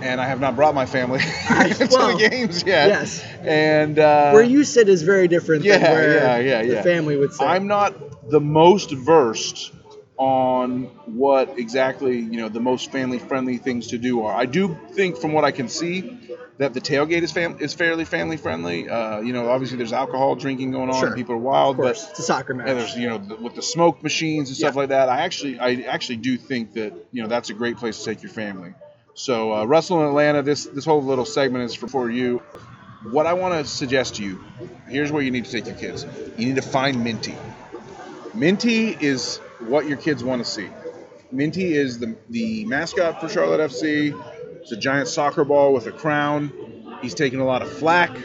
and 0.00 0.20
I 0.20 0.26
have 0.26 0.40
not 0.40 0.56
brought 0.56 0.74
my 0.74 0.86
family 0.86 1.18
to 1.48 1.88
Well, 1.90 2.16
the 2.16 2.28
games 2.28 2.62
yet. 2.64 2.88
yes. 2.88 3.24
And 3.42 3.98
uh, 3.98 4.32
Where 4.32 4.42
you 4.42 4.64
sit 4.64 4.88
is 4.88 5.02
very 5.02 5.28
different 5.28 5.64
yeah, 5.64 5.78
than 5.78 5.90
where 5.92 6.14
yeah, 6.14 6.38
yeah, 6.38 6.62
the 6.62 6.74
yeah. 6.74 6.82
family 6.82 7.16
would 7.16 7.32
sit. 7.32 7.46
I'm 7.46 7.66
not 7.66 8.30
the 8.30 8.40
most 8.40 8.90
versed 8.90 9.72
on 10.18 10.84
what 11.06 11.58
exactly 11.58 12.18
you 12.18 12.38
know 12.38 12.48
the 12.48 12.60
most 12.60 12.92
family 12.92 13.18
friendly 13.18 13.58
things 13.58 13.88
to 13.88 13.98
do 13.98 14.24
are. 14.24 14.34
I 14.34 14.46
do 14.46 14.78
think 14.92 15.16
from 15.16 15.32
what 15.32 15.44
I 15.44 15.50
can 15.52 15.68
see, 15.68 16.18
that 16.58 16.74
the 16.74 16.80
tailgate 16.80 17.22
is 17.22 17.32
fam- 17.32 17.58
is 17.60 17.74
fairly 17.74 18.04
family 18.04 18.36
friendly. 18.36 18.88
Uh, 18.88 19.20
you 19.20 19.32
know, 19.32 19.48
obviously 19.48 19.78
there's 19.78 19.92
alcohol 19.92 20.36
drinking 20.36 20.70
going 20.72 20.90
on, 20.90 20.96
Sure. 21.00 21.06
and 21.08 21.16
people 21.16 21.34
are 21.34 21.38
wild, 21.38 21.76
Of 21.76 21.82
but 21.82 21.90
it's 22.10 22.18
a 22.18 22.22
soccer 22.22 22.54
match. 22.54 22.68
and 22.68 22.78
there's 22.78 22.96
you 22.96 23.08
know 23.08 23.18
the, 23.18 23.36
with 23.36 23.54
the 23.54 23.62
smoke 23.62 24.02
machines 24.02 24.48
and 24.48 24.56
stuff 24.56 24.74
Yeah. 24.74 24.80
like 24.80 24.88
that. 24.90 25.08
I 25.08 25.22
actually 25.22 25.58
I 25.58 25.82
actually 25.88 26.16
do 26.18 26.36
think 26.36 26.74
that 26.74 26.92
you 27.10 27.22
know 27.22 27.28
that's 27.28 27.50
a 27.50 27.54
great 27.54 27.78
place 27.78 27.98
to 27.98 28.04
take 28.04 28.22
your 28.22 28.32
family. 28.32 28.74
So 29.14 29.52
uh, 29.54 29.64
Russell 29.64 30.02
in 30.02 30.08
Atlanta, 30.08 30.42
this 30.42 30.66
this 30.66 30.84
whole 30.84 31.02
little 31.02 31.24
segment 31.26 31.64
is 31.64 31.74
for, 31.74 31.88
for 31.88 32.10
you. 32.10 32.42
What 33.10 33.26
I 33.26 33.32
want 33.32 33.54
to 33.54 33.68
suggest 33.68 34.16
to 34.16 34.22
you, 34.22 34.38
here's 34.88 35.10
where 35.10 35.22
you 35.22 35.32
need 35.32 35.46
to 35.46 35.50
take 35.50 35.66
your 35.66 35.74
kids. 35.74 36.06
You 36.36 36.46
need 36.46 36.56
to 36.56 36.62
find 36.62 37.02
Minty. 37.02 37.34
Minty 38.34 38.88
is 38.88 39.40
what 39.68 39.86
your 39.86 39.96
kids 39.98 40.22
want 40.24 40.44
to 40.44 40.50
see. 40.50 40.68
Minty 41.30 41.74
is 41.74 41.98
the 41.98 42.16
the 42.30 42.64
mascot 42.66 43.20
for 43.20 43.28
Charlotte 43.28 43.60
FC. 43.70 44.12
It's 44.60 44.72
a 44.72 44.76
giant 44.76 45.08
soccer 45.08 45.44
ball 45.44 45.72
with 45.72 45.86
a 45.86 45.92
crown. 45.92 46.98
He's 47.00 47.14
taken 47.14 47.40
a 47.40 47.44
lot 47.44 47.62
of 47.62 47.70
flack. 47.72 48.16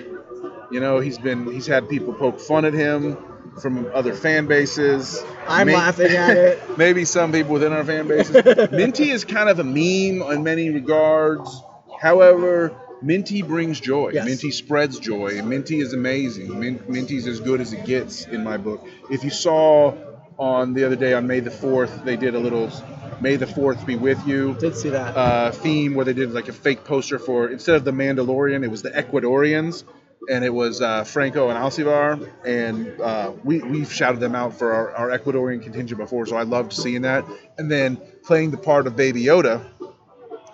You 0.71 0.79
know, 0.79 0.99
he's 0.99 1.17
been 1.17 1.51
he's 1.51 1.65
had 1.67 1.88
people 1.89 2.13
poke 2.13 2.39
fun 2.39 2.65
at 2.65 2.73
him 2.73 3.17
from 3.61 3.89
other 3.93 4.13
fan 4.13 4.45
bases. 4.45 5.23
I'm 5.47 5.67
May- 5.67 5.75
laughing 5.75 6.11
at 6.11 6.38
it. 6.38 6.59
Maybe 6.77 7.05
some 7.05 7.31
people 7.31 7.53
within 7.53 7.71
our 7.71 7.83
fan 7.85 8.07
bases. 8.07 8.35
Minty 8.71 9.09
is 9.09 9.23
kind 9.23 9.49
of 9.49 9.59
a 9.59 9.63
meme 9.63 10.21
in 10.31 10.43
many 10.43 10.69
regards. 10.69 11.63
However, 12.01 12.75
Minty 13.01 13.41
brings 13.41 13.79
joy. 13.79 14.11
Yes. 14.13 14.25
Minty 14.25 14.51
spreads 14.51 14.99
joy. 14.99 15.41
Minty 15.41 15.79
is 15.79 15.93
amazing. 15.93 16.59
Min- 16.59 16.83
Minty's 16.88 17.25
as 17.25 17.39
good 17.39 17.61
as 17.61 17.71
it 17.73 17.85
gets 17.85 18.25
in 18.25 18.43
my 18.43 18.57
book. 18.57 18.85
If 19.09 19.23
you 19.23 19.29
saw 19.29 19.93
on 20.38 20.73
the 20.73 20.83
other 20.83 20.95
day 20.95 21.13
on 21.13 21.27
May 21.27 21.39
the 21.39 21.49
4th, 21.49 22.03
they 22.03 22.15
did 22.15 22.35
a 22.35 22.39
little 22.39 22.71
May 23.19 23.35
the 23.35 23.45
4th 23.47 23.85
be 23.85 23.95
with 23.95 24.25
you 24.27 24.55
Did 24.59 24.75
see 24.75 24.89
that. 24.89 25.15
uh, 25.17 25.51
theme 25.51 25.95
where 25.95 26.05
they 26.05 26.13
did 26.13 26.31
like 26.33 26.47
a 26.47 26.53
fake 26.53 26.83
poster 26.83 27.17
for 27.19 27.49
instead 27.49 27.75
of 27.75 27.83
the 27.83 27.91
Mandalorian, 27.91 28.63
it 28.63 28.69
was 28.69 28.83
the 28.83 28.91
Ecuadorians, 28.91 29.83
and 30.29 30.45
it 30.45 30.53
was 30.53 30.81
uh, 30.81 31.03
Franco 31.03 31.49
and 31.49 31.57
Alcivar, 31.57 32.29
and 32.45 32.99
uh, 33.01 33.31
we 33.43 33.59
we've 33.59 33.91
shouted 33.91 34.19
them 34.19 34.35
out 34.35 34.53
for 34.57 34.71
our, 34.73 34.91
our 35.11 35.17
Ecuadorian 35.17 35.61
contingent 35.63 35.99
before, 35.99 36.25
so 36.27 36.35
I 36.38 36.43
loved 36.43 36.73
seeing 36.73 37.01
that. 37.03 37.25
And 37.57 37.71
then 37.71 37.97
playing 38.23 38.51
the 38.51 38.57
part 38.57 38.85
of 38.88 38.95
Baby 38.95 39.23
Yoda 39.23 39.65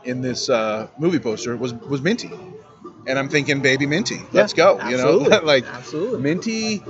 in 0.05 0.21
this 0.21 0.49
uh, 0.49 0.87
movie 0.97 1.19
poster 1.19 1.57
was 1.57 1.73
was 1.73 2.01
Minty, 2.01 2.31
and 3.07 3.19
I'm 3.19 3.29
thinking 3.29 3.61
Baby 3.61 3.85
Minty, 3.85 4.21
let's 4.31 4.53
Yeah, 4.57 4.77
go, 4.77 4.89
you 4.89 4.97
know, 4.97 5.17
like 5.43 5.65
Absolutely. 5.65 6.21
Minty. 6.21 6.83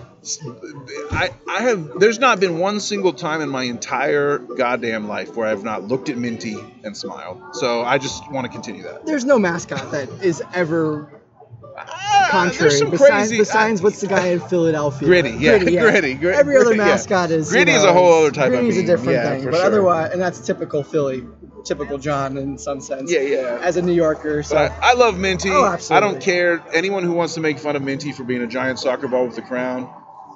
I 1.11 1.31
I 1.49 1.61
have 1.63 1.99
there's 1.99 2.19
not 2.19 2.39
been 2.39 2.59
one 2.59 2.79
single 2.79 3.13
time 3.13 3.41
in 3.41 3.49
my 3.49 3.63
entire 3.63 4.37
goddamn 4.39 5.07
life 5.07 5.35
where 5.35 5.47
I've 5.47 5.63
not 5.63 5.83
looked 5.83 6.09
at 6.09 6.17
Minty 6.17 6.57
and 6.83 6.95
smiled. 6.95 7.41
So 7.53 7.81
I 7.81 7.97
just 7.97 8.29
want 8.31 8.45
to 8.45 8.51
continue 8.51 8.83
that. 8.83 9.05
There's 9.05 9.25
no 9.25 9.37
mascot 9.37 9.91
that 9.91 10.09
is 10.21 10.41
ever 10.53 11.22
contrary. 12.33 12.57
there's 12.59 12.77
some 12.79 12.89
besides, 12.91 13.09
crazy. 13.29 13.37
besides 13.37 13.81
I- 13.81 13.83
what's 13.83 14.01
the 14.01 14.07
guy 14.07 14.27
in 14.27 14.39
Philadelphia? 14.41 15.07
Gritty, 15.07 15.29
yeah, 15.31 15.57
Gritty, 15.59 16.13
Grit- 16.15 16.35
Every 16.35 16.55
other 16.57 16.65
Gritty, 16.65 16.79
yeah. 16.79 16.85
mascot 16.85 17.31
is. 17.31 17.47
you 17.49 17.53
Gritty 17.57 17.71
is 17.71 17.83
a 17.83 17.93
whole 17.93 18.13
other 18.13 18.31
type 18.31 18.47
of 18.51 18.59
Gritty's 18.59 18.77
a 18.77 18.85
different 18.85 19.11
yeah, 19.13 19.29
thing, 19.37 19.45
but 19.45 19.55
sure. 19.55 19.65
otherwise, 19.65 20.11
and 20.11 20.21
that's 20.21 20.39
typical 20.39 20.83
Philly, 20.83 21.23
typical 21.65 21.97
John 21.97 22.37
in 22.37 22.57
some 22.57 22.81
sense. 22.81 23.11
Yeah, 23.11 23.21
yeah. 23.21 23.59
As 23.61 23.77
a 23.77 23.81
New 23.81 23.93
Yorker, 23.93 24.43
so 24.43 24.55
But 24.55 24.71
I, 24.81 24.91
I 24.91 24.93
love 24.93 25.17
Minty. 25.17 25.49
Oh, 25.51 25.65
absolutely. 25.65 26.07
I 26.07 26.11
don't 26.11 26.21
care. 26.21 26.63
Anyone 26.73 27.03
who 27.03 27.13
wants 27.13 27.35
to 27.35 27.39
make 27.39 27.59
fun 27.59 27.75
of 27.75 27.81
Minty 27.81 28.11
for 28.11 28.23
being 28.23 28.41
a 28.41 28.47
giant 28.47 28.79
soccer 28.79 29.07
ball 29.07 29.27
with 29.27 29.37
a 29.37 29.41
crown, 29.41 29.89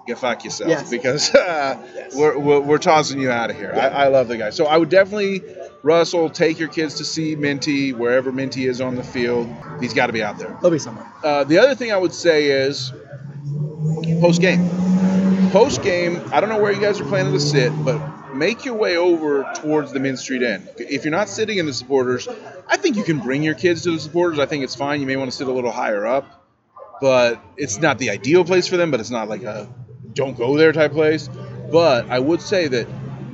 get 0.06 0.18
fuck 0.18 0.44
yourself 0.46 0.70
Yes. 0.70 0.90
because 0.90 1.34
uh, 1.36 1.78
Yes. 1.96 2.16
we're, 2.16 2.38
we're, 2.38 2.60
we're 2.62 2.78
tossing 2.78 3.20
you 3.20 3.30
out 3.30 3.50
of 3.50 3.58
here. 3.58 3.74
I, 3.76 3.88
I 3.88 4.08
love 4.08 4.28
the 4.30 4.38
guy. 4.38 4.52
So 4.52 4.66
I 4.66 4.78
would 4.78 4.90
definitely, 4.90 5.42
Russell, 5.84 6.30
take 6.30 6.60
your 6.60 6.68
kids 6.68 6.96
to 6.96 7.06
see 7.06 7.36
Minty 7.36 7.94
wherever 7.94 8.32
Minty 8.32 8.66
is 8.66 8.82
on 8.82 8.96
the 8.96 9.04
field. 9.04 9.50
He's 9.80 9.94
got 9.94 10.08
to 10.08 10.14
be 10.14 10.24
out 10.24 10.38
there. 10.38 10.58
he'll 10.62 10.72
be 10.72 10.80
somewhere. 10.80 11.06
Uh, 11.24 11.44
the 11.44 11.60
other 11.60 11.76
thing 11.76 11.92
I 11.92 11.98
would 11.98 12.14
say 12.14 12.46
is 12.46 12.92
post 14.20 14.42
game. 14.42 14.70
Post 15.52 15.82
game, 15.84 16.22
I 16.32 16.40
don't 16.42 16.50
know 16.50 16.60
where 16.60 16.72
you 16.72 16.82
guys 16.82 17.00
are 17.00 17.06
planning 17.06 17.34
to 17.34 17.40
sit, 17.40 17.72
but 17.86 18.34
make 18.34 18.66
your 18.66 18.76
way 18.76 18.98
over 18.98 19.50
towards 19.56 19.94
the 19.94 20.00
Mint 20.00 20.20
Street 20.20 20.44
end. 20.44 20.70
If 20.78 21.06
you're 21.06 21.12
not 21.12 21.30
sitting 21.30 21.58
in 21.58 21.66
the 21.66 21.74
supporters, 21.74 22.28
I 22.68 22.78
think 22.78 22.98
you 22.98 23.04
can 23.04 23.20
bring 23.20 23.44
your 23.44 23.56
kids 23.56 23.84
to 23.84 23.92
the 23.92 24.00
supporters. 24.00 24.40
I 24.40 24.46
think 24.46 24.64
it's 24.64 24.76
fine. 24.76 25.00
You 25.00 25.08
may 25.08 25.16
want 25.16 25.32
to 25.32 25.38
sit 25.38 25.48
a 25.48 25.52
little 25.52 25.72
higher 25.72 26.06
up, 26.06 26.46
but 27.00 27.42
it's 27.56 27.80
not 27.80 27.98
the 27.98 28.10
ideal 28.10 28.44
place 28.44 28.68
for 28.68 28.78
them, 28.78 28.92
but 28.92 29.00
it's 29.00 29.10
not 29.10 29.30
like 29.30 29.44
a 29.44 29.70
don't 30.14 30.38
go 30.38 30.58
there 30.58 30.74
type 30.74 30.92
place. 30.92 31.30
But 31.72 32.10
I 32.10 32.20
would 32.20 32.42
say 32.42 32.68
that 32.68 32.88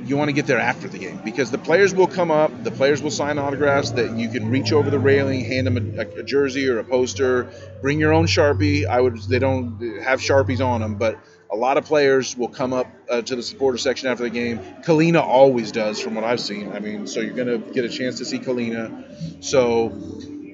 you 0.08 0.16
want 0.16 0.28
to 0.28 0.32
get 0.32 0.46
there 0.46 0.58
after 0.58 0.88
the 0.88 0.98
game 0.98 1.20
because 1.24 1.50
the 1.50 1.58
players 1.58 1.94
will 1.94 2.06
come 2.06 2.30
up, 2.30 2.64
the 2.64 2.70
players 2.70 3.02
will 3.02 3.10
sign 3.10 3.38
autographs 3.38 3.90
that 3.92 4.16
you 4.16 4.28
can 4.28 4.50
reach 4.50 4.72
over 4.72 4.90
the 4.90 4.98
railing, 4.98 5.44
hand 5.44 5.66
them 5.66 5.98
a, 5.98 6.02
a, 6.02 6.22
jersey 6.22 6.68
or 6.68 6.78
a 6.78 6.84
poster, 6.84 7.50
bring 7.80 7.98
your 7.98 8.12
own 8.12 8.26
sharpie. 8.26 8.86
I 8.86 9.00
would 9.00 9.16
they 9.22 9.38
don't 9.38 10.00
have 10.02 10.20
sharpies 10.20 10.64
on 10.64 10.80
them, 10.80 10.96
but 10.96 11.18
a 11.50 11.56
lot 11.56 11.76
of 11.76 11.84
players 11.84 12.36
will 12.36 12.48
come 12.48 12.72
up 12.72 12.86
uh, 13.08 13.22
to 13.22 13.36
the 13.36 13.42
supporter 13.42 13.78
section 13.78 14.08
after 14.08 14.24
the 14.24 14.30
game. 14.30 14.58
Kahlina 14.82 15.22
always 15.22 15.70
does, 15.70 16.00
from 16.00 16.14
what 16.14 16.24
I've 16.24 16.40
seen. 16.40 16.72
I 16.72 16.80
mean, 16.80 17.06
so 17.06 17.20
you're 17.20 17.34
gonna 17.34 17.58
get 17.58 17.84
a 17.84 17.88
chance 17.88 18.18
to 18.18 18.24
see 18.24 18.38
Kahlina. 18.38 19.44
So 19.44 19.92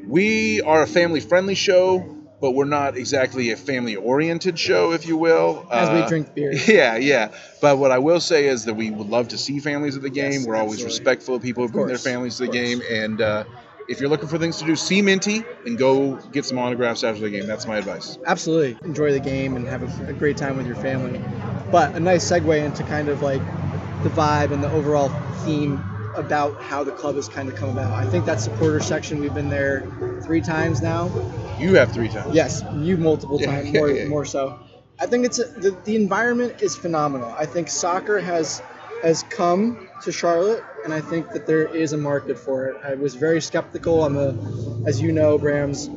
we 0.06 0.60
are 0.60 0.82
a 0.82 0.86
family-friendly 0.86 1.54
show, 1.54 2.19
but 2.40 2.52
we're 2.52 2.64
not 2.64 2.96
exactly 2.96 3.50
a 3.50 3.56
family-oriented 3.56 4.58
show, 4.58 4.92
if 4.92 5.06
you 5.06 5.16
will. 5.16 5.66
As 5.70 5.90
we 5.90 6.00
Uh, 6.00 6.08
drink 6.08 6.34
beer. 6.34 6.52
yeah, 6.66 6.96
yeah. 6.96 7.28
But 7.60 7.78
what 7.78 7.90
I 7.90 7.98
will 7.98 8.20
say 8.20 8.46
is 8.46 8.64
that 8.64 8.74
we 8.74 8.90
would 8.90 9.08
love 9.08 9.28
to 9.28 9.38
see 9.38 9.60
families 9.60 9.96
at 9.96 10.02
the 10.02 10.10
game. 10.10 10.32
Yes, 10.32 10.46
We're 10.46 10.56
always 10.56 10.82
respectful 10.82 11.36
of 11.36 11.42
people 11.42 11.66
who 11.66 11.72
bring 11.72 11.86
their 11.86 11.98
families 11.98 12.38
to 12.38 12.46
the 12.46 12.52
game. 12.52 12.80
And 12.90 13.20
uh, 13.20 13.44
if 13.88 14.00
you're 14.00 14.08
looking 14.08 14.28
for 14.28 14.38
things 14.38 14.58
to 14.58 14.64
do, 14.64 14.74
see 14.74 15.02
Minty 15.02 15.44
and 15.66 15.76
go 15.76 16.14
get 16.32 16.44
some 16.46 16.58
autographs 16.58 17.04
after 17.04 17.20
the 17.20 17.30
game. 17.30 17.46
That's 17.46 17.66
my 17.66 17.76
advice. 17.76 18.16
Absolutely. 18.26 18.78
Enjoy 18.84 19.12
the 19.12 19.20
game 19.20 19.56
and 19.56 19.66
have 19.66 19.82
a, 19.82 20.10
a 20.10 20.12
great 20.14 20.36
time 20.38 20.56
with 20.56 20.66
your 20.66 20.76
family. 20.76 21.20
But 21.70 21.94
a 21.94 22.00
nice 22.00 22.28
segue 22.28 22.64
into 22.64 22.82
kind 22.84 23.08
of 23.08 23.20
like 23.20 23.42
the 24.02 24.08
vibe 24.08 24.50
and 24.50 24.62
the 24.62 24.70
overall 24.72 25.10
theme 25.44 25.82
about 26.16 26.60
how 26.62 26.84
the 26.84 26.92
club 26.92 27.16
has 27.16 27.28
kind 27.28 27.48
of 27.48 27.56
come 27.56 27.70
about. 27.70 27.92
I 27.92 28.08
think 28.08 28.24
that 28.26 28.40
supporter 28.40 28.80
section, 28.80 29.20
we've 29.20 29.34
been 29.34 29.48
there 29.48 29.86
three 30.22 30.40
times 30.40 30.82
now. 30.82 31.08
You 31.58 31.74
have 31.74 31.92
three 31.92 32.08
times. 32.08 32.34
Yes, 32.34 32.62
you 32.76 32.96
multiple 32.96 33.38
Yeah, 33.38 33.46
times, 33.46 33.70
yeah, 33.70 33.78
more, 33.78 33.90
yeah. 33.90 34.04
more 34.08 34.24
so. 34.24 34.58
I 34.98 35.06
think 35.06 35.24
it's 35.24 35.38
a, 35.38 35.44
the, 35.44 35.70
the 35.84 35.96
environment 35.96 36.60
is 36.62 36.76
phenomenal. 36.76 37.34
I 37.38 37.46
think 37.46 37.68
soccer 37.68 38.18
has 38.20 38.62
has 39.02 39.22
come 39.24 39.88
to 40.02 40.12
Charlotte, 40.12 40.62
and 40.84 40.92
I 40.92 41.00
think 41.00 41.32
that 41.32 41.46
there 41.46 41.64
is 41.74 41.94
a 41.94 41.96
market 41.96 42.38
for 42.38 42.66
it. 42.66 42.76
I 42.84 42.94
was 42.94 43.14
very 43.14 43.40
skeptical. 43.40 44.04
I'm 44.04 44.16
a, 44.18 44.36
as 44.86 45.00
you 45.00 45.10
know, 45.12 45.38
Bram's 45.38 45.88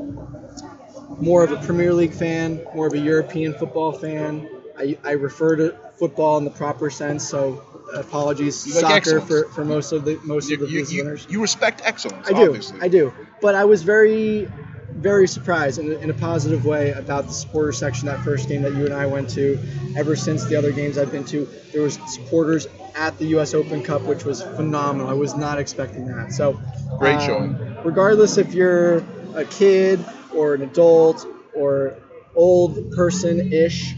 more 1.19 1.43
of 1.43 1.51
a 1.51 1.57
Premier 1.57 1.93
League 1.93 2.13
fan, 2.13 2.65
more 2.73 2.87
of 2.87 2.93
a 2.93 2.99
European 2.99 3.53
football 3.53 3.91
fan. 3.91 4.49
I, 4.77 4.97
I 5.03 5.11
refer 5.11 5.55
to 5.57 5.75
football 5.99 6.37
in 6.37 6.45
the 6.45 6.49
proper 6.51 6.89
sense, 6.89 7.27
so 7.27 7.61
apologies, 7.93 8.65
like 8.75 8.81
soccer 8.81 8.95
excellence. 8.95 9.27
for, 9.27 9.49
for 9.49 9.65
most 9.65 9.91
of 9.91 10.05
the 10.05 10.19
most 10.23 10.49
You, 10.49 10.55
of 10.55 10.59
the 10.61 10.67
you, 10.69 10.85
you, 10.85 11.17
you 11.29 11.41
respect 11.41 11.81
excellence, 11.83 12.27
I 12.27 12.33
do. 12.33 12.47
obviously. 12.47 12.79
I 12.81 12.87
do. 12.87 13.13
But 13.41 13.55
I 13.55 13.65
was 13.65 13.83
very, 13.83 14.49
very 14.93 15.27
surprised 15.27 15.79
in 15.79 15.91
a, 15.91 15.95
in 15.97 16.09
a 16.09 16.13
positive 16.13 16.65
way 16.65 16.91
about 16.91 17.27
the 17.27 17.33
supporter 17.33 17.71
section 17.71 18.07
that 18.07 18.21
first 18.23 18.47
game 18.47 18.61
that 18.63 18.73
you 18.73 18.85
and 18.85 18.93
I 18.93 19.05
went 19.05 19.29
to. 19.31 19.59
Ever 19.95 20.15
since 20.15 20.45
the 20.45 20.55
other 20.55 20.71
games 20.71 20.97
I've 20.97 21.11
been 21.11 21.25
to, 21.25 21.47
there 21.71 21.81
was 21.81 21.99
supporters 22.07 22.67
at 22.95 23.17
the 23.17 23.25
U.S. 23.27 23.53
Open 23.53 23.81
Cup, 23.83 24.03
which 24.03 24.23
was 24.23 24.41
phenomenal. 24.43 25.09
I 25.09 25.13
was 25.13 25.35
not 25.35 25.57
expecting 25.59 26.05
that. 26.07 26.31
So 26.31 26.59
Great 26.99 27.15
um, 27.15 27.21
showing. 27.25 27.77
Regardless 27.83 28.37
if 28.37 28.53
you're 28.53 28.97
a 29.35 29.45
kid 29.45 30.03
or 30.33 30.53
an 30.53 30.61
adult 30.61 31.25
or 31.55 31.95
old 32.35 32.91
person 32.91 33.51
ish, 33.51 33.93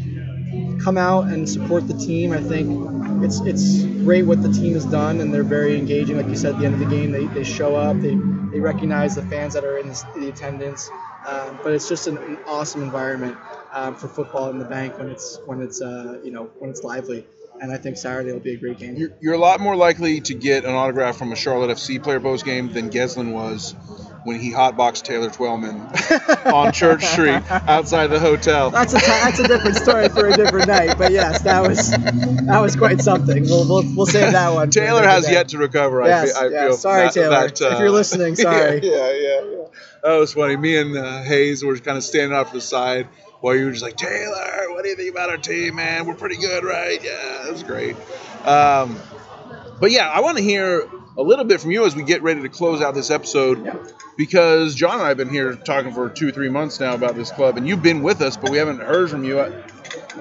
come 0.82 0.98
out 0.98 1.28
and 1.28 1.48
support 1.48 1.88
the 1.88 1.94
team. 1.94 2.32
I 2.32 2.42
think 2.42 2.68
it's 3.24 3.40
it's 3.42 3.84
great 4.04 4.24
what 4.24 4.42
the 4.42 4.52
team 4.52 4.74
has 4.74 4.86
done, 4.86 5.22
and 5.22 5.34
they're 5.34 5.44
very 5.44 5.78
engaging. 5.78 6.18
Like 6.18 6.28
you 6.28 6.36
said, 6.36 6.56
at 6.56 6.60
the 6.60 6.66
end 6.66 6.76
of 6.76 6.80
the 6.80 6.86
game, 6.96 7.12
they, 7.12 7.26
they 7.28 7.44
show 7.44 7.76
up, 7.76 8.00
they, 8.00 8.16
they 8.52 8.60
recognize 8.60 9.16
the 9.16 9.24
fans 9.24 9.54
that 9.54 9.64
are 9.64 9.78
in 9.78 9.88
the, 9.88 10.08
the 10.18 10.30
attendance. 10.30 10.90
Um, 11.28 11.60
but 11.64 11.74
it's 11.74 11.90
just 11.90 12.08
an, 12.08 12.18
an 12.18 12.38
awesome 12.46 12.84
environment 12.84 13.36
um, 13.72 13.96
for 13.96 14.08
football 14.08 14.50
in 14.52 14.60
the 14.60 14.66
bank 14.66 14.98
when 15.00 15.10
it's 15.10 15.40
when 15.46 15.62
it's 15.62 15.82
uh, 15.82 16.20
you 16.24 16.32
know 16.32 16.46
when 16.60 16.70
it's 16.70 16.84
lively. 16.84 17.26
And 17.62 17.72
I 17.72 17.78
think 17.78 17.96
Saturday 17.96 18.34
will 18.34 18.42
be 18.42 18.54
a 18.54 18.58
great 18.58 18.80
game. 18.80 18.98
You're, 18.98 19.12
you're 19.22 19.34
a 19.34 19.40
lot 19.40 19.62
more 19.62 19.78
likely 19.78 20.20
to 20.20 20.34
get 20.34 20.66
an 20.66 20.74
autograph 20.74 21.16
from 21.18 21.32
a 21.32 21.38
Charlotte 21.38 21.76
FC 21.78 22.04
player 22.04 22.20
post 22.20 22.44
game 22.44 22.74
than 22.74 22.90
Geslin 22.90 23.32
was 23.32 23.76
when 24.26 24.40
he 24.40 24.52
hotboxed 24.52 25.04
Taylor 25.04 25.30
Twellman 25.30 25.80
on 26.52 26.74
Church 26.74 27.06
Street 27.06 27.42
outside 27.52 28.08
the 28.08 28.20
hotel. 28.20 28.72
That's 28.72 28.94
a 28.94 28.98
that's 28.98 29.40
a 29.40 29.48
different 29.48 29.76
story 29.78 30.10
for 30.10 30.28
a 30.28 30.36
different 30.36 30.68
night. 30.68 30.98
But 30.98 31.12
yes, 31.12 31.44
that 31.44 31.62
was 31.62 31.92
that 31.92 32.60
was 32.60 32.76
quite 32.76 33.00
something. 33.02 33.44
We'll 33.44 33.68
we'll, 33.70 33.84
we'll 33.96 34.06
save 34.08 34.34
that 34.34 34.50
one. 34.54 34.70
Taylor 34.72 35.04
has 35.04 35.26
day. 35.28 35.34
yet 35.34 35.50
to 35.50 35.58
recover. 35.60 36.02
I 36.04 36.08
Yes, 36.08 36.38
feel, 36.38 36.48
I 36.48 36.52
yes. 36.52 36.68
feel 36.68 36.78
Sorry, 36.78 37.02
that- 37.04 37.14
Taylor. 37.14 37.30
that, 37.48 37.62
uh, 37.62 37.66
If 37.74 37.80
you're 37.80 37.92
listening, 37.92 38.36
sorry. 38.48 38.80
Yeah, 38.84 39.12
yeah, 39.12 39.42
yeah. 39.44 39.66
That 40.04 40.18
was 40.18 40.34
funny. 40.34 40.56
Me 40.58 40.76
and 40.78 40.98
uh, 40.98 41.22
Hayes 41.24 41.64
were 41.64 41.78
kind 41.78 41.98
of 41.98 42.04
standing 42.04 42.38
off 42.38 42.50
to 42.50 42.56
the 42.58 42.62
side 42.62 43.08
while 43.42 43.56
you 43.56 43.66
were 43.66 43.72
just 43.72 43.84
like, 43.84 43.96
Taylor, 43.96 44.72
what 44.74 44.84
do 44.84 44.90
you 44.90 44.96
think 44.96 45.12
about 45.12 45.30
our 45.30 45.38
team, 45.38 45.76
man? 45.76 46.06
We're 46.06 46.14
pretty 46.16 46.38
good, 46.38 46.64
right? 46.64 47.04
Yeah, 47.04 47.42
that 47.44 47.52
was 47.52 47.64
great. 47.64 47.96
Um, 48.46 49.00
but 49.80 49.92
yeah, 49.92 50.10
I 50.10 50.22
want 50.22 50.38
to 50.38 50.44
hear 50.44 50.88
a 51.18 51.22
little 51.22 51.46
bit 51.46 51.62
from 51.62 51.72
you 51.72 51.86
as 51.86 51.96
we 51.96 52.04
get 52.04 52.22
ready 52.24 52.42
to 52.42 52.50
close 52.50 52.82
out 52.82 52.94
this 52.96 53.10
episode, 53.12 53.66
Yeah. 53.66 53.76
Because 54.18 54.76
John 54.76 54.94
and 54.96 55.02
I 55.04 55.08
have 55.10 55.18
been 55.18 55.30
here 55.30 55.56
talking 55.56 55.92
for 55.94 56.10
two, 56.10 56.28
or 56.30 56.32
three 56.32 56.50
months 56.50 56.80
now 56.80 56.94
about 56.96 57.16
this 57.16 57.32
club, 57.32 57.58
and 57.58 57.68
you've 57.68 57.82
been 57.82 58.02
with 58.02 58.22
us, 58.22 58.38
but 58.38 58.50
we 58.52 58.58
haven't 58.58 58.80
heard 58.82 59.10
from 59.10 59.24
you. 59.24 59.40
I- 59.42 59.52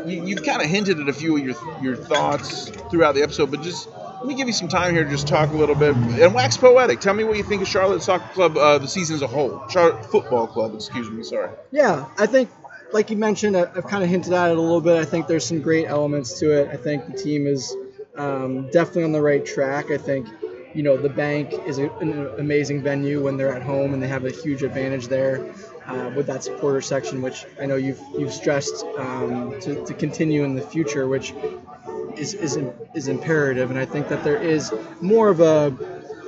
You, 0.06 0.24
you've 0.26 0.42
kind 0.44 0.60
of 0.60 0.68
hinted 0.68 0.98
at 1.00 1.08
a 1.08 1.12
few 1.12 1.36
of 1.36 1.44
your 1.44 1.54
your 1.80 1.96
thoughts 1.96 2.68
throughout 2.90 3.14
the 3.14 3.22
episode, 3.22 3.50
but 3.50 3.62
just 3.62 3.88
let 4.18 4.26
me 4.26 4.34
give 4.34 4.46
you 4.48 4.52
some 4.52 4.68
time 4.68 4.92
here 4.92 5.04
to 5.04 5.10
just 5.10 5.26
talk 5.28 5.50
a 5.50 5.56
little 5.56 5.74
bit 5.76 5.94
and 5.96 6.34
wax 6.34 6.56
poetic. 6.56 7.00
Tell 7.00 7.14
me 7.14 7.22
what 7.24 7.36
you 7.36 7.44
think 7.44 7.62
of 7.62 7.68
Charlotte 7.68 8.02
Soccer 8.02 8.26
Club, 8.34 8.56
uh, 8.56 8.78
the 8.78 8.88
season 8.88 9.14
as 9.16 9.22
a 9.22 9.26
whole. 9.26 9.62
Charlotte 9.68 10.04
Football 10.06 10.46
Club, 10.48 10.74
excuse 10.74 11.08
me. 11.10 11.22
Sorry. 11.22 11.50
Yeah, 11.70 12.06
I 12.18 12.26
think, 12.26 12.50
like 12.92 13.10
you 13.10 13.16
mentioned, 13.16 13.56
I- 13.56 13.70
I've 13.74 13.86
kind 13.86 14.02
of 14.02 14.10
hinted 14.10 14.32
at 14.32 14.50
it 14.50 14.56
a 14.58 14.60
little 14.60 14.80
bit. 14.80 14.96
I 15.00 15.04
think 15.04 15.28
there's 15.28 15.46
some 15.46 15.60
great 15.60 15.86
elements 15.86 16.38
to 16.40 16.50
it. 16.52 16.68
I 16.72 16.76
think 16.76 17.06
the 17.06 17.16
team 17.16 17.46
is 17.46 17.74
um, 18.16 18.68
definitely 18.70 19.04
on 19.04 19.12
the 19.12 19.22
right 19.22 19.44
track. 19.46 19.90
I 19.92 19.96
think, 19.98 20.26
you 20.74 20.82
know, 20.82 20.96
the 20.96 21.08
bank 21.08 21.52
is 21.66 21.78
a, 21.78 21.90
an 21.98 22.28
amazing 22.38 22.82
venue 22.82 23.22
when 23.22 23.36
they're 23.36 23.54
at 23.54 23.62
home, 23.62 23.94
and 23.94 24.02
they 24.02 24.08
have 24.08 24.24
a 24.24 24.30
huge 24.30 24.62
advantage 24.62 25.06
there 25.08 25.46
uh, 25.86 26.10
with 26.16 26.26
that 26.26 26.42
supporter 26.42 26.80
section, 26.80 27.22
which 27.22 27.44
I 27.60 27.66
know 27.66 27.76
you've 27.76 28.00
you've 28.18 28.32
stressed 28.32 28.84
um, 28.98 29.58
to, 29.60 29.84
to 29.84 29.94
continue 29.94 30.44
in 30.44 30.54
the 30.54 30.62
future, 30.62 31.06
which 31.06 31.32
is 32.16 32.34
is 32.34 32.58
is 32.94 33.08
imperative. 33.08 33.70
And 33.70 33.78
I 33.78 33.84
think 33.84 34.08
that 34.08 34.24
there 34.24 34.42
is 34.42 34.72
more 35.00 35.28
of 35.28 35.40
a 35.40 35.76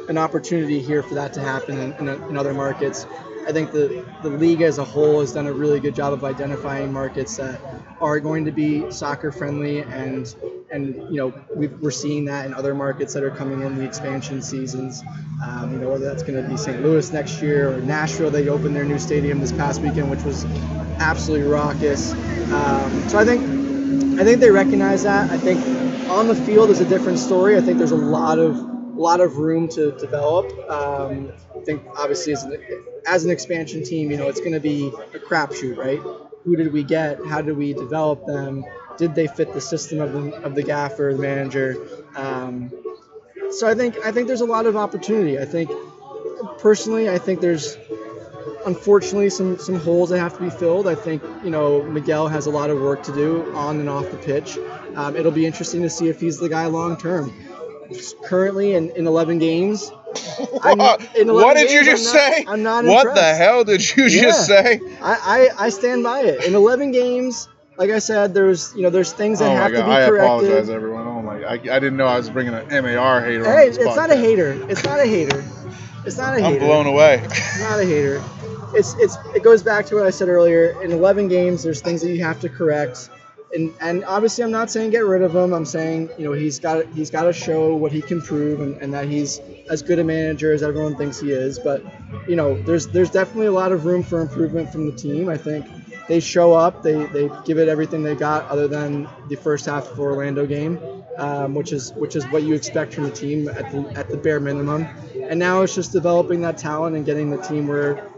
an 0.09 0.19
opportunity 0.19 0.81
here 0.81 1.03
for 1.03 1.15
that 1.15 1.33
to 1.35 1.41
happen 1.41 1.79
in, 1.79 1.93
in, 1.95 2.09
in 2.09 2.37
other 2.37 2.55
markets. 2.55 3.07
I 3.47 3.53
think 3.53 3.71
the, 3.71 4.05
the 4.23 4.31
league 4.31 4.61
as 4.61 4.79
a 4.79 4.85
whole 4.85 5.21
has 5.21 5.33
done 5.33 5.47
a 5.47 5.53
really 5.53 5.79
good 5.79 5.95
job 5.95 6.13
of 6.13 6.25
identifying 6.25 6.93
markets 6.93 7.37
that 7.37 7.61
are 8.01 8.19
going 8.19 8.45
to 8.45 8.51
be 8.51 8.91
soccer 8.91 9.31
friendly 9.31 9.81
and 9.81 10.35
and 10.73 10.97
you 11.11 11.17
know 11.17 11.33
we 11.55 11.69
are 11.87 11.93
seeing 11.93 12.25
that 12.25 12.47
in 12.47 12.53
other 12.53 12.75
markets 12.75 13.15
that 13.15 13.23
are 13.23 13.31
coming 13.31 13.63
in 13.63 13.77
the 13.77 13.85
expansion 13.85 14.43
seasons. 14.43 15.03
Um, 15.45 15.73
you 15.73 15.79
know 15.79 15.91
whether 15.91 16.05
that's 16.05 16.25
going 16.25 16.43
to 16.43 16.49
be 16.49 16.57
St. 16.57 16.83
Louis 16.83 17.13
next 17.13 17.41
year 17.41 17.73
or 17.73 17.81
Nashville. 17.81 18.31
They 18.31 18.49
opened 18.49 18.75
their 18.75 18.85
new 18.85 18.99
stadium 18.99 19.41
this 19.41 19.53
past 19.53 19.81
weekend, 19.81 20.11
which 20.11 20.23
was 20.23 20.45
absolutely 20.99 21.47
raucous. 21.47 22.13
Um, 22.51 23.09
so 23.09 23.19
I 23.19 23.25
think 23.25 23.43
I 24.19 24.25
think 24.25 24.41
they 24.41 24.51
recognize 24.51 25.05
that. 25.05 25.31
I 25.31 25.39
think 25.39 25.61
on 26.11 26.27
the 26.27 26.35
field 26.35 26.71
is 26.71 26.81
a 26.81 26.85
different 26.85 27.19
story. 27.19 27.57
I 27.57 27.61
think 27.61 27.79
there's 27.79 27.93
a 27.93 27.97
lot 27.97 28.41
of 28.41 28.76
a 28.97 29.01
lot 29.01 29.21
of 29.21 29.37
room 29.37 29.69
to 29.69 29.93
develop. 29.93 30.47
Um, 30.71 31.33
I 31.55 31.61
think 31.61 31.83
obviously 31.97 32.33
as 32.33 32.45
an, 32.45 32.59
as 33.07 33.25
an 33.25 33.31
expansion 33.31 33.85
team, 33.85 34.11
you 34.11 34.17
know, 34.17 34.29
it's 34.29 34.41
going 34.41 34.53
to 34.53 34.61
be 34.61 34.89
a 34.89 35.19
crapshoot, 35.19 35.77
right? 35.77 36.01
Who 36.45 36.57
did 36.57 36.73
we 36.73 36.83
get? 36.83 37.19
How 37.27 37.43
did 37.43 37.57
we 37.57 37.75
develop 37.75 38.27
them? 38.27 38.65
Did 38.97 39.15
they 39.15 39.27
fit 39.27 39.53
the 39.53 39.61
system 39.61 40.01
of 40.01 40.13
the, 40.13 40.35
of 40.43 40.55
the 40.55 40.63
gaffer, 40.63 41.13
the 41.15 41.21
manager? 41.21 41.77
Um, 42.15 42.73
so 43.51 43.69
I 43.69 43.75
think 43.75 43.99
I 44.05 44.13
think 44.13 44.27
there's 44.27 44.41
a 44.41 44.47
lot 44.47 44.67
of 44.67 44.77
opportunity. 44.77 45.39
I 45.39 45.45
think 45.45 45.71
personally, 46.59 47.11
I 47.11 47.19
think 47.19 47.41
there's 47.41 47.77
unfortunately 48.65 49.31
some 49.31 49.59
some 49.59 49.77
holes 49.77 50.11
that 50.11 50.19
have 50.19 50.37
to 50.39 50.43
be 50.43 50.51
filled. 50.51 50.89
I 50.89 50.95
think 50.95 51.23
you 51.45 51.51
know 51.51 51.83
Miguel 51.83 52.29
has 52.29 52.47
a 52.47 52.51
lot 52.51 52.71
of 52.71 52.81
work 52.81 53.03
to 53.05 53.15
do 53.15 53.55
on 53.55 53.81
and 53.81 53.89
off 53.89 54.11
the 54.11 54.17
pitch. 54.17 54.59
Um, 54.95 55.17
it'll 55.17 55.33
be 55.33 55.47
interesting 55.47 55.83
to 55.83 55.91
see 55.91 56.09
if 56.09 56.21
he's 56.21 56.39
the 56.39 56.49
guy 56.49 56.67
long 56.67 56.97
term. 56.97 57.33
Currently 58.25 58.75
in, 58.75 58.91
in 58.91 59.07
11 59.07 59.39
games. 59.39 59.91
I'm- 60.63 60.81
in 61.15 61.29
11 61.29 61.35
what 61.35 61.57
did 61.57 61.71
you 61.71 61.85
just 61.85 62.09
I'm 62.09 62.15
not- 62.15 62.33
say? 62.35 62.45
I'm 62.49 62.63
not 62.63 62.85
What 62.85 63.15
the 63.15 63.35
hell 63.35 63.65
did 63.65 63.97
you 63.97 64.09
just 64.09 64.47
say? 64.47 64.81
I, 65.03 65.51
I, 65.59 65.67
I 65.67 65.69
stand 65.71 66.03
by 66.03 66.21
it. 66.21 66.45
In 66.45 66.55
11 66.55 66.93
games, 66.93 67.49
like 67.79 67.91
I 67.91 67.99
said, 67.99 68.33
there's 68.33 68.75
you 68.75 68.83
know 68.83 68.91
there's 68.91 69.13
things 69.13 69.41
that 69.41 69.51
Oh 69.51 69.55
have 69.57 69.73
god! 69.73 69.81
to 69.81 69.85
be 69.85 69.91
I 69.93 70.09
corrected. 70.09 70.21
I 70.21 70.25
apologize, 70.25 70.71
everyone. 70.71 71.07
Oh 71.07 71.21
my! 71.21 71.45
I, 71.45 71.53
I 71.53 71.59
didn't 71.59 71.97
know 71.99 72.07
I 72.07 72.17
was 72.17 72.31
bringing 72.31 72.55
an 72.55 72.67
MAR 72.69 73.23
hater 73.23 73.47
on 73.47 73.53
Hey, 73.59 73.67
it's 73.69 73.79
not 73.97 74.11
a 74.11 74.17
hater. 74.17 74.53
It's 74.71 74.83
not 74.83 74.99
a 74.99 75.05
hater. 75.07 75.45
It's 76.07 76.17
not 76.17 76.35
a 76.35 76.37
I'm 76.43 76.53
hater. 76.55 76.61
blown 76.65 76.87
away. 76.87 77.21
It's 77.25 77.61
not 77.61 77.79
a 77.79 77.85
hater. 77.85 78.23
It's 78.75 78.95
it's 78.95 79.19
it 79.35 79.43
goes 79.43 79.63
back 79.63 79.85
to 79.87 79.97
what 79.97 80.07
I 80.07 80.11
said 80.11 80.29
earlier. 80.31 80.81
In 80.83 80.91
11 80.91 81.29
games, 81.29 81.63
there's 81.65 81.83
things 81.83 82.01
that 82.01 82.09
you 82.11 82.25
have 82.25 82.41
to 82.41 82.49
correct, 82.49 83.11
and 83.55 83.73
and 83.81 84.05
obviously 84.05 84.45
I'm 84.45 84.51
not 84.51 84.71
saying 84.71 84.91
get 84.91 85.05
rid 85.05 85.23
of 85.23 85.35
him. 85.35 85.53
I'm 85.53 85.65
saying 85.65 86.11
you 86.19 86.25
know 86.25 86.33
he's 86.33 86.59
got 86.59 86.87
he's 86.89 87.11
got 87.11 87.25
to 87.25 87.33
show 87.33 87.75
what 87.75 87.93
he 87.93 88.03
can 88.03 88.21
prove 88.21 88.61
and, 88.61 88.77
and 88.83 88.93
that 88.95 89.07
he's 89.09 89.41
as 89.71 89.83
good 89.83 89.99
a 89.99 90.05
manager 90.05 90.53
as 90.53 90.63
everyone 90.63 90.97
thinks 90.97 91.21
he 91.21 91.31
is. 91.31 91.59
But 91.59 91.83
you 92.29 92.37
know 92.37 92.61
there's 92.63 92.87
there's 92.89 93.11
definitely 93.11 93.47
a 93.47 93.53
lot 93.53 93.73
of 93.73 93.85
room 93.85 94.03
for 94.03 94.21
improvement 94.21 94.71
from 94.71 94.87
the 94.87 94.97
team. 94.97 95.29
I 95.29 95.37
think 95.37 95.67
they 96.09 96.21
show 96.21 96.53
up, 96.53 96.83
they 96.83 97.07
they 97.07 97.31
give 97.45 97.59
it 97.59 97.69
everything 97.69 98.03
they 98.03 98.15
got, 98.15 98.47
other 98.49 98.69
than 98.69 99.09
the 99.29 99.37
first 99.37 99.67
half 99.67 99.91
of 99.91 99.99
Orlando 99.99 100.47
game, 100.47 100.79
um, 101.19 101.55
which 101.55 101.73
is 101.73 101.93
which 101.95 102.17
is 102.17 102.25
what 102.27 102.43
you 102.43 102.55
expect 102.55 102.95
from 102.95 103.05
the 103.05 103.11
team 103.11 103.49
at 103.49 103.71
the 103.73 103.93
at 103.97 104.09
the 104.09 104.17
bare 104.17 104.41
minimum. 104.41 104.87
And 105.29 105.39
now 105.39 105.63
it's 105.63 105.75
just 105.75 105.93
developing 105.93 106.43
that 106.43 106.59
talent 106.59 106.95
and 106.97 107.05
getting 107.05 107.31
the 107.31 107.39
team 107.39 107.67
where 107.67 108.09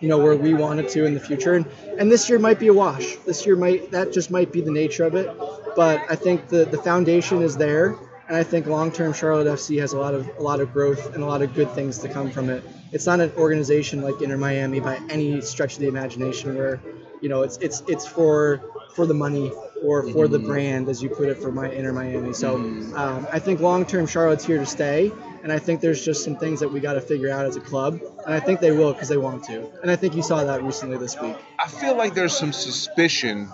you 0.00 0.08
know 0.08 0.18
where 0.18 0.36
we 0.36 0.54
wanted 0.54 0.88
to 0.90 1.04
in 1.04 1.14
the 1.14 1.20
future. 1.20 1.54
And 1.54 1.66
and 1.98 2.10
this 2.10 2.28
year 2.28 2.38
might 2.38 2.58
be 2.58 2.68
a 2.68 2.74
wash. 2.74 3.16
This 3.26 3.44
year 3.46 3.56
might 3.56 3.90
that 3.90 4.12
just 4.12 4.30
might 4.30 4.52
be 4.52 4.60
the 4.60 4.70
nature 4.70 5.04
of 5.04 5.14
it. 5.14 5.30
But 5.76 6.02
i 6.10 6.16
think 6.16 6.48
the 6.48 6.64
the 6.64 6.78
foundation 6.78 7.42
is 7.42 7.56
there. 7.56 7.96
And 8.28 8.36
i 8.36 8.42
think 8.42 8.66
long 8.66 8.92
term 8.92 9.12
charlotte 9.12 9.46
fc 9.46 9.80
has 9.80 9.92
a 9.92 9.98
lot 9.98 10.14
of 10.14 10.28
a 10.38 10.42
lot 10.42 10.60
of 10.60 10.72
growth 10.72 11.14
and 11.14 11.22
a 11.22 11.26
lot 11.26 11.42
of 11.42 11.54
good 11.54 11.70
things 11.72 11.98
to 11.98 12.08
come 12.08 12.30
from 12.30 12.50
it. 12.50 12.62
It's 12.92 13.06
not 13.06 13.20
an 13.20 13.32
organization 13.36 14.02
like 14.02 14.20
inter 14.22 14.36
miami 14.36 14.80
by 14.80 15.00
any 15.08 15.40
stretch 15.40 15.74
of 15.74 15.80
the 15.80 15.88
imagination 15.88 16.54
where 16.56 16.80
you 17.20 17.28
know 17.28 17.42
it's 17.42 17.56
it's 17.58 17.82
it's 17.88 18.06
for 18.06 18.62
for 18.94 19.06
the 19.06 19.14
money 19.14 19.52
or 19.84 20.08
for 20.10 20.26
the 20.26 20.38
brand 20.38 20.88
as 20.88 21.02
you 21.02 21.08
put 21.08 21.28
it 21.28 21.36
for 21.38 21.52
my 21.52 21.70
inter 21.70 21.92
miami. 21.92 22.32
So 22.32 22.56
um, 22.56 23.26
i 23.32 23.38
think 23.38 23.60
long 23.60 23.84
term 23.84 24.06
charlotte's 24.06 24.44
here 24.44 24.58
to 24.58 24.66
stay 24.66 25.12
and 25.42 25.52
I 25.52 25.58
think 25.58 25.80
there's 25.80 26.04
just 26.04 26.24
some 26.24 26.36
things 26.36 26.60
that 26.60 26.68
we 26.70 26.80
got 26.80 26.94
to 26.94 27.00
figure 27.00 27.30
out 27.30 27.46
as 27.46 27.56
a 27.56 27.60
club, 27.60 28.00
and 28.26 28.34
I 28.34 28.40
think 28.40 28.60
they 28.60 28.70
will 28.72 28.92
because 28.92 29.08
they 29.08 29.16
want 29.16 29.44
to. 29.44 29.68
And 29.82 29.90
I 29.90 29.96
think 29.96 30.14
you 30.14 30.22
saw 30.22 30.44
that 30.44 30.62
recently 30.62 30.96
this 30.98 31.20
week. 31.20 31.36
I 31.58 31.68
feel 31.68 31.96
like 31.96 32.14
there's 32.14 32.36
some 32.36 32.52
suspicion, 32.52 33.48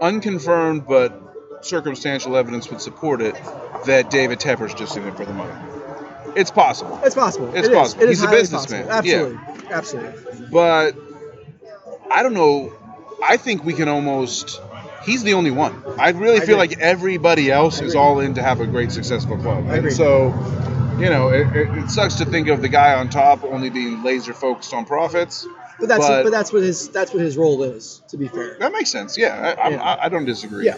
unconfirmed 0.00 0.86
but 0.86 1.22
circumstantial 1.62 2.36
evidence 2.36 2.70
would 2.70 2.80
support 2.80 3.20
it, 3.22 3.34
that 3.86 4.10
David 4.10 4.38
Tepper's 4.40 4.74
just 4.74 4.96
in 4.96 5.04
it 5.06 5.16
for 5.16 5.24
the 5.24 5.32
money. 5.32 5.52
It's 6.36 6.50
possible, 6.50 7.00
It's 7.02 7.14
possible. 7.14 7.48
It's 7.54 7.68
It 7.68 7.72
is. 7.72 7.76
possible. 7.78 8.02
It 8.02 8.08
He's 8.10 8.22
a 8.22 8.28
businessman. 8.28 8.86
possible. 8.86 9.08
Yeah. 9.08 9.38
Absolutely. 9.70 10.12
Absolutely. 10.20 10.46
but 10.52 10.96
I 12.10 12.22
don't 12.22 12.34
know. 12.34 12.72
I 13.22 13.36
think 13.38 13.64
we 13.64 13.72
can 13.72 13.88
almost. 13.88 14.60
He's 15.06 15.22
the 15.22 15.34
only 15.34 15.50
one. 15.52 15.82
I 15.98 16.10
really 16.10 16.36
I 16.40 16.44
feel 16.46 16.60
agree. 16.60 16.76
like 16.76 16.78
everybody 16.80 17.50
else 17.50 17.80
is 17.80 17.94
all 17.94 18.20
in 18.20 18.34
to 18.34 18.42
have 18.42 18.60
a 18.60 18.66
great, 18.66 18.90
successful 18.92 19.38
club. 19.38 19.64
I 19.68 19.76
And 19.76 19.78
agree. 19.78 19.90
so, 19.92 20.26
you 20.98 21.08
know, 21.08 21.28
it, 21.28 21.46
it, 21.56 21.68
it 21.78 21.90
sucks 21.90 22.16
to 22.16 22.24
think 22.24 22.48
of 22.48 22.60
the 22.60 22.68
guy 22.68 22.94
on 22.94 23.08
top 23.08 23.44
only 23.44 23.70
being 23.70 24.02
laser 24.02 24.34
focused 24.34 24.74
on 24.74 24.84
profits. 24.84 25.46
But 25.78 25.88
that's 25.88 26.06
But- 26.08 26.22
but, 26.24 26.32
that's 26.32 26.52
what 26.52 26.62
his 26.62 26.88
that's 26.88 27.12
what 27.12 27.22
his 27.22 27.36
role 27.36 27.62
is. 27.62 28.02
To 28.08 28.16
be 28.16 28.28
fair. 28.28 28.56
That 28.58 28.72
makes 28.72 28.90
sense. 28.90 29.16
Yeah, 29.16 29.54
I, 29.62 29.68
Yeah. 29.70 29.82
I, 29.82 30.06
I 30.06 30.08
don't 30.08 30.24
disagree. 30.24 30.64
Yeah. 30.66 30.76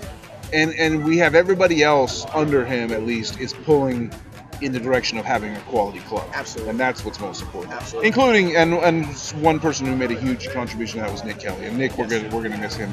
And 0.52 0.72
and 0.74 1.04
we 1.04 1.18
have 1.18 1.34
everybody 1.34 1.82
else 1.82 2.26
under 2.34 2.64
him 2.64 2.90
at 2.92 3.04
least 3.04 3.38
is 3.40 3.52
pulling 3.52 4.12
in 4.60 4.72
the 4.72 4.80
direction 4.80 5.18
of 5.18 5.24
having 5.24 5.54
a 5.54 5.60
quality 5.60 6.00
club. 6.00 6.28
Absolutely. 6.34 6.70
And 6.70 6.80
that's 6.80 7.04
what's 7.04 7.20
most 7.20 7.42
important. 7.42 7.74
Absolutely. 7.74 8.08
Including 8.08 8.56
and 8.56 8.74
and 8.74 9.06
one 9.42 9.60
person 9.60 9.86
who 9.86 9.94
made 9.96 10.10
a 10.10 10.18
huge 10.20 10.48
contribution 10.50 10.98
to 10.98 11.04
that 11.04 11.12
was 11.12 11.24
Nick 11.24 11.38
Kelly. 11.38 11.66
And 11.66 11.78
Nick, 11.78 11.96
we're 11.96 12.06
Yes. 12.08 12.22
gonna 12.22 12.34
we're 12.36 12.42
gonna 12.42 12.58
miss 12.60 12.74
him. 12.74 12.92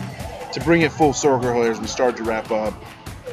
To 0.54 0.60
bring 0.62 0.82
it 0.82 0.92
full 0.92 1.14
circle 1.14 1.54
here 1.54 1.72
as 1.72 1.80
we 1.80 1.88
start 1.88 2.16
to 2.18 2.24
wrap 2.24 2.52
up, 2.52 2.74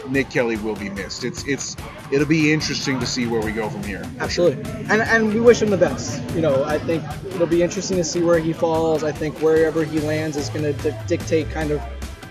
Nick 0.09 0.31
Kelly 0.31 0.57
will 0.57 0.75
be 0.75 0.89
missed. 0.89 1.25
It's 1.25 1.45
it's 1.47 1.77
it'll 2.11 2.27
be 2.27 2.53
interesting 2.53 2.99
to 3.01 3.07
see 3.07 3.27
where 3.27 3.41
we 3.41 3.53
go 3.53 3.69
from 3.69 3.83
here. 3.85 4.03
sure. 4.03 4.23
Absolutely. 4.53 4.65
And 4.91 5.03
and 5.03 5.33
we 5.35 5.41
wish 5.41 5.61
him 5.63 5.71
the 5.71 5.77
best. 5.77 6.23
You 6.35 6.41
know, 6.41 6.65
I 6.65 6.79
think 6.79 7.05
it'll 7.35 7.47
be 7.47 7.63
interesting 7.63 7.97
to 7.99 8.05
see 8.05 8.23
where 8.23 8.39
he 8.39 8.53
falls. 8.53 9.05
I 9.05 9.13
think 9.13 9.41
wherever 9.41 9.85
he 9.85 10.01
lands 10.01 10.37
is 10.37 10.49
going 10.49 10.65
to 10.65 10.73
di- 10.73 10.99
dictate 11.07 11.51
kind 11.51 11.71
of 11.71 11.81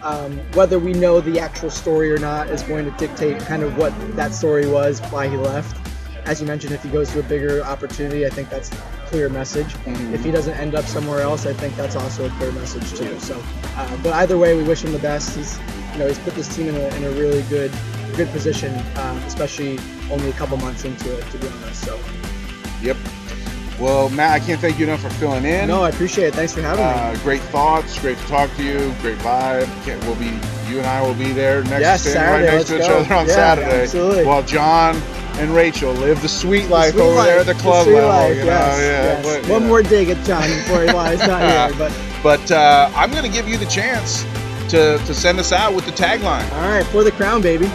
um, 0.01 0.39
whether 0.55 0.79
we 0.79 0.93
know 0.93 1.21
the 1.21 1.39
actual 1.39 1.69
story 1.69 2.11
or 2.11 2.17
not 2.17 2.49
is 2.49 2.63
going 2.63 2.85
to 2.85 2.91
dictate 2.97 3.39
kind 3.41 3.61
of 3.61 3.77
what 3.77 3.93
that 4.15 4.33
story 4.33 4.67
was, 4.67 4.99
why 5.11 5.27
he 5.27 5.37
left. 5.37 5.77
As 6.25 6.39
you 6.39 6.45
mentioned, 6.47 6.73
if 6.73 6.83
he 6.83 6.89
goes 6.89 7.09
to 7.13 7.19
a 7.19 7.23
bigger 7.23 7.63
opportunity, 7.63 8.25
I 8.25 8.29
think 8.29 8.49
that's 8.49 8.71
a 8.71 8.75
clear 9.07 9.27
message. 9.27 9.73
Mhm. 9.85 10.13
If 10.13 10.23
he 10.23 10.31
doesn't 10.31 10.53
end 10.59 10.75
up 10.75 10.85
somewhere 10.85 11.21
else, 11.21 11.45
I 11.45 11.53
think 11.53 11.75
that's 11.75 11.95
also 11.95 12.25
a 12.25 12.29
clear 12.31 12.51
message 12.51 12.93
too. 12.93 13.19
So, 13.19 13.41
uh, 13.75 13.87
but 14.03 14.13
either 14.13 14.37
way, 14.37 14.55
we 14.55 14.63
wish 14.63 14.83
him 14.83 14.91
the 14.93 14.99
best. 14.99 15.35
He's, 15.35 15.57
you 15.93 15.99
know, 15.99 16.07
he's 16.07 16.19
put 16.19 16.35
this 16.35 16.47
team 16.55 16.67
in 16.69 16.75
a, 16.75 16.95
in 16.95 17.03
a 17.05 17.09
really 17.11 17.41
good, 17.49 17.71
good 18.15 18.29
position, 18.31 18.73
um, 18.97 19.17
especially 19.25 19.79
only 20.11 20.29
a 20.29 20.33
couple 20.33 20.57
months 20.57 20.85
into 20.85 21.11
it, 21.17 21.29
to 21.31 21.37
be 21.39 21.47
honest. 21.47 21.83
So, 21.85 21.97
Yep. 22.83 22.97
Well, 23.79 24.09
Matt, 24.09 24.33
I 24.33 24.39
can't 24.45 24.61
thank 24.61 24.77
you 24.77 24.85
enough 24.85 25.01
for 25.01 25.09
filling 25.09 25.43
in. 25.43 25.67
no, 25.67 25.81
I 25.83 25.89
appreciate 25.89 26.27
it. 26.27 26.35
Thanks 26.35 26.53
for 26.53 26.61
having 26.61 26.85
me. 26.85 26.91
Uh, 26.91 27.15
great 27.23 27.41
thoughts. 27.43 27.97
Great 27.99 28.17
to 28.19 28.27
talk 28.27 28.55
to 28.57 28.63
you. 28.63 28.93
Great 29.01 29.17
vibe. 29.19 29.67
Can't, 29.85 30.03
we'll 30.05 30.15
be 30.15 30.31
you 30.69 30.77
and 30.77 30.85
I 30.85 31.01
will 31.01 31.15
be 31.15 31.31
there 31.31 31.63
next 31.63 31.81
Yes, 31.81 32.01
standing 32.01 32.21
Saturday, 32.21 32.47
right 32.47 32.53
next 32.57 32.67
to 32.69 32.73
let's 32.75 32.85
each 32.85 32.91
go. 32.91 32.97
other 32.99 33.13
on 33.15 33.27
Yeah, 33.27 33.33
Saturday. 33.33 33.81
absolutely. 33.83 34.25
While 34.25 34.43
John 34.43 35.01
and 35.41 35.53
Rachel 35.55 35.91
live 35.93 36.21
the 36.21 36.29
sweet 36.29 36.69
life 36.69 36.93
Sweet 36.93 37.01
over 37.01 37.15
life, 37.15 37.25
there 37.27 37.39
at 37.39 37.45
the 37.47 37.53
club 37.55 37.83
sweet 37.85 37.95
level. 37.95 38.09
life, 38.09 38.35
you 38.37 38.41
know, 38.43 38.51
yes, 38.51 38.79
yeah. 38.79 39.03
yes. 39.23 39.41
But, 39.41 39.49
One 39.51 39.61
know. 39.63 39.67
more 39.67 39.81
dig 39.83 40.09
at 40.09 40.23
John 40.25 40.43
before 40.47 40.81
he 40.83 40.91
lies 40.91 41.19
not 41.27 41.41
here. 41.71 41.77
But 41.77 41.91
But 42.23 42.51
uh, 42.51 42.91
I'm 42.95 43.11
going 43.11 43.23
to 43.23 43.29
give 43.29 43.47
you 43.47 43.57
the 43.57 43.65
chance 43.65 44.23
to, 44.69 44.97
to 44.99 45.13
send 45.13 45.39
us 45.39 45.51
out 45.51 45.73
with 45.73 45.85
the 45.85 45.91
tagline. 45.91 46.49
all 46.53 46.69
right, 46.69 46.85
for 46.87 47.03
the 47.03 47.11
crown, 47.11 47.41
baby. 47.41 47.65